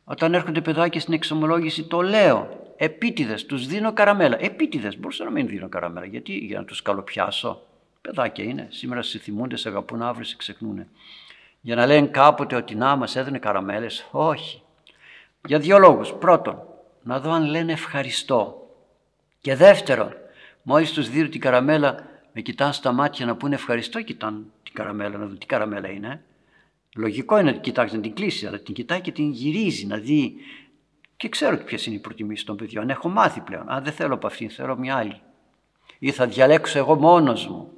Όταν 0.05 0.35
έρχονται 0.35 0.61
παιδάκια 0.61 1.01
στην 1.01 1.15
εξομολόγηση 1.15 1.83
το 1.85 2.01
λέω. 2.01 2.61
Επίτηδες, 2.77 3.47
τους 3.47 3.67
δίνω 3.67 3.93
καραμέλα. 3.93 4.37
Επίτηδες, 4.41 4.99
μπορούσα 4.99 5.25
να 5.25 5.31
μην 5.31 5.47
δίνω 5.47 5.69
καραμέλα. 5.69 6.07
Γιατί, 6.07 6.33
για 6.33 6.59
να 6.59 6.65
τους 6.65 6.83
καλοπιάσω. 6.83 7.63
Παιδάκια 8.01 8.45
είναι. 8.45 8.67
Σήμερα 8.71 9.03
σε 9.03 9.19
θυμούνται, 9.19 9.57
σε 9.57 9.69
αγαπούν, 9.69 10.03
αύριο 10.03 10.25
σε 10.25 10.37
ξεχνούν. 10.37 10.87
Για 11.61 11.75
να 11.75 11.87
λένε 11.87 12.07
κάποτε 12.07 12.57
ότι 12.57 12.75
να 12.75 12.97
μας 12.97 13.17
έδινε 13.17 13.39
καραμέλες. 13.39 14.09
Όχι. 14.11 14.63
Για 15.47 15.59
δύο 15.59 15.79
λόγους. 15.79 16.13
Πρώτον, 16.13 16.63
να 17.03 17.21
δω 17.21 17.31
αν 17.31 17.45
λένε 17.45 17.73
ευχαριστώ. 17.73 18.67
Και 19.41 19.55
δεύτερον, 19.55 20.13
μόλις 20.63 20.93
τους 20.93 21.11
δίνω 21.11 21.29
την 21.29 21.41
καραμέλα, 21.41 22.11
με 22.33 22.41
κοιτάνε 22.41 22.73
στα 22.73 22.93
μάτια 22.93 23.27
να 23.27 23.37
πούνε 23.37 23.55
ευχαριστώ, 23.55 24.03
κοιτάνε 24.03 24.39
την 24.63 24.75
καραμέλα, 24.75 25.19
να 25.19 25.27
δουν 25.27 25.39
τι 25.39 25.47
καραμέλα 25.47 25.89
είναι. 25.89 26.23
Λογικό 26.97 27.39
είναι 27.39 27.47
να 27.47 27.53
την 27.53 27.63
κοιτάξεις 27.63 27.97
να 27.97 28.03
την 28.03 28.15
κλείσεις, 28.15 28.49
αλλά 28.49 28.59
την 28.59 28.75
κοιτάει 28.75 29.01
και 29.01 29.13
την 29.13 29.31
γυρίζει 29.31 29.87
να 29.87 29.97
δει. 29.97 30.35
Και 31.17 31.29
ξέρω 31.29 31.57
ποιες 31.57 31.87
είναι 31.87 31.97
οι 31.97 31.99
προτιμήσεις 31.99 32.45
των 32.45 32.57
παιδιών. 32.57 32.91
Έχω 32.91 33.09
μάθει 33.09 33.41
πλέον. 33.41 33.65
Αν 33.69 33.85
δεν 33.85 33.93
θέλω 33.93 34.15
από 34.15 34.27
αυτήν, 34.27 34.51
θέλω 34.51 34.77
μια 34.77 34.97
άλλη. 34.97 35.21
Ή 35.99 36.11
θα 36.11 36.27
διαλέξω 36.27 36.79
εγώ 36.79 36.95
μόνος 36.95 37.47
μου. 37.47 37.73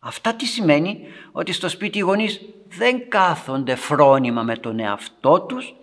Αυτά 0.00 0.34
τι 0.34 0.46
σημαίνει; 0.46 1.06
Ότι 1.32 1.52
στο 1.52 1.68
σπίτι 1.68 1.98
οι 1.98 2.00
γονείς 2.00 2.40
δεν 2.68 3.08
κάθονται 3.08 3.74
φρόνημα 3.74 4.42
με 4.42 4.56
τον 4.56 4.78
εαυτό 4.78 5.40
τους 5.40 5.74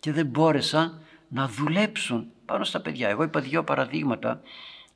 και 0.00 0.12
δεν 0.12 0.26
μπόρεσαν 0.26 1.02
να 1.28 1.48
δουλέψουν 1.48 2.26
πάνω 2.44 2.64
στα 2.64 2.80
παιδιά. 2.80 3.08
Εγώ 3.08 3.22
είπα 3.22 3.40
δύο 3.40 3.64
παραδείγματα, 3.64 4.40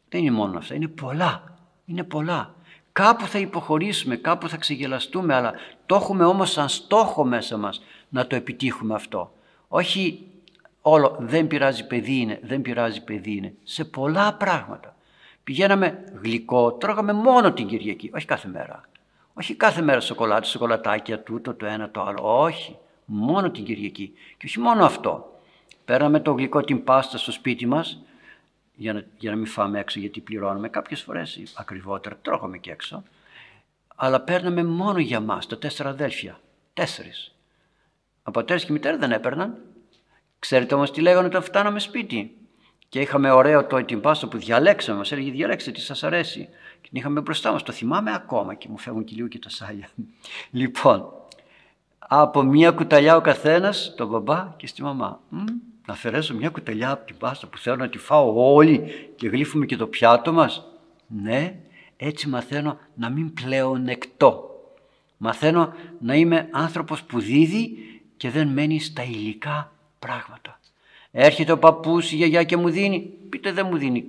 δεν 0.08 0.20
είναι 0.20 0.30
μόνο 0.30 0.58
αυτά, 0.58 0.74
είναι 0.74 0.88
πολλά, 0.88 1.58
είναι 1.84 2.02
πολλά. 2.02 2.54
Κάπου 2.92 3.26
θα 3.26 3.38
υποχωρήσουμε, 3.38 4.16
κάπου 4.16 4.48
θα 4.48 4.56
ξεγελαστούμε, 4.56 5.34
αλλά 5.34 5.52
το 5.86 5.94
έχουμε 5.94 6.24
όμως 6.24 6.50
σαν 6.50 6.68
στόχο 6.68 7.24
μέσα 7.24 7.56
μας 7.56 7.82
να 8.08 8.26
το 8.26 8.36
επιτύχουμε 8.36 8.94
αυτό. 8.94 9.32
Όχι 9.68 10.26
όλο, 10.82 11.16
δεν 11.18 11.46
πειράζει 11.46 11.86
παιδί 11.86 12.16
είναι, 12.16 12.40
δεν 12.42 12.62
πειράζει 12.62 13.04
παιδί 13.04 13.36
είναι. 13.36 13.54
Σε 13.62 13.84
πολλά 13.84 14.34
πράγματα. 14.34 14.96
Πηγαίναμε 15.44 16.04
γλυκό, 16.22 16.72
τρώγαμε 16.72 17.12
μόνο 17.12 17.52
την 17.52 17.66
Κυριακή, 17.66 18.10
όχι 18.14 18.26
κάθε 18.26 18.48
μέρα. 18.48 18.82
Όχι 19.34 19.54
κάθε 19.54 19.82
μέρα 19.82 20.00
σοκολάτα, 20.00 20.46
σοκολατάκια, 20.46 21.22
τούτο, 21.22 21.54
το 21.54 21.66
ένα, 21.66 21.90
το 21.90 22.02
άλλο. 22.02 22.42
Όχι, 22.42 22.76
μόνο 23.04 23.50
την 23.50 23.64
Κυριακή. 23.64 24.12
Και 24.36 24.46
όχι 24.46 24.60
μόνο 24.60 24.84
αυτό. 24.84 25.31
Πέραμε 25.84 26.20
το 26.20 26.32
γλυκό 26.32 26.60
την 26.60 26.84
πάστα 26.84 27.18
στο 27.18 27.32
σπίτι 27.32 27.66
μας, 27.66 28.02
για 28.74 28.92
να, 28.92 29.04
για 29.18 29.30
να 29.30 29.36
μην 29.36 29.46
φάμε 29.46 29.80
έξω 29.80 30.00
γιατί 30.00 30.20
πληρώνουμε 30.20 30.68
κάποιες 30.68 31.02
φορές 31.02 31.40
ακριβότερα, 31.54 32.16
τρώγαμε 32.22 32.58
και 32.58 32.70
έξω. 32.70 33.02
Αλλά 33.96 34.20
παίρναμε 34.20 34.64
μόνο 34.64 34.98
για 34.98 35.20
μας, 35.20 35.46
τα 35.46 35.58
τέσσερα 35.58 35.88
αδέλφια. 35.88 36.40
Τέσσερις. 36.74 37.34
Ο 38.22 38.30
πατέρας 38.30 38.62
και 38.64 38.70
η 38.70 38.72
μητέρα 38.72 38.96
δεν 38.96 39.12
έπαιρναν. 39.12 39.58
Ξέρετε 40.38 40.74
όμως 40.74 40.90
τι 40.90 41.00
λέγανε 41.00 41.26
όταν 41.26 41.42
φτάναμε 41.42 41.78
σπίτι. 41.78 42.36
Και 42.88 43.00
είχαμε 43.00 43.30
ωραίο 43.30 43.64
το 43.64 43.76
ετοιμπάστο 43.76 44.28
που 44.28 44.38
διαλέξαμε, 44.38 44.98
μας 44.98 45.12
έλεγε 45.12 45.30
διαλέξτε 45.30 45.70
τι 45.70 45.80
σας 45.80 46.02
αρέσει. 46.02 46.48
Και 46.80 46.88
την 46.88 46.98
είχαμε 46.98 47.20
μπροστά 47.20 47.52
μας, 47.52 47.62
το 47.62 47.72
θυμάμαι 47.72 48.14
ακόμα 48.14 48.54
και 48.54 48.68
μου 48.68 48.78
φεύγουν 48.78 49.04
και 49.04 49.14
λίγο 49.14 49.28
και 49.28 49.38
τα 49.38 49.48
σάλια. 49.48 49.88
λοιπόν, 50.50 51.12
από 51.98 52.42
μία 52.42 52.70
κουταλιά 52.70 53.16
ο 53.16 53.20
καθένας, 53.20 53.94
τον 53.96 54.08
μπαμπά 54.08 54.54
και 54.56 54.66
στη 54.66 54.82
μαμά. 54.82 55.20
Να 55.86 55.92
αφαιρέσω 55.92 56.34
μια 56.34 56.48
κουταλιά 56.48 56.90
από 56.90 57.06
την 57.06 57.16
πάστα 57.16 57.46
που 57.46 57.58
θέλω 57.58 57.76
να 57.76 57.88
τη 57.88 57.98
φάω 57.98 58.54
όλοι 58.54 59.10
και 59.16 59.28
γλύφουμε 59.28 59.66
και 59.66 59.76
το 59.76 59.86
πιάτο 59.86 60.32
μας. 60.32 60.66
Ναι, 61.06 61.54
έτσι 61.96 62.28
μαθαίνω 62.28 62.78
να 62.94 63.08
μην 63.10 63.34
πλεονεκτώ. 63.34 64.50
Μαθαίνω 65.16 65.72
να 66.00 66.14
είμαι 66.14 66.48
άνθρωπος 66.50 67.02
που 67.02 67.20
δίδει 67.20 67.76
και 68.16 68.30
δεν 68.30 68.48
μένει 68.48 68.80
στα 68.80 69.02
υλικά 69.02 69.72
πράγματα. 69.98 70.60
Έρχεται 71.10 71.52
ο 71.52 71.58
παππούς, 71.58 72.12
η 72.12 72.16
γιαγιά 72.16 72.44
και 72.44 72.56
μου 72.56 72.70
δίνει, 72.70 73.00
πείτε 73.28 73.52
δεν 73.52 73.66
μου 73.70 73.76
δίνει. 73.76 74.06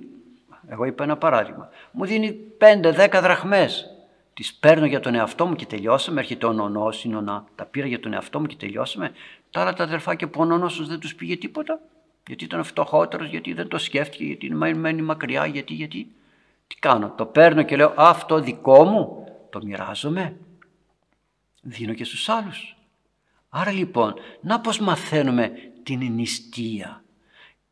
Εγώ 0.68 0.84
είπα 0.84 1.04
ένα 1.04 1.16
παράδειγμα. 1.16 1.68
Μου 1.92 2.04
δίνει 2.04 2.32
πέντε, 2.32 2.90
δέκα 2.90 3.20
δραχμές. 3.20 3.86
Τις 4.34 4.54
παίρνω 4.54 4.86
για 4.86 5.00
τον 5.00 5.14
εαυτό 5.14 5.46
μου 5.46 5.54
και 5.54 5.66
τελειώσαμε. 5.66 6.20
Έρχεται 6.20 6.46
ο 6.46 6.52
νονός, 6.52 7.04
η 7.04 7.08
νονά. 7.08 7.44
Τα 7.54 7.64
πήρα 7.64 7.86
για 7.86 8.00
τον 8.00 8.12
εαυτό 8.12 8.40
μου 8.40 8.46
και 8.46 8.56
τελειώσαμε. 8.56 9.12
Τα 9.54 9.60
άλλα 9.60 9.72
τα 9.72 9.84
αδερφάκια 9.84 10.28
που 10.28 10.40
ο 10.40 10.44
νονός 10.44 10.86
δεν 10.86 10.98
τους 10.98 11.14
πήγε 11.14 11.36
τίποτα. 11.36 11.80
Γιατί 12.26 12.44
ήταν 12.44 12.64
φτωχότερος, 12.64 13.28
γιατί 13.28 13.52
δεν 13.52 13.68
το 13.68 13.78
σκέφτηκε, 13.78 14.24
γιατί 14.24 14.54
μένει 14.54 15.02
μακριά, 15.02 15.46
γιατί, 15.46 15.74
γιατί. 15.74 16.12
Τι 16.66 16.74
κάνω, 16.74 17.14
το 17.16 17.26
παίρνω 17.26 17.62
και 17.62 17.76
λέω 17.76 17.94
αυτό 17.96 18.40
δικό 18.40 18.84
μου, 18.84 19.26
το 19.50 19.60
μοιράζομαι. 19.64 20.36
Δίνω 21.62 21.92
και 21.92 22.04
στους 22.04 22.28
άλλους. 22.28 22.76
Άρα 23.48 23.70
λοιπόν, 23.70 24.14
να 24.40 24.60
πώς 24.60 24.78
μαθαίνουμε 24.78 25.52
την 25.82 26.12
νηστεία. 26.12 27.04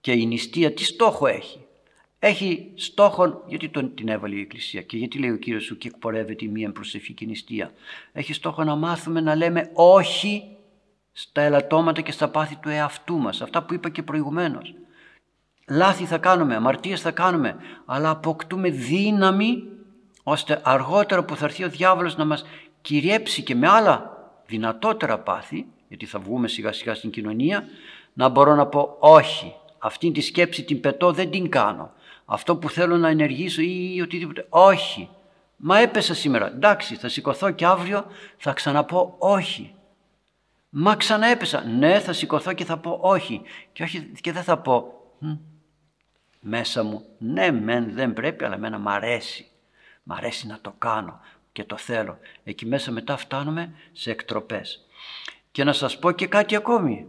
Και 0.01 0.13
η 0.13 0.27
νηστεία 0.27 0.73
τι 0.73 0.85
στόχο 0.85 1.27
έχει; 1.27 1.67
Έχει 2.19 2.73
στόχο, 2.75 3.45
γιατί 3.47 3.69
τον, 3.69 3.95
την 3.95 4.09
έβαλε 4.09 4.35
η 4.35 4.41
Εκκλησία 4.41 4.83
και 4.83 4.97
γιατί 4.97 5.19
λέει 5.19 5.31
ο 5.31 5.37
Κύριος 5.37 5.65
σου 5.65 5.79
και 5.79 5.89
εκπορεύεται 5.89 6.45
η 6.45 6.49
μία 6.49 6.73
προσευχή 6.73 7.13
και 7.13 7.27
νηστεία. 7.27 7.73
Έχει 8.13 8.33
στόχο 8.33 8.65
να 8.65 8.75
μάθουμε 8.75 9.21
να 9.21 9.35
λέμε 9.35 9.71
όχι 9.75 10.52
στα 11.13 11.41
ελαττώματα 11.41 12.01
και 12.01 12.13
στα 12.13 12.29
πάθη 12.29 12.57
του 12.57 12.69
εαυτού 12.69 13.19
μας. 13.19 13.43
Αυτά 13.43 13.63
που 13.63 13.75
είπα 13.75 13.89
και 13.89 14.03
προηγουμένως. 14.03 14.75
Λάθη 15.69 16.05
θα 16.05 16.19
κάνουμε, 16.19 16.55
αμαρτίες 16.55 17.01
θα 17.01 17.11
κάνουμε, 17.11 17.57
αλλά 17.85 18.11
αποκτούμε 18.11 18.71
δύναμη 18.71 19.63
ώστε 20.23 20.61
αργότερα 20.65 21.25
που 21.25 21.37
θα 21.37 21.45
έρθει 21.45 21.65
ο 21.65 21.69
διάβολος 21.69 22.17
να 22.17 22.25
μας 22.25 22.45
κυριέψει 22.81 23.43
και 23.43 23.55
με 23.55 23.69
άλλα 23.69 24.17
δυνατότερα 24.47 25.19
πάθη, 25.19 25.67
γιατί 25.89 26.07
θα 26.07 26.19
βγούμε 26.19 26.49
σιγά 26.49 26.73
σιγά 26.73 26.95
στην 26.95 27.11
κοινωνία, 27.11 27.65
να 28.13 28.29
μπορώ 28.29 28.55
να 28.55 28.67
πω 28.67 28.97
όχι, 28.99 29.55
αυτή 29.79 30.11
τη 30.11 30.21
σκέψη 30.21 30.63
την 30.63 30.81
πετώ, 30.81 31.13
δεν 31.13 31.31
την 31.31 31.49
κάνω. 31.49 31.93
Αυτό 32.25 32.57
που 32.57 32.71
θέλω 32.71 32.97
να 32.97 33.09
ενεργήσω 33.09 33.63
ή 33.63 34.01
οτιδήποτε, 34.03 34.47
όχι. 34.49 35.09
Μα 35.57 35.79
έπεσα 35.79 36.15
σήμερα, 36.15 36.47
εντάξει 36.47 36.95
θα 36.95 37.09
σηκωθώ 37.09 37.51
και 37.51 37.67
αύριο 37.67 38.07
θα 38.37 38.53
ξαναπώ 38.53 39.15
όχι. 39.19 39.75
Μα 40.75 40.97
ξαναέπεσα, 40.97 41.65
ναι 41.65 42.01
θα 42.01 42.13
σηκωθώ 42.13 42.53
και 42.53 42.65
θα 42.65 42.79
πω 42.79 42.99
όχι. 43.03 43.43
Και, 43.73 43.83
όχι, 43.83 44.01
και 44.21 44.33
δεν 44.33 44.43
θα 44.43 44.59
πω 44.59 45.03
μέσα 46.41 46.83
μου, 46.83 47.05
ναι 47.19 47.51
μεν 47.51 47.95
δεν 47.95 48.13
πρέπει 48.13 48.45
αλλά 48.45 48.55
εμένα 48.55 48.79
μ' 48.79 48.89
αρέσει. 48.89 49.47
Μ' 50.03 50.13
αρέσει 50.13 50.47
να 50.47 50.59
το 50.61 50.75
κάνω 50.79 51.21
και 51.53 51.65
το 51.65 51.77
θέλω. 51.77 52.19
Εκεί 52.45 52.67
μέσα 52.67 52.91
μετά 52.91 53.17
φτάνουμε 53.17 53.75
σε 53.93 54.11
εκτροπές. 54.11 54.87
Και 55.51 55.65
να 55.65 55.73
σας 55.73 55.99
πω 55.99 56.11
και 56.11 56.27
κάτι 56.27 56.57
ακόμη. 56.57 57.07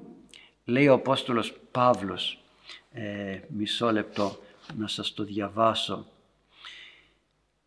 Λέει 0.66 0.88
ο 0.88 0.94
Απόστολος 0.94 1.60
Παύλος, 1.72 2.44
ε, 2.92 3.40
μισό 3.48 3.92
λεπτό 3.92 4.38
να 4.78 4.88
σας 4.88 5.14
το 5.14 5.24
διαβάσω. 5.24 6.06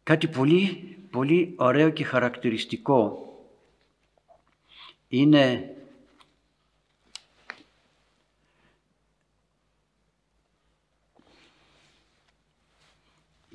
Κάτι 0.03 0.29
πολύ, 0.29 0.97
πολύ 1.11 1.55
ωραίο 1.57 1.91
και 1.91 2.05
χαρακτηριστικό. 2.05 3.21
Είναι 5.09 5.71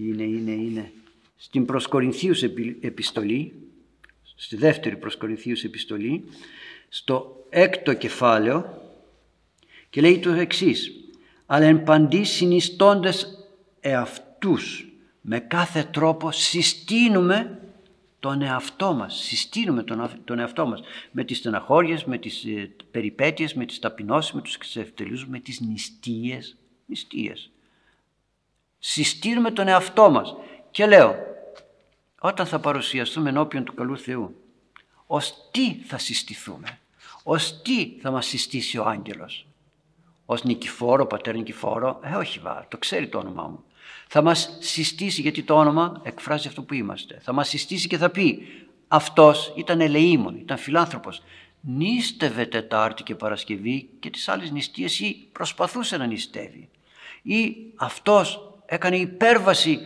είναι, 0.08 0.24
είναι, 0.24 0.52
είναι 0.52 0.92
στην 1.38 1.66
προσκορινθίους 1.66 2.44
επιστολή, 2.82 3.54
στη 4.36 4.56
δεύτερη 4.56 4.98
προσκορινθίους 4.98 5.64
επιστολή, 5.64 6.24
στο 6.90 7.46
έκτο 7.50 7.94
κεφάλαιο 7.94 8.82
και 9.90 10.02
λέει 10.02 10.20
το 10.20 10.30
εξής. 10.30 10.92
αλλά 11.46 11.66
εν 11.66 11.84
παντή 11.84 12.24
συνιστώντες 12.24 13.48
εαυτούς 13.80 14.86
με 15.22 15.40
κάθε 15.40 15.84
τρόπο 15.84 16.32
συστήνουμε 16.32 17.60
τον 18.20 18.42
εαυτό 18.42 18.94
μας, 18.94 19.16
συστήνουμε 19.16 19.84
τον, 19.84 20.10
τον 20.26 20.40
εαυτό 20.40 20.66
μας 20.66 20.82
με 21.12 21.24
τις 21.24 21.38
στεναχώριες, 21.38 22.04
με 22.04 22.18
τις 22.18 22.44
ε, 22.46 22.72
περιπέτειες, 22.92 23.54
με 23.54 23.66
τις 23.66 23.80
ταπεινώσεις, 23.80 24.32
με 24.32 24.42
τους 24.42 24.58
ξεφτελούς, 24.58 25.28
με 25.28 25.40
τις 25.40 25.60
νηστείες, 25.60 26.58
νηστείες. 26.86 27.51
Συστήνουμε 28.84 29.52
τον 29.52 29.68
εαυτό 29.68 30.10
μας 30.10 30.36
και 30.72 30.86
λέω 30.86 31.16
όταν 32.20 32.46
θα 32.46 32.60
παρουσιαστούμε 32.60 33.30
ενώπιον 33.30 33.64
του 33.64 33.74
καλού 33.74 33.98
Θεού 33.98 34.36
ως 35.08 35.34
τι 35.52 35.76
θα 35.76 35.98
συστηθούμε, 35.98 36.80
ως 37.24 37.62
τι 37.62 37.98
θα 38.02 38.12
μας 38.12 38.26
συστήσει 38.26 38.78
ο 38.78 38.84
άγγελος; 38.84 39.48
Ως 40.26 40.44
Νικηφόρο, 40.44 41.06
πατέρα 41.06 41.38
Νικηφόρο, 41.38 42.00
ε 42.04 42.16
όχι 42.16 42.40
βά, 42.40 42.66
το 42.68 42.78
ξέρει 42.78 43.08
το 43.08 43.18
όνομά 43.18 43.48
μου. 43.48 43.64
Θα 44.08 44.22
μας 44.22 44.58
συστήσει 44.60 45.22
γιατί 45.22 45.44
το 45.44 45.56
όνομα 45.56 46.02
εκφράζει 46.04 46.48
αυτό 46.48 46.62
που 46.62 46.74
είμαστε. 46.74 47.20
Θα 47.22 47.34
μας 47.34 47.50
συστήσει 47.50 47.88
και 47.88 47.98
θα 47.98 48.10
πει 48.10 48.42
αυτός 48.88 49.54
ήταν 49.58 49.82
ελεήμων, 49.82 50.36
ήταν 50.36 50.58
φιλάνθρωπος. 50.58 51.22
Νίστευε 51.62 52.46
Τετάρτη 52.46 53.04
και 53.04 53.16
Παρασκευή 53.16 53.90
και 54.00 54.10
τις 54.10 54.28
άλλες 54.28 54.52
νηστείες 54.52 55.00
ή 55.00 55.28
προσπαθούσε 55.32 55.98
να 55.98 56.06
νηστεύει. 56.06 56.70
Ή 57.22 57.56
αυτός 57.76 58.51
έκανε 58.72 58.96
υπέρβαση 58.96 59.80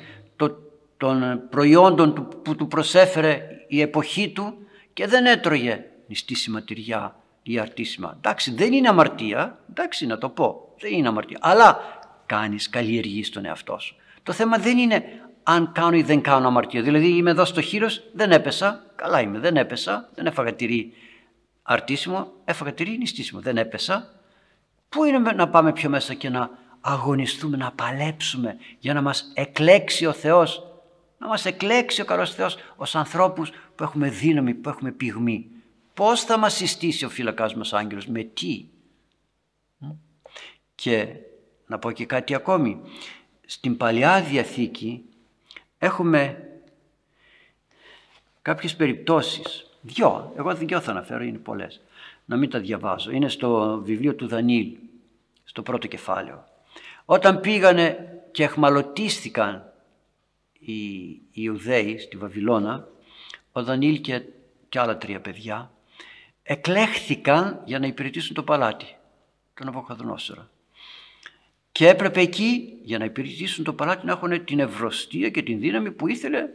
των 0.98 1.42
προϊόντων 1.50 2.14
που 2.44 2.56
του 2.56 2.68
προσέφερε 2.68 3.48
η 3.68 3.82
εποχή 3.82 4.30
του 4.30 4.54
και 4.94 5.08
δεν 5.08 5.26
έτρωγε 5.26 5.86
νηστήσιμα 6.08 6.62
τυριά 6.62 7.16
ή 7.44 7.60
αρτήσιμα. 7.60 8.14
Εντάξει, 8.18 8.54
δεν 8.54 8.74
είναι 8.74 8.88
αμαρτία, 8.88 9.60
εντάξει 9.70 10.06
να 10.06 10.18
το 10.18 10.30
πω, 10.30 10.74
δεν 10.80 10.94
είναι 10.94 11.08
αμαρτία. 11.08 11.38
Αλλά 11.42 11.80
κάνεις, 12.26 12.70
καλλιεργείς 12.70 13.30
τον 13.30 13.46
εαυτό 13.46 13.80
σου. 13.80 13.96
Το 14.24 14.32
θέμα 14.32 14.58
δεν 14.58 14.78
είναι 14.78 15.04
αν 15.44 15.72
κάνω 15.72 15.96
ή 15.96 16.02
δεν 16.02 16.22
κάνω 16.22 16.48
αμαρτία. 16.48 16.82
Δηλαδή 16.82 17.08
είμαι 17.08 17.30
εδώ 17.30 17.46
στο 17.46 17.62
χείρος, 17.62 18.04
δεν 18.14 18.32
έπεσα, 18.32 18.84
καλά 18.96 19.22
είμαι, 19.22 19.40
δεν 19.40 19.58
έπεσα, 19.58 20.10
δεν 20.16 20.26
έφαγα 20.26 20.54
τυρί 20.54 20.94
αρτήσιμο, 21.64 22.32
έφαγα 22.46 22.74
τυρί 22.74 22.98
νηστήσιμο, 22.98 23.42
δεν 23.42 23.58
έπεσα. 23.58 24.14
Πού 24.90 25.04
είναι 25.04 25.20
να 25.20 25.50
πάμε 25.50 25.72
πιο 25.74 25.90
μέσα 25.90 26.14
και 26.14 26.30
να 26.30 26.64
αγωνιστούμε, 26.88 27.58
να 27.58 27.72
παλέψουμε 27.72 28.58
για 28.80 28.94
να 28.94 29.02
μας 29.02 29.32
εκλέξει 29.34 30.06
ο 30.06 30.14
Θεός 30.14 30.64
να 31.18 31.28
μας 31.28 31.46
εκλέξει 31.46 32.02
ο 32.02 32.06
καλός 32.06 32.34
Θεός 32.34 32.58
ως 32.76 32.96
ανθρώπους 32.96 33.52
που 33.76 33.84
έχουμε 33.84 34.10
δύναμη, 34.10 34.54
που 34.54 34.70
έχουμε 34.70 34.92
πυγμή. 34.92 35.50
Πώς 35.94 36.22
θα 36.22 36.38
μας 36.38 36.54
συστήσει 36.54 37.06
ο 37.06 37.10
φύλακας 37.10 37.56
μας 37.56 37.74
άγγελος, 37.74 38.08
με 38.08 38.24
τι; 38.24 38.66
Και 40.76 41.08
να 41.68 41.80
πω 41.80 41.92
και 41.92 42.06
κάτι 42.06 42.36
ακόμη. 42.36 42.82
Στην 43.46 43.78
Παλιά 43.78 44.22
Διαθήκη 44.22 45.04
έχουμε 45.78 46.50
κάποιες 48.42 48.76
περιπτώσεις. 48.76 49.70
Δυο, 49.82 50.34
εγώ 50.38 50.56
δυο 50.56 50.80
θα 50.80 50.92
αναφέρω, 50.92 51.24
είναι 51.24 51.38
πολλές. 51.38 51.82
Να 52.26 52.38
μην 52.38 52.50
τα 52.50 52.60
διαβάζω. 52.60 53.12
Είναι 53.12 53.30
στο 53.30 53.82
βιβλίο 53.84 54.16
του 54.16 54.28
Δανίλ, 54.28 54.78
στο 55.44 55.62
πρώτο 55.62 55.88
κεφάλαιο. 55.88 56.55
Όταν 57.06 57.40
πήγανε 57.40 58.20
και 58.32 58.44
εχμαλωτίστηκαν 58.44 59.74
οι 60.60 61.22
Ιουδαίοι 61.32 61.98
στη 61.98 62.18
Βαβυλώνα, 62.18 62.88
ο 63.52 63.64
Δανίλ 63.64 64.02
και, 64.02 64.22
και 64.70 64.80
άλλα 64.80 64.98
τρία 64.98 65.22
παιδιά, 65.22 65.72
εκλέχθηκαν 66.44 67.62
για 67.66 67.80
να 67.80 67.88
υπηρετήσουν 67.88 68.36
το 68.36 68.44
παλάτι, 68.44 68.96
τον 69.54 69.68
Αβοχαδονόσορα. 69.68 70.50
Και 71.72 71.88
έπρεπε 71.88 72.22
εκεί, 72.22 72.80
για 72.84 72.98
να 72.98 73.06
υπηρετήσουν 73.06 73.64
το 73.64 73.74
παλάτι, 73.74 74.06
να 74.06 74.12
έχουν 74.12 74.46
την 74.46 74.60
ευρωστία 74.60 75.30
και 75.30 75.42
την 75.42 75.60
δύναμη 75.60 75.92
που 75.92 76.08
ήθελε 76.08 76.48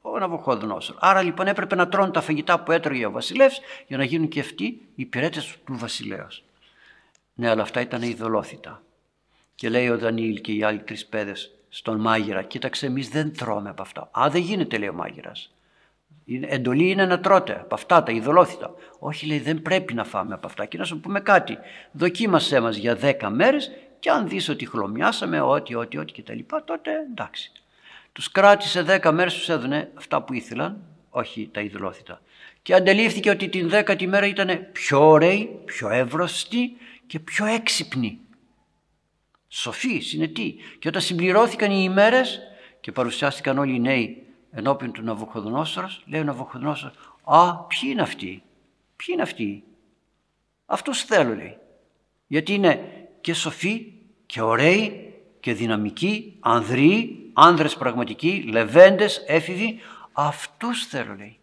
ο 0.00 0.18
Ναβοχόδονόσορ. 0.18 0.96
Άρα 0.98 1.22
λοιπόν 1.22 1.46
έπρεπε 1.46 1.74
να 1.74 1.88
τρώνε 1.88 2.10
τα 2.10 2.20
φαγητά 2.20 2.60
που 2.60 2.72
έτρωγε 2.72 3.06
ο 3.06 3.10
βασιλεύς 3.10 3.60
για 3.86 3.96
να 3.96 4.04
γίνουν 4.04 4.28
και 4.28 4.40
αυτοί 4.40 4.64
οι 4.64 4.92
υπηρέτες 4.94 5.56
του 5.64 5.76
βασιλέως. 5.76 6.44
Ναι, 7.34 7.48
αλλά 7.48 7.62
αυτά 7.62 7.80
ήταν 7.80 8.02
ειδωλόθητα. 8.02 8.82
Και 9.62 9.68
λέει 9.68 9.88
ο 9.88 9.98
Δανίλ 9.98 10.40
και 10.40 10.52
οι 10.52 10.62
άλλοι 10.62 10.78
τρεις 10.78 11.06
παιδες, 11.06 11.50
στον 11.68 12.00
μάγειρα, 12.00 12.42
κοίταξε 12.42 12.86
εμείς 12.86 13.08
δεν 13.08 13.36
τρώμε 13.36 13.70
από 13.70 13.82
αυτά. 13.82 14.10
Α, 14.18 14.28
δεν 14.30 14.40
γίνεται 14.40 14.78
λέει 14.78 14.88
ο 14.88 14.92
μάγειρας. 14.92 15.54
εντολή 16.40 16.90
είναι 16.90 17.06
να 17.06 17.20
τρώτε 17.20 17.52
από 17.60 17.74
αυτά 17.74 18.02
τα 18.02 18.12
ειδωλόθητα. 18.12 18.74
Όχι 18.98 19.26
λέει 19.26 19.38
δεν 19.38 19.62
πρέπει 19.62 19.94
να 19.94 20.04
φάμε 20.04 20.34
από 20.34 20.46
αυτά. 20.46 20.64
Και 20.64 20.78
να 20.78 20.84
σου 20.84 21.00
πούμε 21.00 21.20
κάτι, 21.20 21.58
δοκίμασέ 21.92 22.60
μας 22.60 22.76
για 22.76 22.98
10 23.00 23.28
μέρες 23.28 23.70
και 23.98 24.10
αν 24.10 24.28
δεις 24.28 24.48
ότι 24.48 24.66
χλωμιάσαμε, 24.66 25.40
ό,τι, 25.40 25.74
ό,τι, 25.74 25.98
ό,τι 25.98 26.12
και 26.12 26.22
τα 26.22 26.34
λοιπά, 26.34 26.64
τότε 26.64 26.90
εντάξει. 27.10 27.52
Τους 28.12 28.30
κράτησε 28.30 29.00
10 29.02 29.10
μέρες, 29.12 29.34
τους 29.34 29.48
έδωνε 29.48 29.90
αυτά 29.94 30.22
που 30.22 30.32
ήθελαν, 30.32 30.82
όχι 31.10 31.48
τα 31.52 31.60
ειδωλόθητα. 31.60 32.20
Και 32.62 32.74
αντελήφθηκε 32.74 33.30
ότι 33.30 33.48
την 33.48 33.68
δέκατη 33.68 34.06
μέρα 34.06 34.26
ήταν 34.26 34.66
πιο 34.72 35.08
ωραίοι, 35.08 35.60
πιο 35.64 35.88
εύρωστοι 35.90 36.76
και 37.06 37.18
πιο 37.18 37.46
έξυπνοι 37.46 38.20
σοφοί, 39.52 40.00
συνετοί. 40.00 40.56
Και 40.78 40.88
όταν 40.88 41.02
συμπληρώθηκαν 41.02 41.70
οι 41.70 41.80
ημέρες 41.84 42.40
και 42.80 42.92
παρουσιάστηκαν 42.92 43.58
όλοι 43.58 43.74
οι 43.74 43.80
νέοι 43.80 44.22
ενώπιον 44.50 44.92
του 44.92 45.02
Ναβουχοδονόσορος, 45.02 46.02
λέει 46.06 46.20
ο 46.20 46.24
Ναβουχοδονόσορος, 46.24 46.96
«Α, 47.22 47.54
ποιοι 47.54 47.80
είναι 47.92 48.02
αυτοί, 48.02 48.42
ποιοι 48.96 49.06
είναι 49.08 49.22
αυτοί, 49.22 49.64
αυτούς 50.66 51.02
θέλω» 51.02 51.34
λέει. 51.34 51.56
Γιατί 52.26 52.54
είναι 52.54 52.80
και 53.20 53.34
σοφοί 53.34 53.92
και 54.26 54.40
ωραίοι 54.40 55.12
και 55.40 55.54
δυναμικοί, 55.54 56.36
ανδροί, 56.40 57.30
άνδρες 57.32 57.76
πραγματικοί, 57.76 58.44
λεβέντες, 58.48 59.24
έφηβοι, 59.26 59.80
αυτούς 60.12 60.86
θέλω 60.86 61.14
λέει. 61.14 61.38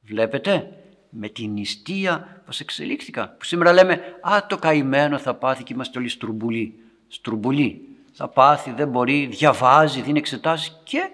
Βλέπετε, 0.00 0.78
με 1.08 1.28
την 1.28 1.52
νηστεία 1.52 2.42
πως 2.46 2.60
εξελίχθηκαν. 2.60 3.34
Που 3.38 3.44
σήμερα 3.44 3.72
λέμε, 3.72 4.18
α 4.20 4.46
το 4.46 4.58
καημένο 4.58 5.18
θα 5.18 5.34
πάθει 5.34 5.62
και 5.62 5.72
είμαστε 5.72 5.98
όλοι 5.98 6.08
στρουμπουλοί 6.08 6.83
στρουμπουλή. 7.14 7.88
Θα 8.12 8.28
πάθει, 8.28 8.70
δεν 8.70 8.88
μπορεί, 8.88 9.26
διαβάζει, 9.26 10.00
δίνει 10.00 10.18
εξετάσεις 10.18 10.80
και, 10.84 11.10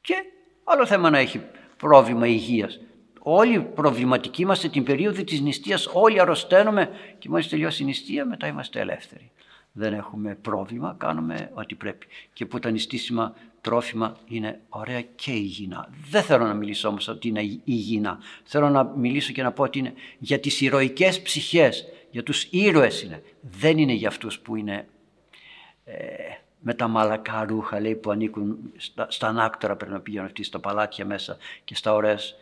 και 0.00 0.14
άλλο 0.64 0.86
θέμα 0.86 1.10
να 1.10 1.18
έχει 1.18 1.40
πρόβλημα 1.76 2.26
υγείας. 2.26 2.80
Όλοι 3.18 3.60
προβληματικοί 3.60 4.42
είμαστε 4.42 4.68
την 4.68 4.84
περίοδο 4.84 5.22
της 5.22 5.40
νηστείας, 5.40 5.88
όλοι 5.92 6.20
αρρωσταίνουμε 6.20 6.90
και 7.18 7.28
μόλις 7.28 7.48
τελειώσει 7.48 7.82
η 7.82 7.86
νηστεία 7.86 8.24
μετά 8.24 8.46
είμαστε 8.46 8.80
ελεύθεροι. 8.80 9.30
Δεν 9.72 9.92
έχουμε 9.92 10.34
πρόβλημα, 10.34 10.94
κάνουμε 10.98 11.50
ό,τι 11.54 11.74
πρέπει. 11.74 12.06
Και 12.32 12.46
που 12.46 12.58
τα 12.58 12.70
νηστίσιμα 12.70 13.34
τρόφιμα 13.60 14.16
είναι 14.26 14.60
ωραία 14.68 15.02
και 15.02 15.32
υγιεινά. 15.32 15.88
Δεν 16.10 16.22
θέλω 16.22 16.46
να 16.46 16.54
μιλήσω 16.54 16.88
όμως 16.88 17.08
ότι 17.08 17.28
είναι 17.28 17.40
υγιεινά. 17.64 18.18
Θέλω 18.44 18.68
να 18.68 18.84
μιλήσω 18.84 19.32
και 19.32 19.42
να 19.42 19.52
πω 19.52 19.62
ότι 19.62 19.78
είναι 19.78 19.92
για 20.18 20.40
τις 20.40 20.60
ηρωικές 20.60 21.22
ψυχές, 21.22 21.84
για 22.10 22.22
τους 22.22 22.46
ήρωες 22.50 23.02
είναι. 23.02 23.22
Δεν 23.40 23.78
είναι 23.78 23.92
για 23.92 24.08
αυτούς 24.08 24.38
που 24.38 24.56
είναι 24.56 24.74
ε, 24.74 24.86
με 26.60 26.74
τα 26.74 26.88
μαλακά 26.88 27.44
ρούχα 27.44 27.80
λέει, 27.80 27.94
που 27.94 28.10
ανήκουν 28.10 28.58
στα, 28.76 29.06
στα 29.10 29.28
ανάκτορα 29.28 29.76
πρέπει 29.76 29.92
να 29.92 30.00
πηγαίνουν 30.00 30.26
αυτοί 30.26 30.42
στα 30.42 30.58
παλάτια 30.58 31.04
μέσα 31.04 31.36
και 31.64 31.74
στα 31.74 31.94
ωραίες 31.94 32.36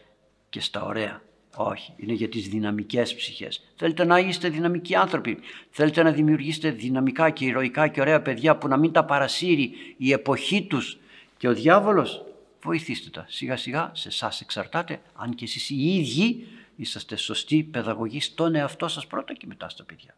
και 0.50 0.60
στα 0.60 0.82
ωραία. 0.84 1.22
Όχι, 1.56 1.92
είναι 1.96 2.12
για 2.12 2.28
τις 2.28 2.48
δυναμικές 2.48 3.14
ψυχές. 3.14 3.64
Θέλετε 3.76 4.04
να 4.04 4.18
είστε 4.18 4.48
δυναμικοί 4.48 4.94
άνθρωποι. 4.94 5.38
Θέλετε 5.70 6.02
να 6.02 6.10
δημιουργήσετε 6.10 6.70
δυναμικά 6.70 7.30
και 7.30 7.44
ηρωικά 7.44 7.88
και 7.88 8.00
ωραία 8.00 8.22
παιδιά 8.22 8.56
που 8.56 8.68
να 8.68 8.76
μην 8.76 8.92
τα 8.92 9.04
παρασύρει 9.04 9.72
η 9.96 10.12
εποχή 10.12 10.66
τους 10.66 10.98
και 11.36 11.48
ο 11.48 11.54
διάβολος. 11.54 12.24
Βοηθήστε 12.62 13.10
τα. 13.10 13.24
Σιγά 13.28 13.56
σιγά 13.56 13.90
σε 13.94 14.08
εσάς 14.08 14.40
εξαρτάται 14.40 15.00
αν 15.14 15.34
και 15.34 15.44
εσείς 15.44 15.70
οι 15.70 15.94
ίδιοι 15.94 16.46
είσαστε 16.76 17.16
σωστοί 17.16 17.62
παιδαγωγοί 17.62 18.20
στον 18.20 18.54
εαυτό 18.54 18.88
σας 18.88 19.06
πρώτα 19.06 19.34
και 19.34 19.46
μετά 19.46 19.68
στα 19.68 19.84
παιδιά. 19.84 20.16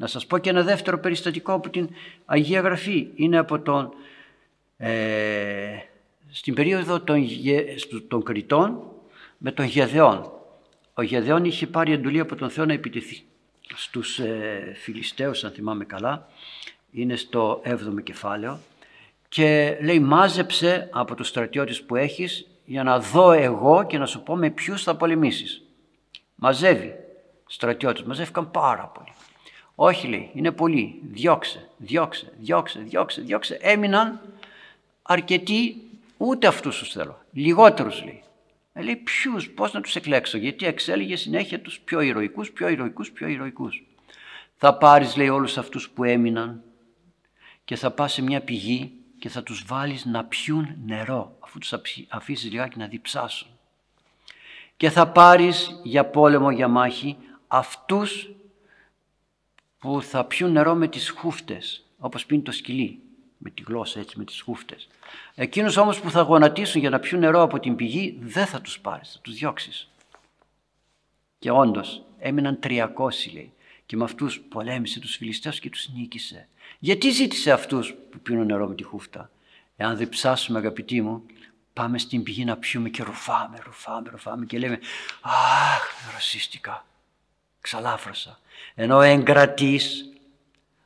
Να 0.00 0.06
σας 0.06 0.26
πω 0.26 0.38
και 0.38 0.50
ένα 0.50 0.62
δεύτερο 0.62 0.98
περιστατικό 0.98 1.52
από 1.52 1.70
την 1.70 1.88
Αγία 2.24 2.60
Γραφή. 2.60 3.08
Είναι 3.14 3.38
από 3.38 3.60
τον, 3.60 3.92
ε, 4.76 5.76
στην 6.30 6.54
περίοδο 6.54 7.00
των, 7.00 7.26
των 8.08 8.22
Κριτών 8.22 8.82
με 9.38 9.52
τον 9.52 9.64
Γεδεών. 9.64 10.32
Ο 10.94 11.02
Γεδεών 11.02 11.44
είχε 11.44 11.66
πάρει 11.66 11.92
εντολή 11.92 12.20
από 12.20 12.34
τον 12.34 12.50
Θεό 12.50 12.64
να 12.64 12.72
επιτεθεί 12.72 13.22
στους 13.74 14.18
ε, 14.18 14.72
Φιλιστέους, 14.76 15.44
αν 15.44 15.50
θυμάμαι 15.50 15.84
καλά. 15.84 16.28
Είναι 16.90 17.16
στο 17.16 17.62
7ο 17.64 18.02
κεφάλαιο. 18.02 18.58
Και 19.28 19.78
λέει 19.82 19.98
μάζεψε 19.98 20.88
από 20.92 21.14
τους 21.14 21.28
στρατιώτες 21.28 21.82
που 21.82 21.96
έχεις 21.96 22.46
για 22.64 22.82
να 22.82 23.00
δω 23.00 23.32
εγώ 23.32 23.86
και 23.86 23.98
να 23.98 24.06
σου 24.06 24.22
πω 24.22 24.36
με 24.36 24.50
ποιους 24.50 24.82
θα 24.82 24.96
πολεμήσεις. 24.96 25.62
Μαζεύει 26.34 26.94
στρατιώτες, 27.46 28.02
μαζεύηκαν 28.02 28.50
πάρα 28.50 28.92
πολύ. 28.94 29.12
Όχι 29.82 30.06
λέει, 30.06 30.30
είναι 30.34 30.52
πολλοί. 30.52 31.00
Διώξε, 31.02 31.68
διώξε, 31.76 32.32
διώξε, 32.38 32.80
διώξε, 32.80 33.20
διώξε. 33.20 33.58
Έμειναν 33.60 34.20
αρκετοί, 35.02 35.76
ούτε 36.16 36.46
αυτούς 36.46 36.78
τους 36.78 36.92
θέλω. 36.92 37.18
Λιγότερους 37.32 38.04
λέει. 38.04 38.22
Ε, 38.72 38.82
λέει 38.82 38.96
ποιους, 38.96 39.50
πώς 39.50 39.72
να 39.72 39.80
τους 39.80 39.96
εκλέξω, 39.96 40.38
γιατί 40.38 40.66
εξέλιγε 40.66 41.16
συνέχεια 41.16 41.60
τους 41.60 41.80
πιο 41.80 42.00
ηρωικούς, 42.00 42.50
πιο 42.50 42.68
ηρωικούς, 42.68 43.10
πιο 43.10 43.28
ηρωικούς. 43.28 43.82
Θα 44.56 44.74
πάρεις 44.74 45.16
λέει 45.16 45.28
όλους 45.28 45.58
αυτούς 45.58 45.90
που 45.90 46.04
έμειναν 46.04 46.62
και 47.64 47.76
θα 47.76 47.90
πας 47.90 48.12
σε 48.12 48.22
μια 48.22 48.40
πηγή 48.40 48.92
και 49.18 49.28
θα 49.28 49.42
τους 49.42 49.64
βάλεις 49.66 50.04
να 50.04 50.24
πιούν 50.24 50.76
νερό, 50.84 51.36
αφού 51.38 51.58
τους 51.58 51.74
αφήσεις 52.08 52.50
λιγάκι 52.50 52.78
να 52.78 52.86
διψάσουν. 52.86 53.48
Και 54.76 54.90
θα 54.90 55.08
πάρεις 55.08 55.80
για 55.82 56.04
πόλεμο, 56.04 56.50
για 56.50 56.68
μάχη, 56.68 57.16
αυτούς 57.46 58.30
που 59.80 60.02
θα 60.02 60.24
πιούν 60.24 60.52
νερό 60.52 60.74
με 60.74 60.88
τις 60.88 61.08
χούφτες, 61.08 61.84
όπως 61.98 62.26
πίνει 62.26 62.42
το 62.42 62.52
σκυλί, 62.52 63.00
με 63.38 63.50
τη 63.50 63.62
γλώσσα 63.62 64.00
έτσι, 64.00 64.18
με 64.18 64.24
τις 64.24 64.40
χούφτες. 64.40 64.88
Εκείνους 65.34 65.76
όμως 65.76 66.00
που 66.00 66.10
θα 66.10 66.20
γονατίσουν 66.20 66.80
για 66.80 66.90
να 66.90 66.98
πιούν 66.98 67.20
νερό 67.20 67.42
από 67.42 67.60
την 67.60 67.76
πηγή, 67.76 68.18
δεν 68.20 68.46
θα 68.46 68.60
τους 68.60 68.80
πάρεις, 68.80 69.12
θα 69.12 69.18
τους 69.18 69.34
διώξεις. 69.34 69.88
Και 71.38 71.50
όντως 71.50 72.02
έμειναν 72.18 72.58
300 72.62 73.32
λέει 73.32 73.52
και 73.86 73.96
με 73.96 74.04
αυτούς 74.04 74.40
πολέμησε 74.40 75.00
τους 75.00 75.16
Φιλιστέους 75.16 75.60
και 75.60 75.70
τους 75.70 75.88
νίκησε. 75.88 76.48
Γιατί 76.78 77.10
ζήτησε 77.10 77.52
αυτούς 77.52 77.94
που 78.10 78.18
πίνουν 78.18 78.46
νερό 78.46 78.66
με 78.68 78.74
τη 78.74 78.82
χούφτα; 78.82 79.30
Εάν 79.76 79.96
δεν 79.96 80.08
ψάσουμε 80.08 80.58
αγαπητοί 80.58 81.00
μου, 81.00 81.26
πάμε 81.72 81.98
στην 81.98 82.22
πηγή 82.22 82.44
να 82.44 82.56
πιούμε 82.56 82.88
και 82.88 83.02
ρουφάμε, 83.02 83.58
ρουφάμε, 83.64 84.08
ρουφάμε 84.10 84.46
και 84.46 84.58
λέμε 84.58 84.78
«Αχ, 85.20 86.10
δροσίστηκα, 86.10 86.84
ξαλάφρωσα». 87.60 88.38
Ενώ 88.74 88.96
ο 88.96 89.00
εγκρατής, 89.00 90.12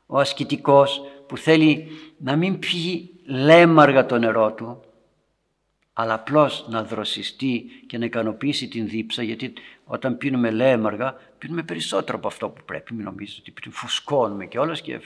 ο 0.07 0.19
ασκητικός 0.19 1.01
που 1.27 1.37
θέλει 1.37 1.89
να 2.19 2.37
μην 2.37 2.59
πιει 2.59 3.11
λέμαργα 3.25 4.07
το 4.07 4.19
νερό 4.19 4.53
του, 4.53 4.81
αλλά 5.93 6.15
απλώς 6.15 6.67
να 6.69 6.85
δροσιστεί 6.85 7.65
και 7.87 7.99
να 7.99 8.05
ικανοποιήσει 8.05 8.69
την 8.69 8.89
δίψα, 8.89 9.23
γιατί 9.23 9.53
όταν 9.85 10.19
πίνουμε 10.19 10.51
λέμαργα, 10.51 11.17
πίνουμε 11.39 11.63
περισσότερο 11.63 12.19
από 12.19 12.27
αυτό 12.27 12.49
που 12.49 12.63
πρέπει. 12.65 12.95
Μην 12.95 13.05
νομίζετε 13.05 13.53
ότι 13.59 13.71
φουσκώνουμε 13.71 14.47
και 14.47 14.59
όλες 14.59 14.81
και 14.81 15.01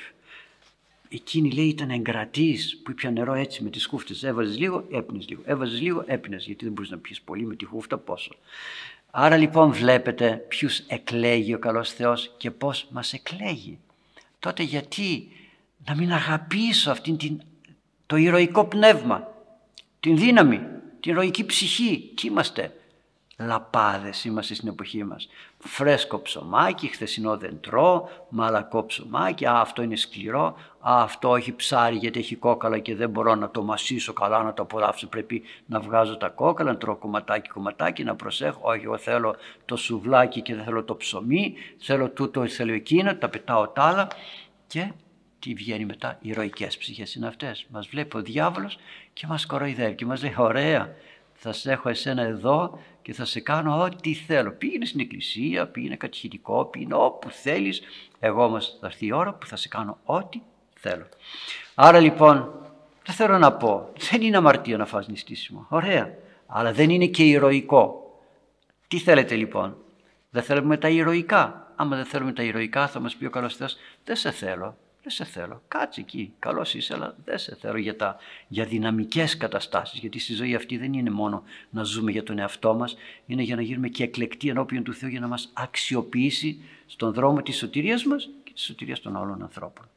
Εκείνη 1.10 1.50
λέει 1.50 1.66
ήταν 1.68 1.90
εγκρατής 1.90 2.80
που 2.82 2.90
ήπια 2.90 3.10
νερό 3.10 3.34
έτσι 3.34 3.62
με 3.62 3.70
τις 3.70 3.86
χούφτες. 3.86 4.22
Έβαζες 4.22 4.58
λίγο, 4.58 4.86
έπινες 4.90 5.28
λίγο. 5.28 5.42
Έβαζες 5.44 5.80
λίγο, 5.80 6.04
έπινες. 6.06 6.46
Γιατί 6.46 6.64
δεν 6.64 6.72
μπορείς 6.72 6.90
να 6.90 6.98
πιεις 6.98 7.20
πολύ 7.20 7.46
με 7.46 7.56
τη 7.56 7.64
χούφτα, 7.64 7.98
πόσο. 7.98 8.34
Άρα 9.10 9.36
λοιπόν 9.36 9.72
βλέπετε 9.72 10.44
ποιους 10.48 10.78
εκλέγει 10.78 11.54
ο 11.54 11.58
καλός 11.58 11.92
Θεός 11.92 12.34
και 12.36 12.50
πώς 12.50 12.86
μας 12.90 13.12
εκλέγει. 13.12 13.78
Τότε 14.38 14.62
γιατί 14.62 15.28
να 15.86 15.94
μην 15.94 16.12
αγαπήσω 16.12 16.90
αυτήν 16.90 17.16
την, 17.16 17.40
το 18.06 18.16
ηρωικό 18.16 18.64
πνεύμα, 18.64 19.34
την 20.00 20.16
δύναμη, 20.16 20.60
την 21.00 21.12
ηρωική 21.12 21.44
ψυχή. 21.44 22.12
Τι 22.14 22.26
είμαστε, 22.26 22.72
λαπάδες 23.38 24.24
είμαστε 24.24 24.54
στην 24.54 24.68
εποχή 24.68 25.04
μας. 25.04 25.28
Φρέσκο 25.58 26.20
ψωμάκι, 26.20 26.86
χθεσινό 26.86 27.36
δεν 27.36 27.60
τρώω, 27.60 28.08
μαλακό 28.28 28.86
ψωμάκι, 28.86 29.46
α, 29.46 29.60
αυτό 29.60 29.82
είναι 29.82 29.96
σκληρό, 29.96 30.56
α, 30.80 31.02
αυτό 31.02 31.36
έχει 31.36 31.54
ψάρι 31.54 31.96
γιατί 31.96 32.18
έχει 32.18 32.36
κόκαλα 32.36 32.78
και 32.78 32.94
δεν 32.94 33.10
μπορώ 33.10 33.34
να 33.34 33.50
το 33.50 33.62
μασίσω 33.62 34.12
καλά, 34.12 34.42
να 34.42 34.52
το 34.52 34.62
απολαύσω, 34.62 35.06
πρέπει 35.06 35.42
να 35.66 35.80
βγάζω 35.80 36.16
τα 36.16 36.28
κόκαλα, 36.28 36.72
να 36.72 36.78
τρώω 36.78 36.96
κομματάκι 36.96 37.48
κομματάκι, 37.48 38.04
να 38.04 38.14
προσέχω, 38.16 38.60
όχι 38.62 38.84
εγώ 38.84 38.98
θέλω 38.98 39.36
το 39.64 39.76
σουβλάκι 39.76 40.42
και 40.42 40.54
δεν 40.54 40.64
θέλω 40.64 40.84
το 40.84 40.96
ψωμί, 40.96 41.54
θέλω 41.78 42.08
τούτο, 42.10 42.48
θέλω 42.48 42.72
εκείνο, 42.72 43.14
τα 43.14 43.28
πετάω 43.28 43.68
τα 43.68 43.82
άλλα 43.82 44.08
και 44.66 44.92
τι 45.38 45.54
βγαίνει 45.54 45.84
μετά, 45.84 46.18
οι 46.20 46.28
ηρωικές 46.28 46.76
ψυχές 46.78 47.14
είναι 47.14 47.26
αυτές. 47.26 47.66
Μας 47.70 47.88
βλέπει 47.88 48.16
ο 48.16 48.22
διάβολος 48.22 48.78
και 49.12 49.26
μας 49.26 49.46
κοροϊδεύει 49.46 49.94
και 49.94 50.06
μας 50.06 50.22
λέει 50.22 50.34
ωραία, 50.36 50.94
θα 51.40 51.52
σε 51.52 51.72
έχω 51.72 51.88
εσένα 51.88 52.22
εδώ 52.22 52.78
και 53.02 53.12
θα 53.12 53.24
σε 53.24 53.40
κάνω 53.40 53.82
ό,τι 53.82 54.14
θέλω. 54.14 54.52
Πήγαινε 54.52 54.84
στην 54.84 55.00
εκκλησία, 55.00 55.66
πήγαινε 55.66 55.96
κατηχητικό, 55.96 56.64
πήγαινε 56.64 56.94
όπου 56.94 57.30
θέλεις. 57.30 57.82
Εγώ 58.18 58.44
όμως 58.44 58.76
θα 58.80 58.86
έρθει 58.86 59.06
η 59.06 59.12
ώρα 59.12 59.32
που 59.32 59.46
θα 59.46 59.56
σε 59.56 59.68
κάνω 59.68 59.98
ό,τι 60.04 60.40
θέλω. 60.74 61.06
Άρα 61.74 62.00
λοιπόν, 62.00 62.52
δεν 63.04 63.14
θέλω 63.14 63.38
να 63.38 63.52
πω, 63.52 63.92
δεν 64.10 64.22
είναι 64.22 64.36
αμαρτία 64.36 64.76
να 64.76 64.86
φας 64.86 65.08
νηστίσιμο. 65.08 65.66
Ωραία, 65.68 66.14
αλλά 66.46 66.72
δεν 66.72 66.90
είναι 66.90 67.06
και 67.06 67.24
ηρωικό. 67.24 68.12
Τι 68.88 68.98
θέλετε 68.98 69.34
λοιπόν, 69.34 69.76
δεν 70.30 70.42
θέλουμε 70.42 70.76
τα 70.76 70.88
ηρωικά. 70.88 71.72
Άμα 71.76 71.96
δεν 71.96 72.04
θέλουμε 72.04 72.32
τα 72.32 72.42
ηρωικά 72.42 72.88
θα 72.88 73.00
μας 73.00 73.16
πει 73.16 73.26
ο 73.26 73.30
καλός 73.30 73.56
Θεός, 73.56 73.76
δεν 74.04 74.16
σε 74.16 74.30
θέλω, 74.30 74.76
Δεν 75.08 75.16
σε 75.16 75.32
θέλω. 75.32 75.62
Κάτσε 75.68 76.00
εκεί. 76.00 76.32
Καλός 76.38 76.74
είσαι, 76.74 76.94
αλλά 76.94 77.16
δεν 77.24 77.38
σε 77.38 77.56
θέλω 77.60 77.78
για, 77.78 77.96
τα, 77.96 78.16
για 78.48 78.64
δυναμικές 78.64 79.36
καταστάσεις. 79.36 79.98
Γιατί 79.98 80.18
στη 80.18 80.32
ζωή 80.32 80.54
αυτή 80.54 80.76
δεν 80.76 80.92
είναι 80.92 81.10
μόνο 81.10 81.42
να 81.70 81.82
ζούμε 81.82 82.10
για 82.10 82.22
τον 82.22 82.38
εαυτό 82.38 82.74
μας, 82.74 82.96
είναι 83.26 83.42
για 83.42 83.56
να 83.56 83.62
γίνουμε 83.62 83.88
και 83.88 84.02
εκλεκτοί 84.02 84.48
ενώπιον 84.48 84.84
του 84.84 84.94
Θεού 84.94 85.08
για 85.08 85.20
να 85.20 85.26
μας 85.26 85.50
αξιοποιήσει 85.52 86.60
στον 86.86 87.12
δρόμο 87.12 87.42
της 87.42 87.56
σωτηρίας 87.56 88.04
μας 88.04 88.28
και 88.44 88.52
της 88.52 88.62
σωτηρίας 88.64 89.00
των 89.00 89.16
άλλων 89.16 89.42
ανθρώπων. 89.42 89.88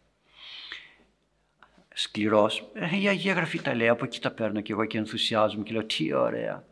Σκληρός. 1.93 2.63
Ε, 2.73 2.99
η 2.99 3.07
Αγία 3.07 3.33
Γραφή 3.33 3.61
τα 3.61 3.75
λέει. 3.75 3.87
Από 3.87 4.05
εκεί 4.05 4.19
τα 4.19 4.31
παίρνω 4.31 4.61
και 4.61 4.71
εγώ 4.71 4.85
και 4.85 4.97
ενθουσιάζομαι 4.97 5.63
και 5.63 5.73
λέω 5.73 5.83
τι 5.83 6.13
ωραία. 6.13 6.63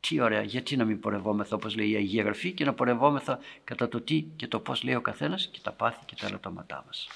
Τι 0.00 0.20
ωραία, 0.20 0.42
γιατί 0.42 0.76
να 0.76 0.84
μην 0.84 1.00
πορευόμεθα 1.00 1.54
όπως 1.54 1.76
λέει 1.76 1.90
η 1.90 1.94
Αγία 1.94 2.22
Γραφή 2.22 2.52
και 2.52 2.64
να 2.64 2.74
πορευόμεθα 2.74 3.38
κατά 3.64 3.88
το 3.88 4.00
τι 4.00 4.24
και 4.36 4.48
το 4.48 4.60
πώς 4.60 4.82
λέει 4.82 4.94
ο 4.94 5.00
καθένας 5.00 5.48
και 5.52 5.58
τα 5.62 5.72
πάθη 5.72 6.04
και 6.04 6.14
τα 6.20 6.26
ελαττώματά 6.26 6.84
μας. 6.86 7.08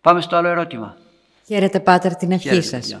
Πάμε 0.00 0.20
στο 0.20 0.36
άλλο 0.36 0.48
ερώτημα. 0.48 0.96
Χαίρετε 1.46 1.80
Πάτερ 1.80 2.16
την 2.16 2.32
ευχή 2.32 2.62
σας. 2.62 3.00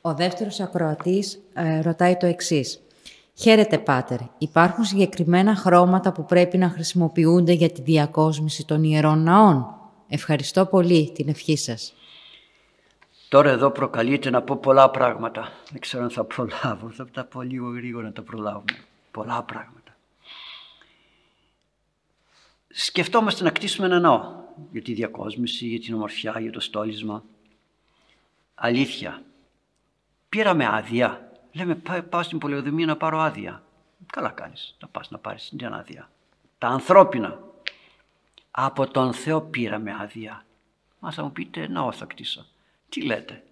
Ο 0.00 0.14
δεύτερος 0.14 0.60
ακροατής 0.60 1.38
ε, 1.54 1.80
ρωτάει 1.80 2.16
το 2.16 2.26
εξής. 2.26 2.80
Χαίρετε 3.34 3.78
Πάτερ, 3.78 4.18
υπάρχουν 4.38 4.84
συγκεκριμένα 4.84 5.54
χρώματα 5.54 6.12
που 6.12 6.24
πρέπει 6.24 6.58
να 6.58 6.68
χρησιμοποιούνται 6.68 7.52
για 7.52 7.70
τη 7.70 7.82
διακόσμηση 7.82 8.66
των 8.66 8.82
ιερών 8.82 9.22
ναών; 9.22 9.66
Ευχαριστώ 10.08 10.66
πολύ 10.66 11.12
την 11.14 11.28
ευχή 11.28 11.56
σας. 11.56 11.94
Τώρα 13.28 13.50
εδώ 13.50 13.70
προκαλείται 13.70 14.30
να 14.30 14.42
πω 14.42 14.56
πολλά 14.56 14.90
πράγματα. 14.90 15.52
Δεν 15.70 15.80
ξέρω 15.80 16.02
αν 16.02 16.10
θα 16.10 16.24
προλάβω. 16.24 16.90
Θα 16.90 17.06
τα 17.12 17.24
πω 17.24 17.42
λίγο 17.42 17.70
γρήγορα 17.70 18.06
να 18.06 18.12
τα 18.12 18.22
προλάβουμε. 18.22 18.78
Πολλά 19.10 19.42
πράγματα. 19.42 19.96
Σκεφτόμαστε 22.68 23.44
να 23.44 23.50
κτίσουμε 23.50 23.86
ένα 23.86 24.00
ναό 24.00 24.44
για 24.70 24.82
τη 24.82 24.92
διακόσμηση, 24.92 25.66
για 25.66 25.80
την 25.80 25.94
ομορφιά, 25.94 26.40
για 26.40 26.52
το 26.52 26.60
στόλισμα. 26.60 27.24
Αλήθεια. 28.54 29.22
Πήραμε 30.28 30.66
άδεια. 30.66 31.32
Λέμε 31.52 31.74
πάω 32.08 32.22
στην 32.22 32.38
πολεοδομία 32.38 32.86
να 32.86 32.96
πάρω 32.96 33.18
άδεια. 33.18 33.62
Καλά 34.12 34.30
κάνεις. 34.30 34.76
Να 34.80 34.88
πας 34.88 35.10
να 35.10 35.18
πάρεις 35.18 35.48
την 35.48 35.66
άδεια. 35.66 36.10
Τα 36.58 36.68
ανθρώπινα. 36.68 37.40
Από 38.50 38.90
τον 38.90 39.12
Θεό 39.12 39.40
πήραμε 39.40 39.96
άδεια. 40.00 40.44
Μα 40.98 41.12
θα 41.12 41.22
μου 41.22 41.32
πείτε 41.32 41.68
ναό 41.68 41.92
θα 41.92 42.04
κτίσω. 42.04 42.46
Τι 42.88 43.02
λέτε. 43.02 43.42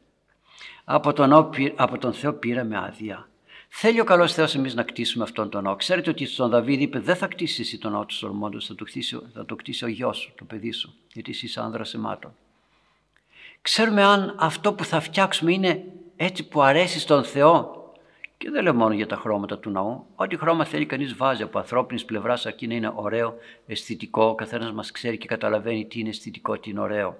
Από 0.84 1.12
τον, 1.12 1.32
από 1.76 1.98
τον 1.98 2.12
Θεό 2.12 2.32
πήραμε 2.32 2.76
άδεια. 2.76 3.28
Θέλει 3.76 4.00
ο 4.00 4.04
καλός 4.04 4.32
Θεός 4.32 4.54
εμείς 4.54 4.74
να 4.74 4.82
κτίσουμε 4.82 5.24
αυτόν 5.24 5.50
τον 5.50 5.62
ναό. 5.62 5.76
Ξέρετε 5.76 6.10
ότι 6.10 6.26
στον 6.26 6.50
Δαβίδ 6.50 6.80
είπε 6.80 6.98
δεν 6.98 7.16
θα 7.16 7.26
κτίσει 7.26 7.60
εσύ 7.60 7.78
τον 7.78 7.92
ναό 7.92 8.04
του 8.04 8.14
Σολομόντος, 8.14 8.66
θα 8.66 8.74
το 8.74 8.84
κτίσει, 8.84 9.20
θα 9.34 9.44
το 9.44 9.56
κτίσει 9.56 9.84
ο 9.84 9.88
γιος 9.88 10.18
σου, 10.18 10.32
το 10.36 10.44
παιδί 10.44 10.72
σου, 10.72 10.94
γιατί 11.12 11.30
εσύ 11.30 11.46
είσαι 11.46 11.60
άνδρας 11.60 11.94
εμάτων. 11.94 12.34
Ξέρουμε 13.62 14.02
αν 14.02 14.34
αυτό 14.38 14.74
που 14.74 14.84
θα 14.84 15.00
φτιάξουμε 15.00 15.52
είναι 15.52 15.84
έτσι 16.16 16.48
που 16.48 16.62
αρέσει 16.62 16.98
στον 16.98 17.24
Θεό 17.24 17.84
και 18.38 18.50
δεν 18.50 18.62
λέω 18.62 18.74
μόνο 18.74 18.94
για 18.94 19.06
τα 19.06 19.16
χρώματα 19.16 19.58
του 19.58 19.70
ναού. 19.70 20.06
Ό,τι 20.14 20.36
χρώμα 20.36 20.64
θέλει 20.64 20.86
κανείς 20.86 21.14
βάζει 21.14 21.42
από 21.42 21.58
ανθρώπινης 21.58 22.04
πλευράς 22.04 22.46
αρκεί 22.46 22.66
να 22.66 22.74
είναι 22.74 22.92
ωραίο, 22.94 23.34
αισθητικό. 23.66 24.24
Ο 24.24 24.34
καθένας 24.34 24.72
μας 24.72 24.90
ξέρει 24.90 25.18
και 25.18 25.26
καταλαβαίνει 25.26 25.86
τι 25.86 26.00
είναι 26.00 26.08
αισθητικό, 26.08 26.58
τι 26.58 26.70
είναι 26.70 26.80
ωραίο. 26.80 27.18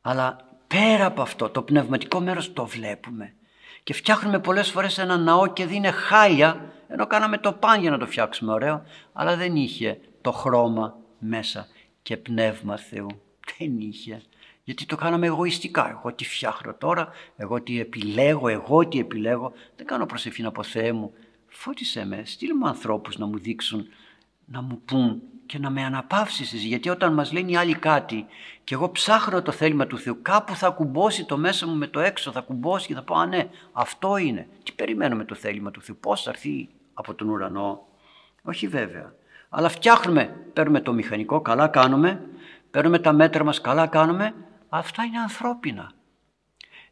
Αλλά 0.00 0.48
πέρα 0.66 1.04
από 1.06 1.22
αυτό 1.22 1.50
το 1.50 1.62
πνευματικό 1.62 2.20
μέρος 2.20 2.52
το 2.52 2.66
βλέπουμε 2.66 3.34
και 3.84 3.92
φτιάχνουμε 3.92 4.38
πολλές 4.38 4.70
φορές 4.70 4.98
ένα 4.98 5.16
ναό 5.16 5.46
και 5.46 5.66
δίνει 5.66 5.90
χάλια 5.90 6.72
ενώ 6.88 7.06
κάναμε 7.06 7.38
το 7.38 7.52
παν 7.52 7.80
για 7.80 7.90
να 7.90 7.98
το 7.98 8.06
φτιάξουμε 8.06 8.52
ωραίο 8.52 8.82
αλλά 9.12 9.36
δεν 9.36 9.56
είχε 9.56 10.00
το 10.20 10.32
χρώμα 10.32 10.96
μέσα 11.18 11.66
και 12.02 12.16
πνεύμα 12.16 12.76
Θεού. 12.76 13.06
Δεν 13.58 13.78
είχε. 13.78 14.22
Γιατί 14.64 14.86
το 14.86 14.96
κάναμε 14.96 15.26
εγωιστικά. 15.26 15.90
Εγώ 15.90 16.12
τι 16.12 16.24
φτιάχνω 16.24 16.74
τώρα 16.74 17.08
εγώ 17.36 17.62
τι 17.62 17.80
επιλέγω 17.80 18.48
εγώ 18.48 18.88
τι 18.88 18.98
επιλέγω. 18.98 19.52
Δεν 19.76 19.86
κάνω 19.86 20.06
προσευχή 20.06 20.42
να 20.42 20.52
πω 20.52 20.62
Θεέ 20.62 20.92
μου 20.92 21.12
φώτισε 21.46 22.04
με 22.06 22.22
στείλ 22.24 22.50
μου 22.56 22.68
ανθρώπους 22.68 23.18
να 23.18 23.26
μου 23.26 23.38
δείξουν 23.38 23.86
να 24.44 24.62
μου 24.62 24.80
πούν 24.84 25.22
και 25.46 25.58
να 25.58 25.70
με 25.70 25.84
αναπαύσεις 25.84 26.52
γιατί 26.52 26.88
όταν 26.88 27.12
μας 27.12 27.32
λένε 27.32 27.50
οι 27.50 27.56
άλλοι 27.56 27.74
κάτι 27.74 28.26
και 28.64 28.74
εγώ 28.74 28.90
ψάχνω 28.90 29.42
το 29.42 29.52
θέλημα 29.52 29.86
του 29.86 29.98
Θεού 29.98 30.18
κάπου 30.22 30.54
θα 30.54 30.70
κουμπώσει 30.70 31.24
το 31.24 31.36
μέσα 31.36 31.66
μου 31.66 31.74
με 31.74 31.86
το 31.86 32.00
έξω 32.00 32.32
θα 32.32 32.40
κουμπώσει 32.40 32.86
και 32.86 32.94
θα 32.94 33.02
πω 33.02 33.14
α 33.14 33.26
ναι 33.26 33.48
αυτό 33.72 34.16
είναι 34.16 34.48
τι 34.62 34.72
περιμένουμε 34.72 35.24
το 35.24 35.34
θέλημα 35.34 35.70
του 35.70 35.82
Θεού 35.82 35.96
πώς 36.00 36.22
θα 36.22 36.30
έρθει 36.30 36.68
από 36.94 37.14
τον 37.14 37.28
ουρανό. 37.28 37.86
Όχι 38.42 38.68
βέβαια. 38.68 39.14
Αλλά 39.48 39.68
φτιάχνουμε 39.68 40.36
παίρνουμε 40.52 40.80
το 40.80 40.92
μηχανικό 40.92 41.40
καλά 41.40 41.68
κάνουμε 41.68 42.20
παίρνουμε 42.74 42.98
τα 42.98 43.12
μέτρα 43.12 43.44
μας 43.44 43.60
καλά 43.60 43.86
κάνουμε. 43.86 44.34
Αυτά 44.68 45.02
είναι 45.02 45.18
ανθρώπινα. 45.18 45.92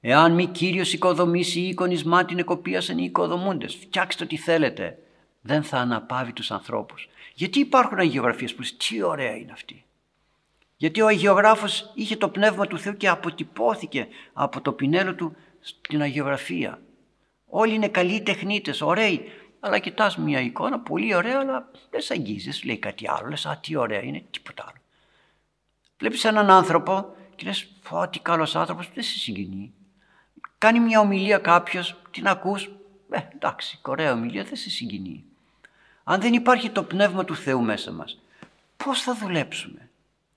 Εάν 0.01 0.33
μη 0.33 0.47
Κύριος 0.47 0.93
οικοδομήσει 0.93 1.61
ή 1.61 1.69
εικονισμά 1.69 2.25
την 2.25 2.39
εκοπίασαν 2.39 2.99
οι 2.99 3.05
οικοδομούντες, 3.05 3.75
φτιάξτε 3.75 4.25
ό,τι 4.25 4.37
θέλετε. 4.37 4.99
Δεν 5.41 5.63
θα 5.63 5.79
αναπαύει 5.79 6.33
τους 6.33 6.51
ανθρώπους. 6.51 7.09
Γιατί 7.35 7.59
υπάρχουν 7.59 7.99
αγιογραφίες 7.99 8.55
που 8.55 8.61
λες 8.61 8.77
τι 8.77 9.03
ωραία 9.03 9.37
είναι 9.37 9.53
αυτή. 9.53 9.85
Γιατί 10.77 11.01
ο 11.01 11.07
αγιογράφος 11.07 11.93
είχε 11.95 12.17
το 12.17 12.29
πνεύμα 12.29 12.67
του 12.67 12.79
Θεού 12.79 12.97
και 12.97 13.09
αποτυπώθηκε 13.09 14.09
από 14.33 14.61
το 14.61 14.73
πινέλο 14.73 15.15
του 15.15 15.37
στην 15.61 16.03
αγιογραφία. 16.03 16.83
Όλοι 17.47 17.75
είναι 17.75 17.89
καλοί 17.89 18.23
τεχνίτες, 18.23 18.81
ωραίοι. 18.81 19.31
Αλλά 19.61 19.79
κοιτάς 19.79 20.17
μια 20.17 20.41
εικόνα 20.41 20.81
πολύ 20.81 21.15
ωραία 21.15 21.39
αλλά 21.39 21.71
δεν 21.91 22.01
σε 22.01 22.13
αγγίζεις, 22.13 22.65
λέει 22.65 22.79
κάτι 22.79 23.09
άλλο. 23.09 23.29
Λες 23.29 23.47
α 23.47 23.59
τι 23.63 23.77
ωραία 23.77 24.03
είναι, 24.03 24.25
τίποτα 24.31 24.63
άλλο. 24.63 24.81
Βλέπεις 25.99 26.25
έναν 26.25 26.51
άνθρωπο 26.51 27.15
και 27.35 27.47
λες 27.47 27.67
πω 27.89 28.09
τι 28.09 28.19
καλός 28.19 28.57
άνθρωπος, 28.57 28.91
δεν 28.95 29.03
σε 29.03 29.19
συγκινεί. 29.19 29.73
Κάνει 30.59 30.81
μια 30.81 31.01
ομιλία 31.01 31.39
κάποιος, 31.39 31.97
την 32.11 32.27
ακούς, 32.27 32.71
ε, 33.11 33.19
εντάξει, 33.35 33.79
ωραία 33.83 34.13
ομιλία, 34.13 34.45
δεν 34.45 34.57
σε 34.57 34.71
συγκινεί. 34.71 35.25
Αν 36.05 36.21
δεν 36.21 36.33
υπάρχει 36.33 36.71
το 36.71 36.83
πνεύμα 36.83 37.25
του 37.25 37.37
Θεού 37.37 37.63
μέσα 37.63 37.93
μας, 37.93 38.19
πώς 38.77 39.03
θα 39.03 39.15
δουλέψουμε; 39.15 39.91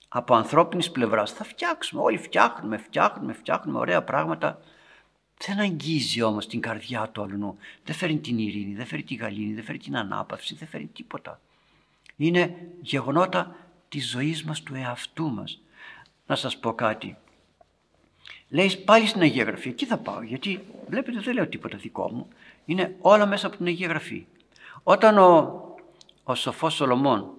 Από 0.07 0.35
ανθρώπινης 0.35 0.91
πλευράς 0.91 1.31
θα 1.31 1.43
φτιάξουμε, 1.43 2.01
όλοι 2.01 2.17
φτιάχνουμε, 2.17 2.77
φτιάχνουμε, 2.77 3.33
φτιάχνουμε 3.33 3.79
ωραία 3.79 4.03
πράγματα. 4.03 4.59
Δεν 5.47 5.59
αγγίζει 5.59 6.21
όμως 6.21 6.47
την 6.47 6.61
καρδιά 6.61 7.09
του 7.11 7.21
αλλού. 7.21 7.57
Δεν 7.83 7.95
φέρνει 7.95 8.17
την 8.17 8.37
ειρήνη, 8.37 8.75
δεν 8.75 8.85
φέρνει 8.85 9.03
τη 9.03 9.15
γαλήνη, 9.15 9.53
δεν 9.53 9.63
φέρνει 9.63 9.79
την 9.79 9.97
ανάπαυση, 9.97 10.55
δεν 10.55 10.67
φέρνει 10.67 10.87
τίποτα. 10.87 11.39
Είναι 12.15 12.55
γεγονότα 12.81 13.55
της 13.89 14.09
ζωής 14.09 14.43
μας, 14.43 14.63
του 14.63 14.75
εαυτού 14.75 15.31
μας. 15.31 15.61
Να 16.27 16.35
σας 16.35 16.57
πω 16.57 16.73
κάτι. 16.73 17.17
Λέει 18.49 18.75
πάλι 18.85 19.07
στην 19.07 19.21
Αγία 19.21 19.43
Γραφή, 19.43 19.69
εκεί 19.69 19.85
θα 19.85 19.97
πάω, 19.97 20.21
γιατί 20.21 20.63
βλέπετε 20.87 21.19
δεν 21.19 21.33
λέω 21.33 21.47
τίποτα 21.47 21.77
δικό 21.77 22.11
μου. 22.11 22.27
Είναι 22.65 22.95
όλα 23.01 23.25
μέσα 23.25 23.47
από 23.47 23.57
την 23.57 23.65
Αγία 23.65 23.87
Γραφή. 23.87 24.25
Όταν 24.87 25.17
ο, 25.17 25.61
ο 26.23 26.35
σοφός 26.35 26.73
Σολομών 26.73 27.31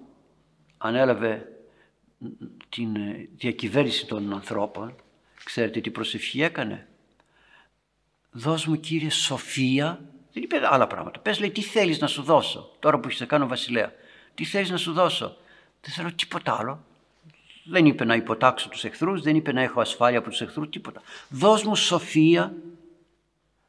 ανέλαβε 0.78 1.48
την 2.68 2.96
διακυβέρνηση 3.36 4.06
των 4.06 4.32
ανθρώπων, 4.32 4.94
ξέρετε 5.44 5.80
τι 5.80 5.90
προσευχή 5.90 6.42
έκανε; 6.42 6.88
Δώσ' 8.30 8.66
μου 8.66 8.80
Κύριε 8.80 9.10
σοφία, 9.10 10.00
δεν 10.32 10.42
είπε 10.42 10.60
άλλα 10.62 10.86
πράγματα. 10.86 11.20
Πες 11.20 11.38
λέει 11.38 11.50
τι 11.50 11.62
θέλεις 11.62 11.98
να 11.98 12.06
σου 12.06 12.22
δώσω, 12.22 12.70
τώρα 12.78 12.98
που 12.98 13.08
έχεις 13.08 13.26
κάνω 13.26 13.46
βασιλέα. 13.46 13.92
Τι 14.34 14.44
θέλεις 14.44 14.70
να 14.70 14.76
σου 14.76 14.92
δώσω; 14.92 15.36
Δεν 15.80 15.92
θέλω 15.92 16.12
τίποτα 16.12 16.56
άλλο. 16.58 16.84
Δεν 17.64 17.86
είπε 17.86 18.04
να 18.04 18.14
υποτάξω 18.14 18.68
τους 18.68 18.84
εχθρούς, 18.84 19.22
δεν 19.22 19.36
είπε 19.36 19.52
να 19.52 19.62
έχω 19.62 19.80
ασφάλεια 19.80 20.18
από 20.18 20.28
τους 20.28 20.40
εχθρούς, 20.40 20.68
τίποτα. 20.68 21.02
Δώσ' 21.28 21.64
μου 21.64 21.76
σοφία 21.76 22.54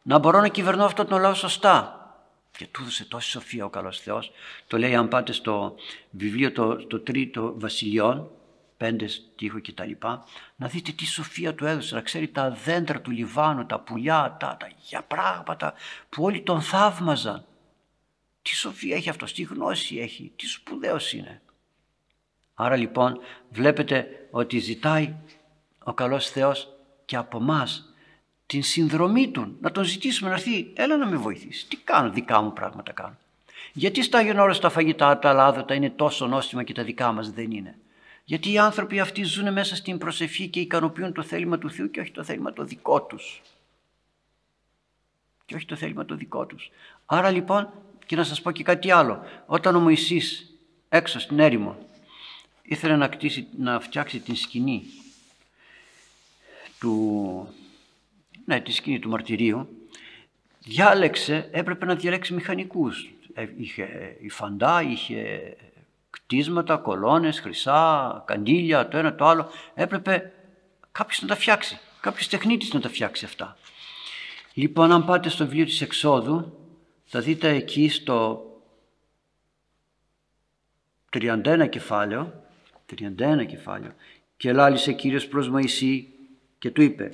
να 0.01 0.17
μπορώ 0.17 0.39
να 0.39 0.47
κυβερνώ 0.47 0.85
αυτό 0.85 1.05
τον 1.05 1.21
λαό 1.21 1.33
σωστά 1.33 1.96
και 2.57 2.67
του 2.67 2.81
έδωσε 2.81 3.05
τόση 3.05 3.29
σοφία 3.29 3.65
ο 3.65 3.69
καλός 3.69 3.99
Θεός. 3.99 4.31
Το 4.67 4.77
λέει 4.77 4.95
αν 4.95 5.07
πάτε 5.07 5.31
στο 5.31 5.75
βιβλίο 6.09 6.51
το, 6.51 6.87
το 6.87 6.99
τρίτο 6.99 7.53
βασιλιών, 7.57 8.31
πέντες 8.77 9.13
στίχο 9.33 9.59
και 9.59 9.71
τα 9.71 9.85
λοιπά, 9.85 10.25
να 10.55 10.67
δείτε 10.67 10.91
τι 10.91 11.05
σοφία 11.05 11.55
του 11.55 11.65
έδωσε, 11.65 11.95
να 11.95 12.01
ξέρει 12.01 12.27
τα 12.27 12.51
δέντρα 12.51 13.01
του 13.01 13.11
Λιβάνου, 13.11 13.65
τα 13.65 13.79
πουλιά, 13.79 14.37
τα, 14.39 14.57
τα 14.59 14.69
για 14.79 15.01
πράγματα 15.01 15.73
που 16.09 16.23
όλοι 16.23 16.41
τον 16.41 16.61
θαύμαζαν. 16.61 17.45
Τι 18.41 18.55
σοφία 18.55 18.95
έχει 18.95 19.09
αυτός, 19.09 19.33
τι 19.33 19.41
γνώση 19.41 19.97
έχει, 19.97 20.31
τι 20.35 20.45
σπουδαίος 20.45 21.13
είναι. 21.13 21.41
Άρα 22.53 22.75
λοιπόν 22.75 23.19
βλέπετε 23.49 24.27
ότι 24.31 24.59
ζητάει 24.59 25.15
ο 25.83 25.93
καλός 25.93 26.29
Θεός 26.29 26.69
και 27.05 27.15
από 27.15 27.39
μας 27.39 27.93
την 28.47 28.63
συνδρομή 28.63 29.29
του, 29.29 29.57
να 29.61 29.71
τον 29.71 29.83
ζητήσουμε 29.83 30.29
να 30.29 30.35
έρθει, 30.35 30.71
έλα 30.73 30.97
να 30.97 31.05
με 31.05 31.15
βοηθήσει. 31.15 31.67
Τι 31.67 31.77
κάνω, 31.77 32.09
δικά 32.09 32.41
μου 32.41 32.53
πράγματα 32.53 32.91
κάνω. 32.91 33.17
Γιατί 33.73 34.03
στα 34.03 34.17
Άγιον 34.17 34.59
τα 34.59 34.69
φαγητά, 34.69 35.19
τα 35.19 35.33
λάδωτα 35.33 35.73
είναι 35.73 35.89
τόσο 35.89 36.27
νόστιμα 36.27 36.63
και 36.63 36.73
τα 36.73 36.83
δικά 36.83 37.11
μας 37.11 37.31
δεν 37.31 37.51
είναι. 37.51 37.77
Γιατί 38.23 38.51
οι 38.51 38.57
άνθρωποι 38.57 38.99
αυτοί 38.99 39.23
ζουν 39.23 39.53
μέσα 39.53 39.75
στην 39.75 39.97
προσευχή 39.97 40.47
και 40.47 40.59
ικανοποιούν 40.59 41.13
το 41.13 41.23
θέλημα 41.23 41.57
του 41.57 41.69
Θεού 41.69 41.91
και 41.91 41.99
όχι 41.99 42.11
το 42.11 42.23
θέλημα 42.23 42.53
το 42.53 42.63
δικό 42.63 43.01
τους. 43.01 43.41
Και 45.45 45.55
όχι 45.55 45.65
το 45.65 45.75
θέλημα 45.75 46.05
το 46.05 46.15
δικό 46.15 46.45
τους. 46.45 46.71
Άρα 47.05 47.31
λοιπόν, 47.31 47.69
και 48.05 48.15
να 48.15 48.23
σας 48.23 48.41
πω 48.41 48.51
και 48.51 48.63
κάτι 48.63 48.91
άλλο, 48.91 49.23
όταν 49.45 49.75
ο 49.75 49.79
Μωυσής 49.79 50.53
έξω 50.89 51.19
στην 51.19 51.39
έρημο 51.39 51.77
ήθελε 52.61 52.95
να, 52.95 53.07
κτίσει, 53.07 53.47
να 53.57 53.79
φτιάξει 53.79 54.19
την 54.19 54.35
σκηνή 54.35 54.83
του, 56.79 57.47
ναι, 58.47 58.59
τη 58.61 58.71
σκηνή 58.71 58.99
του 58.99 59.09
μαρτυρίου, 59.09 59.67
διάλεξε, 60.59 61.49
έπρεπε 61.51 61.85
να 61.85 61.95
διαλέξει 61.95 62.33
μηχανικούς. 62.33 63.09
Ε, 63.33 63.47
είχε 63.57 64.15
υφαντά, 64.21 64.81
είχε 64.81 65.55
κτίσματα, 66.09 66.77
κολόνες, 66.77 67.39
χρυσά, 67.39 68.23
καντήλια, 68.27 68.87
το 68.87 68.97
ένα 68.97 69.15
το 69.15 69.25
άλλο. 69.25 69.49
Έπρεπε 69.73 70.31
κάποιος 70.91 71.21
να 71.21 71.27
τα 71.27 71.35
φτιάξει, 71.35 71.79
κάποιος 72.01 72.27
τεχνίτης 72.27 72.73
να 72.73 72.79
τα 72.79 72.89
φτιάξει 72.89 73.25
αυτά. 73.25 73.57
Λοιπόν, 74.53 74.91
αν 74.91 75.05
πάτε 75.05 75.29
στο 75.29 75.45
βιβλίο 75.45 75.65
της 75.65 75.81
Εξόδου, 75.81 76.57
θα 77.05 77.19
δείτε 77.19 77.49
εκεί 77.49 77.89
στο 77.89 78.45
31 81.09 81.67
κεφάλαιο, 81.69 82.43
31 82.85 83.45
κεφάλαιο, 83.47 83.93
και 84.37 84.53
λάλησε 84.53 84.93
Κύριος 84.93 85.27
προς 85.27 85.49
Μωυσή 85.49 86.07
και 86.59 86.71
του 86.71 86.81
είπε 86.81 87.09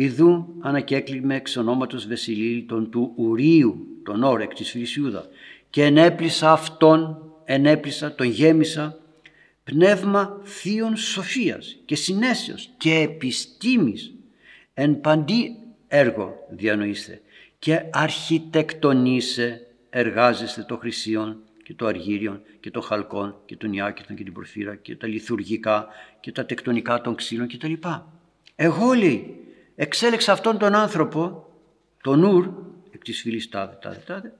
«Ιδού 0.00 0.54
ανακέκλειμε 0.60 1.34
εξ 1.34 1.56
ονόματος 1.56 2.06
Βεσιλίλ 2.06 2.66
του 2.66 3.12
Ουρίου, 3.16 3.86
τον 4.02 4.22
όρεκ 4.22 4.54
της 4.54 4.70
Φυλισιούδα, 4.70 5.26
και 5.70 5.84
ενέπλησα 5.84 6.52
αυτόν, 6.52 7.32
ενέπλησα, 7.44 8.14
τον 8.14 8.26
γέμισα, 8.26 8.98
πνεύμα 9.64 10.40
θείων 10.44 10.96
σοφίας 10.96 11.76
και 11.84 11.94
συνέσεως 11.94 12.70
και 12.76 12.94
επιστήμης 12.94 14.14
εν 14.74 15.00
παντή 15.00 15.56
έργο 15.88 16.34
διανοείστε 16.50 17.20
και 17.58 17.82
αρχιτεκτονίσε 17.92 19.66
εργάζεστε 19.90 20.62
το 20.62 20.76
χρυσίον 20.76 21.40
και 21.62 21.74
το 21.74 21.86
αργύριον 21.86 22.40
και 22.60 22.70
το 22.70 22.80
χαλκόν 22.80 23.36
και 23.44 23.56
τον 23.56 23.72
ιάκητον 23.72 24.16
και 24.16 24.24
την 24.24 24.32
προφύρα 24.32 24.74
και 24.74 24.96
τα 24.96 25.06
λιθουργικά 25.06 25.86
και 26.20 26.32
τα 26.32 26.46
τεκτονικά 26.46 27.00
των 27.00 27.14
ξύλων 27.14 27.48
κτλ. 27.48 27.72
Εγώ 28.56 28.92
λέει 28.92 29.42
εξέλεξα 29.80 30.32
αυτόν 30.32 30.58
τον 30.58 30.74
άνθρωπο, 30.74 31.46
τον 32.02 32.22
Ουρ, 32.22 32.48
εκ 32.90 33.02
της 33.02 33.20
φυλής 33.20 33.48
τάδε, 33.48 33.78
τάδε, 33.82 34.02
τάδε, 34.06 34.32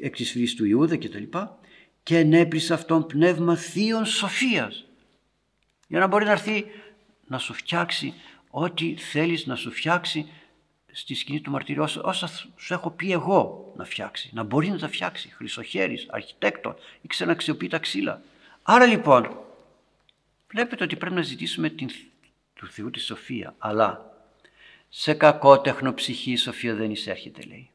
εκ 0.00 0.16
της 0.16 0.30
φυλής 0.30 0.54
του 0.54 0.64
Ιούδα 0.64 0.96
κτλ. 0.96 1.22
Και, 1.22 1.46
και 2.02 2.18
ενέπλησε 2.18 2.74
αυτόν 2.74 3.06
πνεύμα 3.06 3.56
θείων 3.56 4.04
σοφίας 4.04 4.84
για 5.88 5.98
να 5.98 6.06
μπορεί 6.06 6.24
να 6.24 6.30
έρθει 6.30 6.64
να 7.26 7.38
σου 7.38 7.52
φτιάξει 7.52 8.14
ό,τι 8.50 8.96
θέλεις 8.96 9.46
να 9.46 9.54
σου 9.54 9.70
φτιάξει 9.70 10.28
στη 10.92 11.14
σκηνή 11.14 11.40
του 11.40 11.50
μαρτυρίου 11.50 11.84
όσα 12.02 12.26
σου 12.56 12.74
έχω 12.74 12.90
πει 12.90 13.12
εγώ 13.12 13.72
να 13.76 13.84
φτιάξει. 13.84 14.30
Να 14.32 14.42
μπορεί 14.42 14.68
να 14.68 14.78
τα 14.78 14.88
φτιάξει. 14.88 15.28
Χρυσοχέρης, 15.28 16.06
αρχιτέκτον, 16.10 16.74
ήξερε 17.00 17.28
να 17.30 17.34
αξιοποιεί 17.34 17.68
τα 17.68 17.78
ξύλα. 17.78 18.22
Άρα 18.62 18.86
λοιπόν, 18.86 19.38
βλέπετε 20.50 20.84
ότι 20.84 20.96
πρέπει 20.96 21.14
να 21.14 21.22
ζητήσουμε 21.22 21.68
την, 21.68 21.88
του 22.54 22.66
Θεού 22.66 22.90
τη 22.90 23.00
σοφία. 23.00 23.54
Αλλά 23.58 24.07
σε 24.88 25.14
κακότεχνο 25.14 25.94
ψυχή 25.94 26.30
η 26.30 26.36
σοφία 26.36 26.74
δεν 26.74 26.90
εισέρχεται 26.90 27.42
λέει. 27.42 27.70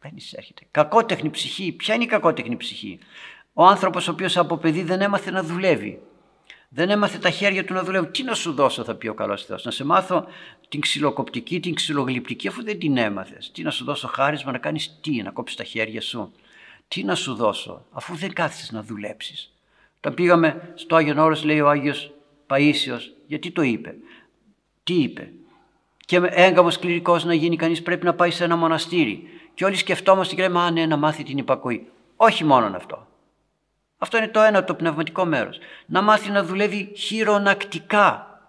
Δεν 0.00 0.12
εισέρχεται. 0.14 0.62
Κακότεχνη 0.70 1.30
ψυχή. 1.30 1.72
Ποια 1.72 1.94
είναι 1.94 2.04
η 2.04 2.06
κακότεχνη 2.06 2.56
ψυχή; 2.56 2.98
Ο 3.52 3.64
άνθρωπος 3.64 4.08
ο 4.08 4.10
οποίος 4.10 4.36
από 4.36 4.56
παιδί 4.56 4.82
δεν 4.82 5.00
έμαθε 5.00 5.30
να 5.30 5.42
δουλεύει. 5.42 6.00
Δεν 6.68 6.90
έμαθε 6.90 7.18
τα 7.18 7.30
χέρια 7.30 7.64
του 7.64 7.72
να 7.72 7.82
δουλεύουν. 7.82 8.10
Τι 8.10 8.22
να 8.22 8.34
σου 8.34 8.52
δώσω, 8.52 8.84
θα 8.84 8.94
πει 8.94 9.08
ο 9.08 9.14
καλός 9.14 9.44
Θεός. 9.44 9.64
Να 9.64 9.70
σε 9.70 9.84
μάθω 9.84 10.26
την 10.68 10.80
ξυλοκοπτική, 10.80 11.60
την 11.60 11.74
ξυλογλυπτική, 11.74 12.48
αφού 12.48 12.62
δεν 12.62 12.78
την 12.78 12.96
έμαθες. 12.96 13.50
Τι 13.52 13.62
να 13.62 13.70
σου 13.70 13.84
δώσω 13.84 14.08
χάρισμα 14.08 14.52
να 14.52 14.58
κάνεις 14.58 14.98
τι, 15.00 15.22
να 15.22 15.30
κόψεις 15.30 15.56
τα 15.56 15.64
χέρια 15.64 16.00
σου. 16.00 16.32
Τι 16.88 17.04
να 17.04 17.14
σου 17.14 17.34
δώσω, 17.34 17.84
αφού 17.90 18.16
δεν 18.16 18.32
κάθεσαι 18.32 18.74
να 18.74 18.82
δουλέψεις. 18.82 19.52
Όταν 19.96 20.14
πήγαμε 20.14 20.72
στο 20.74 20.96
Άγιο 20.96 21.22
Όρος, 21.22 21.44
λέει 21.44 21.60
ο 21.60 21.68
Άγιος 21.68 22.12
Παίσιος, 22.46 23.12
γιατί 23.26 23.50
το 23.50 23.62
είπε; 23.62 23.94
Τι 24.82 24.94
είπε; 24.94 25.32
Και 26.08 26.20
έγκαμος 26.30 26.78
κληρικός 26.78 27.24
να 27.24 27.34
γίνει 27.34 27.56
κανείς 27.56 27.82
πρέπει 27.82 28.04
να 28.04 28.14
πάει 28.14 28.30
σε 28.30 28.44
ένα 28.44 28.56
μοναστήρι. 28.56 29.28
Και 29.54 29.64
όλοι 29.64 29.76
σκεφτόμαστε 29.76 30.34
και 30.34 30.42
λέμε, 30.42 30.60
Α, 30.60 30.70
ναι, 30.70 30.86
να 30.86 30.96
μάθει 30.96 31.22
την 31.22 31.38
υπακοή. 31.38 31.88
Όχι 32.16 32.44
μόνο 32.44 32.76
αυτό. 32.76 33.06
Αυτό 33.98 34.16
είναι 34.16 34.28
το 34.28 34.40
ένα 34.40 34.64
το 34.64 34.74
πνευματικό 34.74 35.24
μέρος. 35.24 35.58
Να 35.86 36.02
μάθει 36.02 36.30
να 36.30 36.44
δουλεύει 36.44 36.92
χειρονακτικά. 36.96 38.40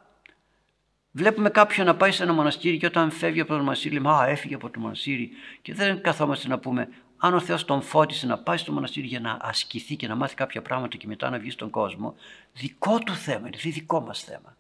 Βλέπουμε 1.12 1.50
κάποιον 1.50 1.86
να 1.86 1.96
πάει 1.96 2.12
σε 2.12 2.24
ένα 2.24 2.34
μοναστήρι 2.34 2.78
και 2.78 2.86
όταν 2.86 3.12
φεύγει 3.12 3.40
από 3.40 3.54
το 3.54 3.60
μοναστήρι 3.60 3.94
λέμε 3.94 4.10
«Α, 4.10 4.28
έφυγε 4.28 4.56
από 4.56 4.70
το 4.70 4.80
μοναστήρι» 4.80 5.30
και 5.62 5.74
δεν 5.74 6.02
καθόμαστε 6.02 6.48
να 6.48 6.60
πούμε 6.60 6.90
αν 7.18 7.34
ο 7.34 7.40
Θεός 7.40 7.66
τον 7.66 7.82
φώτισε 7.82 8.26
να 8.26 8.38
πάει 8.38 8.58
στο 8.58 8.72
μοναστήρι 8.72 9.08
για 9.08 9.20
να 9.20 9.38
ασκηθεί 9.42 9.96
και 9.96 10.08
να 10.08 10.16
μάθει 10.16 10.36
κάποια 10.36 10.62
πράγματα 10.62 10.98
και 10.98 11.08
μετά 11.08 11.30
να 11.30 11.40
βγει 11.40 11.50
στον 11.50 11.70
κόσμο, 11.70 12.16
δικό 12.54 13.00
του 13.00 13.14
θέμα 13.14 13.48
είναι, 13.48 13.58
δεν 13.62 13.72
δικό 13.72 14.00
μας 14.00 14.24
θέμα. 14.24 14.58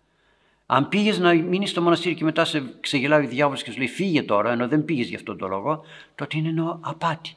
Αν 0.71 0.89
πήγες 0.89 1.19
να 1.19 1.33
μείνεις 1.33 1.69
στο 1.69 1.81
μοναστήρι 1.81 2.15
και 2.15 2.23
μετά 2.23 2.45
σε 2.45 2.73
ξεγελάει 2.79 3.25
ο 3.25 3.27
διάβολος 3.27 3.63
και 3.63 3.71
σου 3.71 3.77
λέει 3.77 3.87
φύγε 3.87 4.23
τώρα, 4.23 4.51
ενώ 4.51 4.67
δεν 4.67 4.85
πήγες 4.85 5.07
γι' 5.09 5.15
αυτόν 5.15 5.37
τον 5.37 5.49
λόγο, 5.49 5.83
τότε 6.15 6.37
είναι 6.37 6.77
απάτη. 6.81 7.35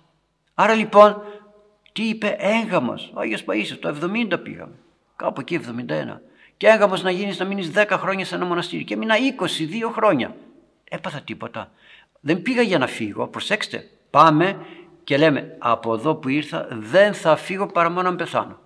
Άρα 0.55 0.75
λοιπόν 0.75 1.23
τι 1.93 2.03
είπε 2.03 2.37
έγγαμος, 2.39 3.13
ο 3.15 3.21
Άγιος 3.21 3.45
Παΐσιος, 3.47 3.79
το 3.81 3.89
70 3.89 4.43
πήγαμε, 4.43 4.75
κάπου 5.17 5.41
εκεί 5.41 5.55
71. 5.55 6.21
Και 6.57 6.67
έγγαμος 6.67 7.03
να 7.03 7.11
γίνεις 7.11 7.39
να 7.39 7.45
μείνεις 7.45 7.71
10 7.75 7.87
χρόνια 7.91 8.25
σε 8.25 8.35
ένα 8.35 8.45
μοναστήρι 8.45 8.85
και 8.85 8.97
μείνα 8.97 9.15
22 9.17 9.91
χρόνια. 9.93 10.37
Έπαθα 10.85 11.21
τίποτα. 11.21 11.71
Δεν 12.21 12.43
πήγα 12.43 12.63
για 12.63 12.79
να 12.79 12.87
φύγω, 12.87 13.29
προσέξτε, 13.29 13.91
πάμε 14.11 14.67
και 15.05 15.17
λέμε 15.17 15.57
από 15.59 15.95
εδώ 15.95 16.15
που 16.15 16.29
ήρθα 16.29 16.69
δεν 16.71 17.15
θα 17.15 17.37
φύγω 17.37 17.67
παρά 17.67 17.91
μόνο 17.91 18.11
να 18.11 18.17
πεθάνω. 18.17 18.59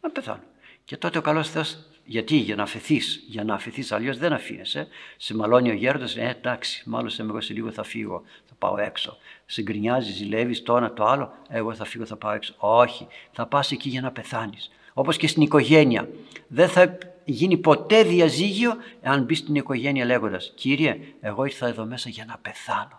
Να 0.00 0.10
πεθάνω. 0.10 0.42
Και 0.84 0.96
τότε 0.96 1.18
ο 1.18 1.22
καλός 1.22 1.50
Θεός 1.50 1.89
γιατί, 2.10 2.36
για 2.36 2.56
να 2.56 2.62
αφαιθείς, 2.62 3.24
για 3.26 3.44
να 3.44 3.54
αφαιθείς, 3.54 3.92
αλλιώς 3.92 4.18
δεν 4.18 4.32
αφήνεσαι. 4.32 4.88
Σε 5.16 5.34
μαλώνει 5.34 5.70
ο 5.70 5.72
γέροντας, 5.72 6.16
ε, 6.16 6.36
εντάξει, 6.38 6.82
μάλλον 6.86 7.10
σε 7.10 7.22
εγώ 7.22 7.40
σε 7.40 7.52
λίγο 7.52 7.70
θα 7.70 7.82
φύγω, 7.82 8.22
θα 8.44 8.54
πάω 8.58 8.78
έξω. 8.78 9.16
Σε 9.46 9.62
γκρινιάζει, 9.62 10.12
ζηλεύεις 10.12 10.62
το 10.62 10.76
ένα 10.76 10.92
το 10.92 11.04
άλλο, 11.04 11.32
εγώ 11.48 11.74
θα 11.74 11.84
φύγω, 11.84 12.06
θα 12.06 12.16
πάω 12.16 12.32
έξω. 12.32 12.54
Όχι, 12.58 13.06
θα 13.32 13.46
πας 13.46 13.70
εκεί 13.70 13.88
για 13.88 14.00
να 14.00 14.10
πεθάνεις. 14.10 14.70
Όπως 14.92 15.16
και 15.16 15.26
στην 15.26 15.42
οικογένεια. 15.42 16.08
Δεν 16.48 16.68
θα 16.68 16.98
γίνει 17.24 17.56
ποτέ 17.56 18.02
διαζύγιο 18.02 18.76
εάν 19.00 19.22
μπεις 19.22 19.38
στην 19.38 19.54
οικογένεια 19.54 20.04
λέγοντας, 20.04 20.52
Κύριε, 20.54 20.98
εγώ 21.20 21.44
ήρθα 21.44 21.66
εδώ 21.66 21.84
μέσα 21.84 22.08
για 22.08 22.24
να 22.24 22.38
πεθάνω. 22.42 22.98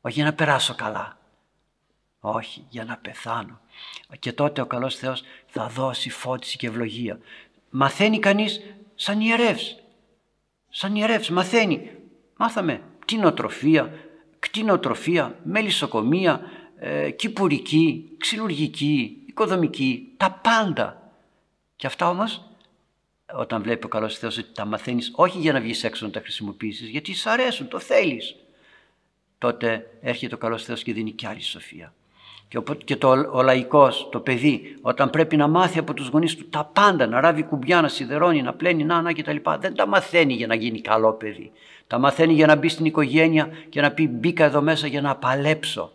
Όχι 0.00 0.14
για 0.14 0.24
να 0.24 0.32
περάσω 0.32 0.74
καλά. 0.74 1.18
Όχι, 2.20 2.64
για 2.68 2.84
να 2.84 2.96
πεθάνω. 2.96 3.60
Και 4.18 4.32
τότε 4.32 4.60
ο 4.60 4.66
καλός 4.66 4.96
Θεός 4.96 5.22
θα 5.46 5.68
δώσει 5.68 6.10
φώτιση 6.10 6.56
και 6.56 6.66
ευλογία 6.66 7.18
μαθαίνει 7.70 8.18
κανείς 8.18 8.60
σαν 8.94 9.20
ιερεύς. 9.20 9.76
Σαν 10.68 10.94
ιερεύς 10.94 11.30
μαθαίνει. 11.30 11.90
Μάθαμε 12.36 12.82
κτηνοτροφία, 12.98 13.92
κτηνοτροφία, 14.38 15.38
μελισσοκομεία, 15.42 16.40
ε, 16.76 17.10
κυπουρική, 17.10 18.14
ξυλουργική, 18.18 19.22
οικοδομική, 19.26 20.12
τα 20.16 20.40
πάντα. 20.42 21.12
Και 21.76 21.86
αυτά 21.86 22.08
όμως 22.08 22.42
όταν 23.32 23.62
βλέπει 23.62 23.86
ο 23.86 23.88
καλός 23.88 24.18
Θεός 24.18 24.38
ότι 24.38 24.52
τα 24.52 24.64
μαθαίνεις 24.64 25.12
όχι 25.14 25.38
για 25.38 25.52
να 25.52 25.60
βγεις 25.60 25.84
έξω 25.84 26.06
να 26.06 26.12
τα 26.12 26.20
χρησιμοποιήσεις, 26.20 26.88
γιατί 26.88 27.14
σ' 27.14 27.26
αρέσουν, 27.26 27.68
το 27.68 27.78
θέλεις. 27.78 28.36
Τότε 29.38 29.98
έρχεται 30.00 30.34
ο 30.34 30.38
καλός 30.38 30.64
Θεός 30.64 30.82
και 30.82 30.92
δίνει 30.92 31.12
κι 31.12 31.26
άλλη 31.26 31.42
σοφία. 31.42 31.94
Και 32.84 32.96
το, 32.96 33.08
ο 33.32 33.42
λαϊκός, 33.42 34.08
το 34.10 34.20
παιδί, 34.20 34.78
όταν 34.80 35.10
πρέπει 35.10 35.36
να 35.36 35.48
μάθει 35.48 35.78
από 35.78 35.94
τους 35.94 36.08
γονείς 36.08 36.36
του 36.36 36.48
τα 36.48 36.64
πάντα, 36.64 37.06
να 37.06 37.20
ράβει 37.20 37.42
κουμπιά, 37.42 37.80
να 37.80 37.88
σιδερώνει, 37.88 38.42
να 38.42 38.54
πλένει, 38.54 38.84
να, 38.84 39.02
να 39.02 39.12
κτλ. 39.12 39.36
Δεν 39.58 39.74
τα 39.74 39.86
μαθαίνει 39.86 40.32
για 40.32 40.46
να 40.46 40.54
γίνει 40.54 40.80
καλό 40.80 41.12
παιδί. 41.12 41.52
Τα 41.86 41.98
μαθαίνει 41.98 42.32
για 42.32 42.46
να 42.46 42.56
μπει 42.56 42.68
στην 42.68 42.84
οικογένεια 42.84 43.48
και 43.68 43.80
να 43.80 43.90
πει 43.90 44.08
μπήκα 44.08 44.44
εδώ 44.44 44.62
μέσα 44.62 44.86
για 44.86 45.00
να 45.00 45.16
παλέψω. 45.16 45.92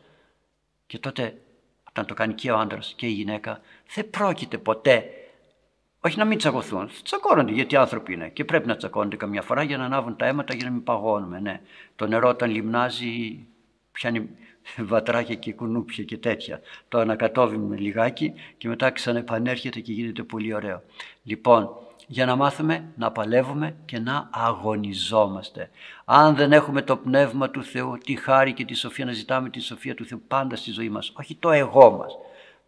Και 0.88 0.98
τότε 0.98 1.38
όταν 1.90 2.06
το 2.06 2.14
κάνει 2.14 2.34
και 2.34 2.52
ο 2.52 2.58
άντρας 2.58 2.94
και 2.96 3.06
η 3.06 3.12
γυναίκα 3.12 3.60
δεν 3.96 4.10
πρόκειται 4.10 4.58
ποτέ 4.58 5.06
όχι 6.06 6.18
να 6.18 6.26
μην 6.26 6.38
τσακωθούν. 6.38 6.90
Τσακώνονται 7.04 7.52
γιατί 7.52 7.76
άνθρωποι 7.76 8.14
είναι 8.14 8.30
και 8.30 8.46
πρέπει 8.46 8.68
να 8.68 8.76
τσακώνονται 8.76 9.16
καμιά 9.16 9.42
φορά 9.42 9.64
για 9.64 9.78
να 9.78 9.86
ανάβουν 9.86 10.16
τα 10.16 10.26
αίματα 10.26 10.56
για 10.56 10.66
να 10.66 10.72
μην 10.72 10.84
παγώνουμε. 10.84 11.40
Ναι. 11.40 11.62
Το 11.96 12.08
νερό 12.08 12.30
όταν 12.30 12.52
λιμνάζει 12.52 13.46
πιάνει 13.92 14.30
βατράκια 14.90 15.36
και 15.36 15.54
κουνούπια 15.54 16.04
και 16.04 16.18
τέτοια. 16.18 16.62
Το 16.88 17.00
ανακατόβουμε 17.00 17.78
λιγάκι 17.78 18.34
και 18.58 18.68
μετά 18.68 18.92
ξανεπανέρχεται 18.92 19.80
και 19.80 19.92
γίνεται 19.92 20.24
πολύ 20.24 20.54
ωραίο. 20.54 20.82
Λοιπόν, 21.24 21.70
για 22.08 22.26
να 22.26 22.36
μάθουμε 22.36 22.84
να 22.96 23.12
παλεύουμε 23.12 23.76
και 23.86 24.00
να 24.00 24.30
αγωνιζόμαστε. 24.32 25.70
Αν 26.06 26.36
δεν 26.36 26.52
έχουμε 26.52 26.82
το 26.82 26.98
Πνεύμα 26.98 27.50
του 27.50 27.64
Θεού, 27.64 27.98
τη 28.06 28.16
χάρη 28.16 28.54
και 28.54 28.66
τη 28.66 28.74
σοφία, 28.74 29.06
να 29.06 29.12
ζητάμε 29.12 29.50
τη 29.50 29.60
σοφία 29.60 29.96
του 29.96 30.06
Θεού 30.06 30.22
πάντα 30.28 30.56
στη 30.56 30.72
ζωή 30.72 30.90
μας, 30.90 31.14
όχι 31.16 31.36
το 31.36 31.52
εγώ 31.52 31.92
μας. 31.92 32.18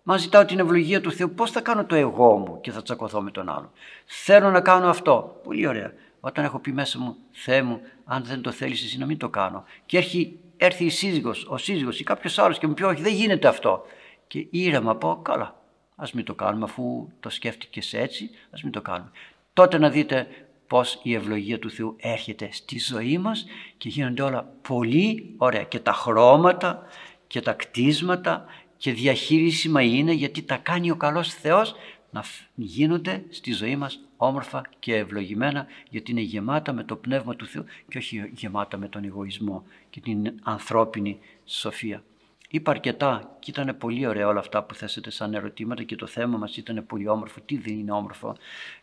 Μα 0.04 0.18
ζητάω 0.18 0.46
την 0.46 0.60
ευλογία 0.60 1.02
του 1.02 1.12
Θεού, 1.12 1.30
πώς 1.30 1.52
θα 1.52 1.62
κάνω 1.62 1.86
το 1.86 1.96
εγώ 1.96 2.38
μου 2.38 2.62
και 2.62 2.72
θα 2.72 2.82
τσακωθώ 2.82 3.22
με 3.22 3.32
τον 3.32 3.50
άλλον. 3.50 3.72
Θέλω 4.06 4.52
να 4.52 4.62
κάνω 4.62 4.88
αυτό. 4.88 5.39
Πολύ 5.43 5.68
ωραία. 5.68 5.93
Όταν 6.20 6.43
έχω 6.43 6.60
πει 6.60 6.72
μέσα 6.72 7.00
μου, 7.00 7.16
Θεέ 7.32 7.62
μου, 7.62 7.82
αν 8.06 8.24
δεν 8.24 8.41
το 8.41 8.52
θέλεις 8.52 8.84
εσύ 8.84 8.98
να 8.98 9.06
μην 9.06 9.18
το 9.18 9.30
κάνω. 9.30 9.64
Και 9.86 9.98
έρχει 9.98 10.39
έρθει 10.58 10.86
η 10.86 10.89
σύζυγος, 10.89 11.45
ο 11.49 11.58
σύζυγος 11.58 11.99
ή 11.99 12.03
κάποιος 12.03 12.39
άλλος 12.39 12.58
και 12.58 12.68
μου 12.68 12.74
πει 12.74 12.84
όχι 12.84 13.01
δεν 13.01 13.14
γίνεται 13.14 13.47
αυτό. 13.47 13.86
Και 14.28 14.47
ήρεμα 14.49 14.95
πω 14.95 15.20
καλά 15.22 15.56
ας 15.95 16.12
μην 16.12 16.26
το 16.26 16.34
κάνουμε 16.36 16.64
αφού 16.64 17.08
το 17.20 17.30
σκέφτηκες 17.30 17.93
έτσι 17.93 18.30
ας 18.51 18.64
μην 18.64 18.72
το 18.72 18.82
κάνουμε. 18.82 19.12
Τότε 19.53 19.78
να 19.78 19.89
δείτε 19.89 20.28
πως 20.68 20.99
η 21.03 21.14
ευλογία 21.14 21.60
του 21.60 21.70
Θεού 21.70 21.95
έρχεται 21.99 22.49
στη 22.51 22.80
ζωή 22.80 23.18
μας 23.18 23.45
και 23.78 23.89
γίνονται 23.89 24.22
όλα 24.22 24.53
πολύ 24.68 25.34
ωραία 25.38 25.64
και 25.64 25.80
τα 25.80 25.91
χρώματα 25.91 26.84
και 27.28 27.41
τα 27.41 27.53
κτίσματα 27.53 28.45
και 28.78 28.91
διαχείρισιμα 28.91 29.82
είναι 29.82 30.12
γιατί 30.12 30.41
τα 30.41 30.58
κάνει 30.58 30.91
ο 30.91 30.95
καλός 30.95 31.34
Θεός 31.34 31.76
να 32.16 32.24
γίνονται 32.55 33.24
στη 33.30 33.51
ζωή 33.51 33.76
μας 33.76 33.99
όμορφα 34.18 34.61
και 34.80 34.95
ευλογημένα 34.95 35.66
γιατί 35.89 36.11
είναι 36.11 36.22
γεμάτα 36.22 36.74
με 36.74 36.84
το 36.84 36.95
Πνεύμα 36.95 37.36
του 37.36 37.45
Θεού 37.45 37.66
και 37.88 37.97
όχι 37.97 38.32
γεμάτα 38.34 38.78
με 38.78 38.88
τον 38.88 39.03
εγωισμό 39.03 39.63
και 39.89 39.99
την 39.99 40.34
ανθρώπινη 40.43 41.20
σοφία. 41.45 42.03
Είπα 42.49 42.72
αρκετά 42.72 43.36
και 43.39 43.51
ήταν 43.51 43.78
πολύ 43.78 44.07
ωραία 44.07 44.28
όλα 44.28 44.39
αυτά 44.39 44.63
που 44.63 44.74
θέσετε 44.74 45.09
σαν 45.09 45.34
ερωτήματα 45.34 45.84
και 45.84 45.95
το 45.95 46.07
θέμα 46.07 46.38
μας 46.38 46.57
ήταν 46.57 46.86
πολύ 46.88 47.07
όμορφο. 47.07 47.39
Τι 47.45 47.57
δεν 47.57 47.80
είναι 47.80 47.91
όμορφο; 47.91 48.36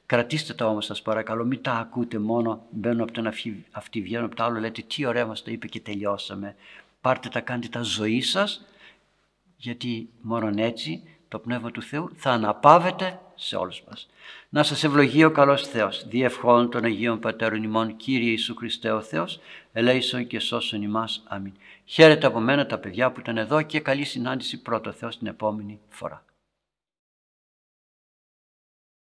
Κρατήστε 0.07 0.55
τα 0.55 0.67
όμως 0.67 0.85
σας 0.85 1.03
παρακαλώ, 1.03 1.45
μην 1.45 1.63
τα 1.63 1.73
ακούτε 1.73 2.19
μόνο, 2.19 2.67
μπαίνουν 2.71 3.01
από 3.01 3.13
το 3.13 3.21
ένα 3.21 3.33
αυτή 3.71 4.03
βγαίνουν 4.03 4.25
από 4.25 4.35
το 4.35 4.45
άλλο, 4.45 4.61
λέτε 4.61 4.83
τι 4.83 5.07
ωραία 5.07 5.27
μας 5.27 5.43
το 5.43 5.51
είπε 5.51 5.67
και 5.67 5.81
τελειώσαμε. 5.81 6.55
Πάρτε 7.01 7.29
τα, 7.29 7.41
κάντε 7.41 7.69
τα 7.69 7.83
ζωή 7.83 8.21
σας, 8.21 8.67
γιατί 9.57 10.09
μόνο 10.21 10.51
έτσι 10.57 11.03
το 11.33 11.39
Πνεύμα 11.39 11.71
του 11.71 11.83
Θεού 11.83 12.11
θα 12.17 12.31
αναπαύεται 12.31 13.21
σε 13.35 13.57
όλους 13.57 13.83
μας. 13.89 14.09
Να 14.49 14.63
σας 14.63 14.85
ευλογεί 14.85 15.25
ο 15.25 15.31
καλός 15.31 15.67
Θεός, 15.69 16.09
διευχών 16.09 16.71
των 16.71 16.85
Αγίων 16.85 17.19
Πατέρων 17.21 17.63
ημών, 17.63 17.97
Κύριε 17.97 18.31
Ιησού 18.31 18.55
Χριστέ 18.55 18.91
ο 18.91 19.01
Θεός, 19.01 19.41
ελέησον 19.73 20.27
και 20.27 20.41
σώσον 20.41 20.83
ημάς. 20.83 21.23
Αμήν. 21.27 21.53
Χαίρετε 21.85 22.27
από 22.27 22.41
μένα 22.41 22.67
τα 22.67 22.79
παιδιά 22.79 23.13
που 23.13 23.21
ήταν 23.21 23.37
εδώ 23.37 23.63
και 23.63 23.81
καλή 23.81 24.05
συνάντηση 24.05 24.63
πρώτο 24.63 24.93
Θεός 24.93 25.19
την 25.19 25.27
επόμενη 25.27 25.81
φορά. 25.89 26.25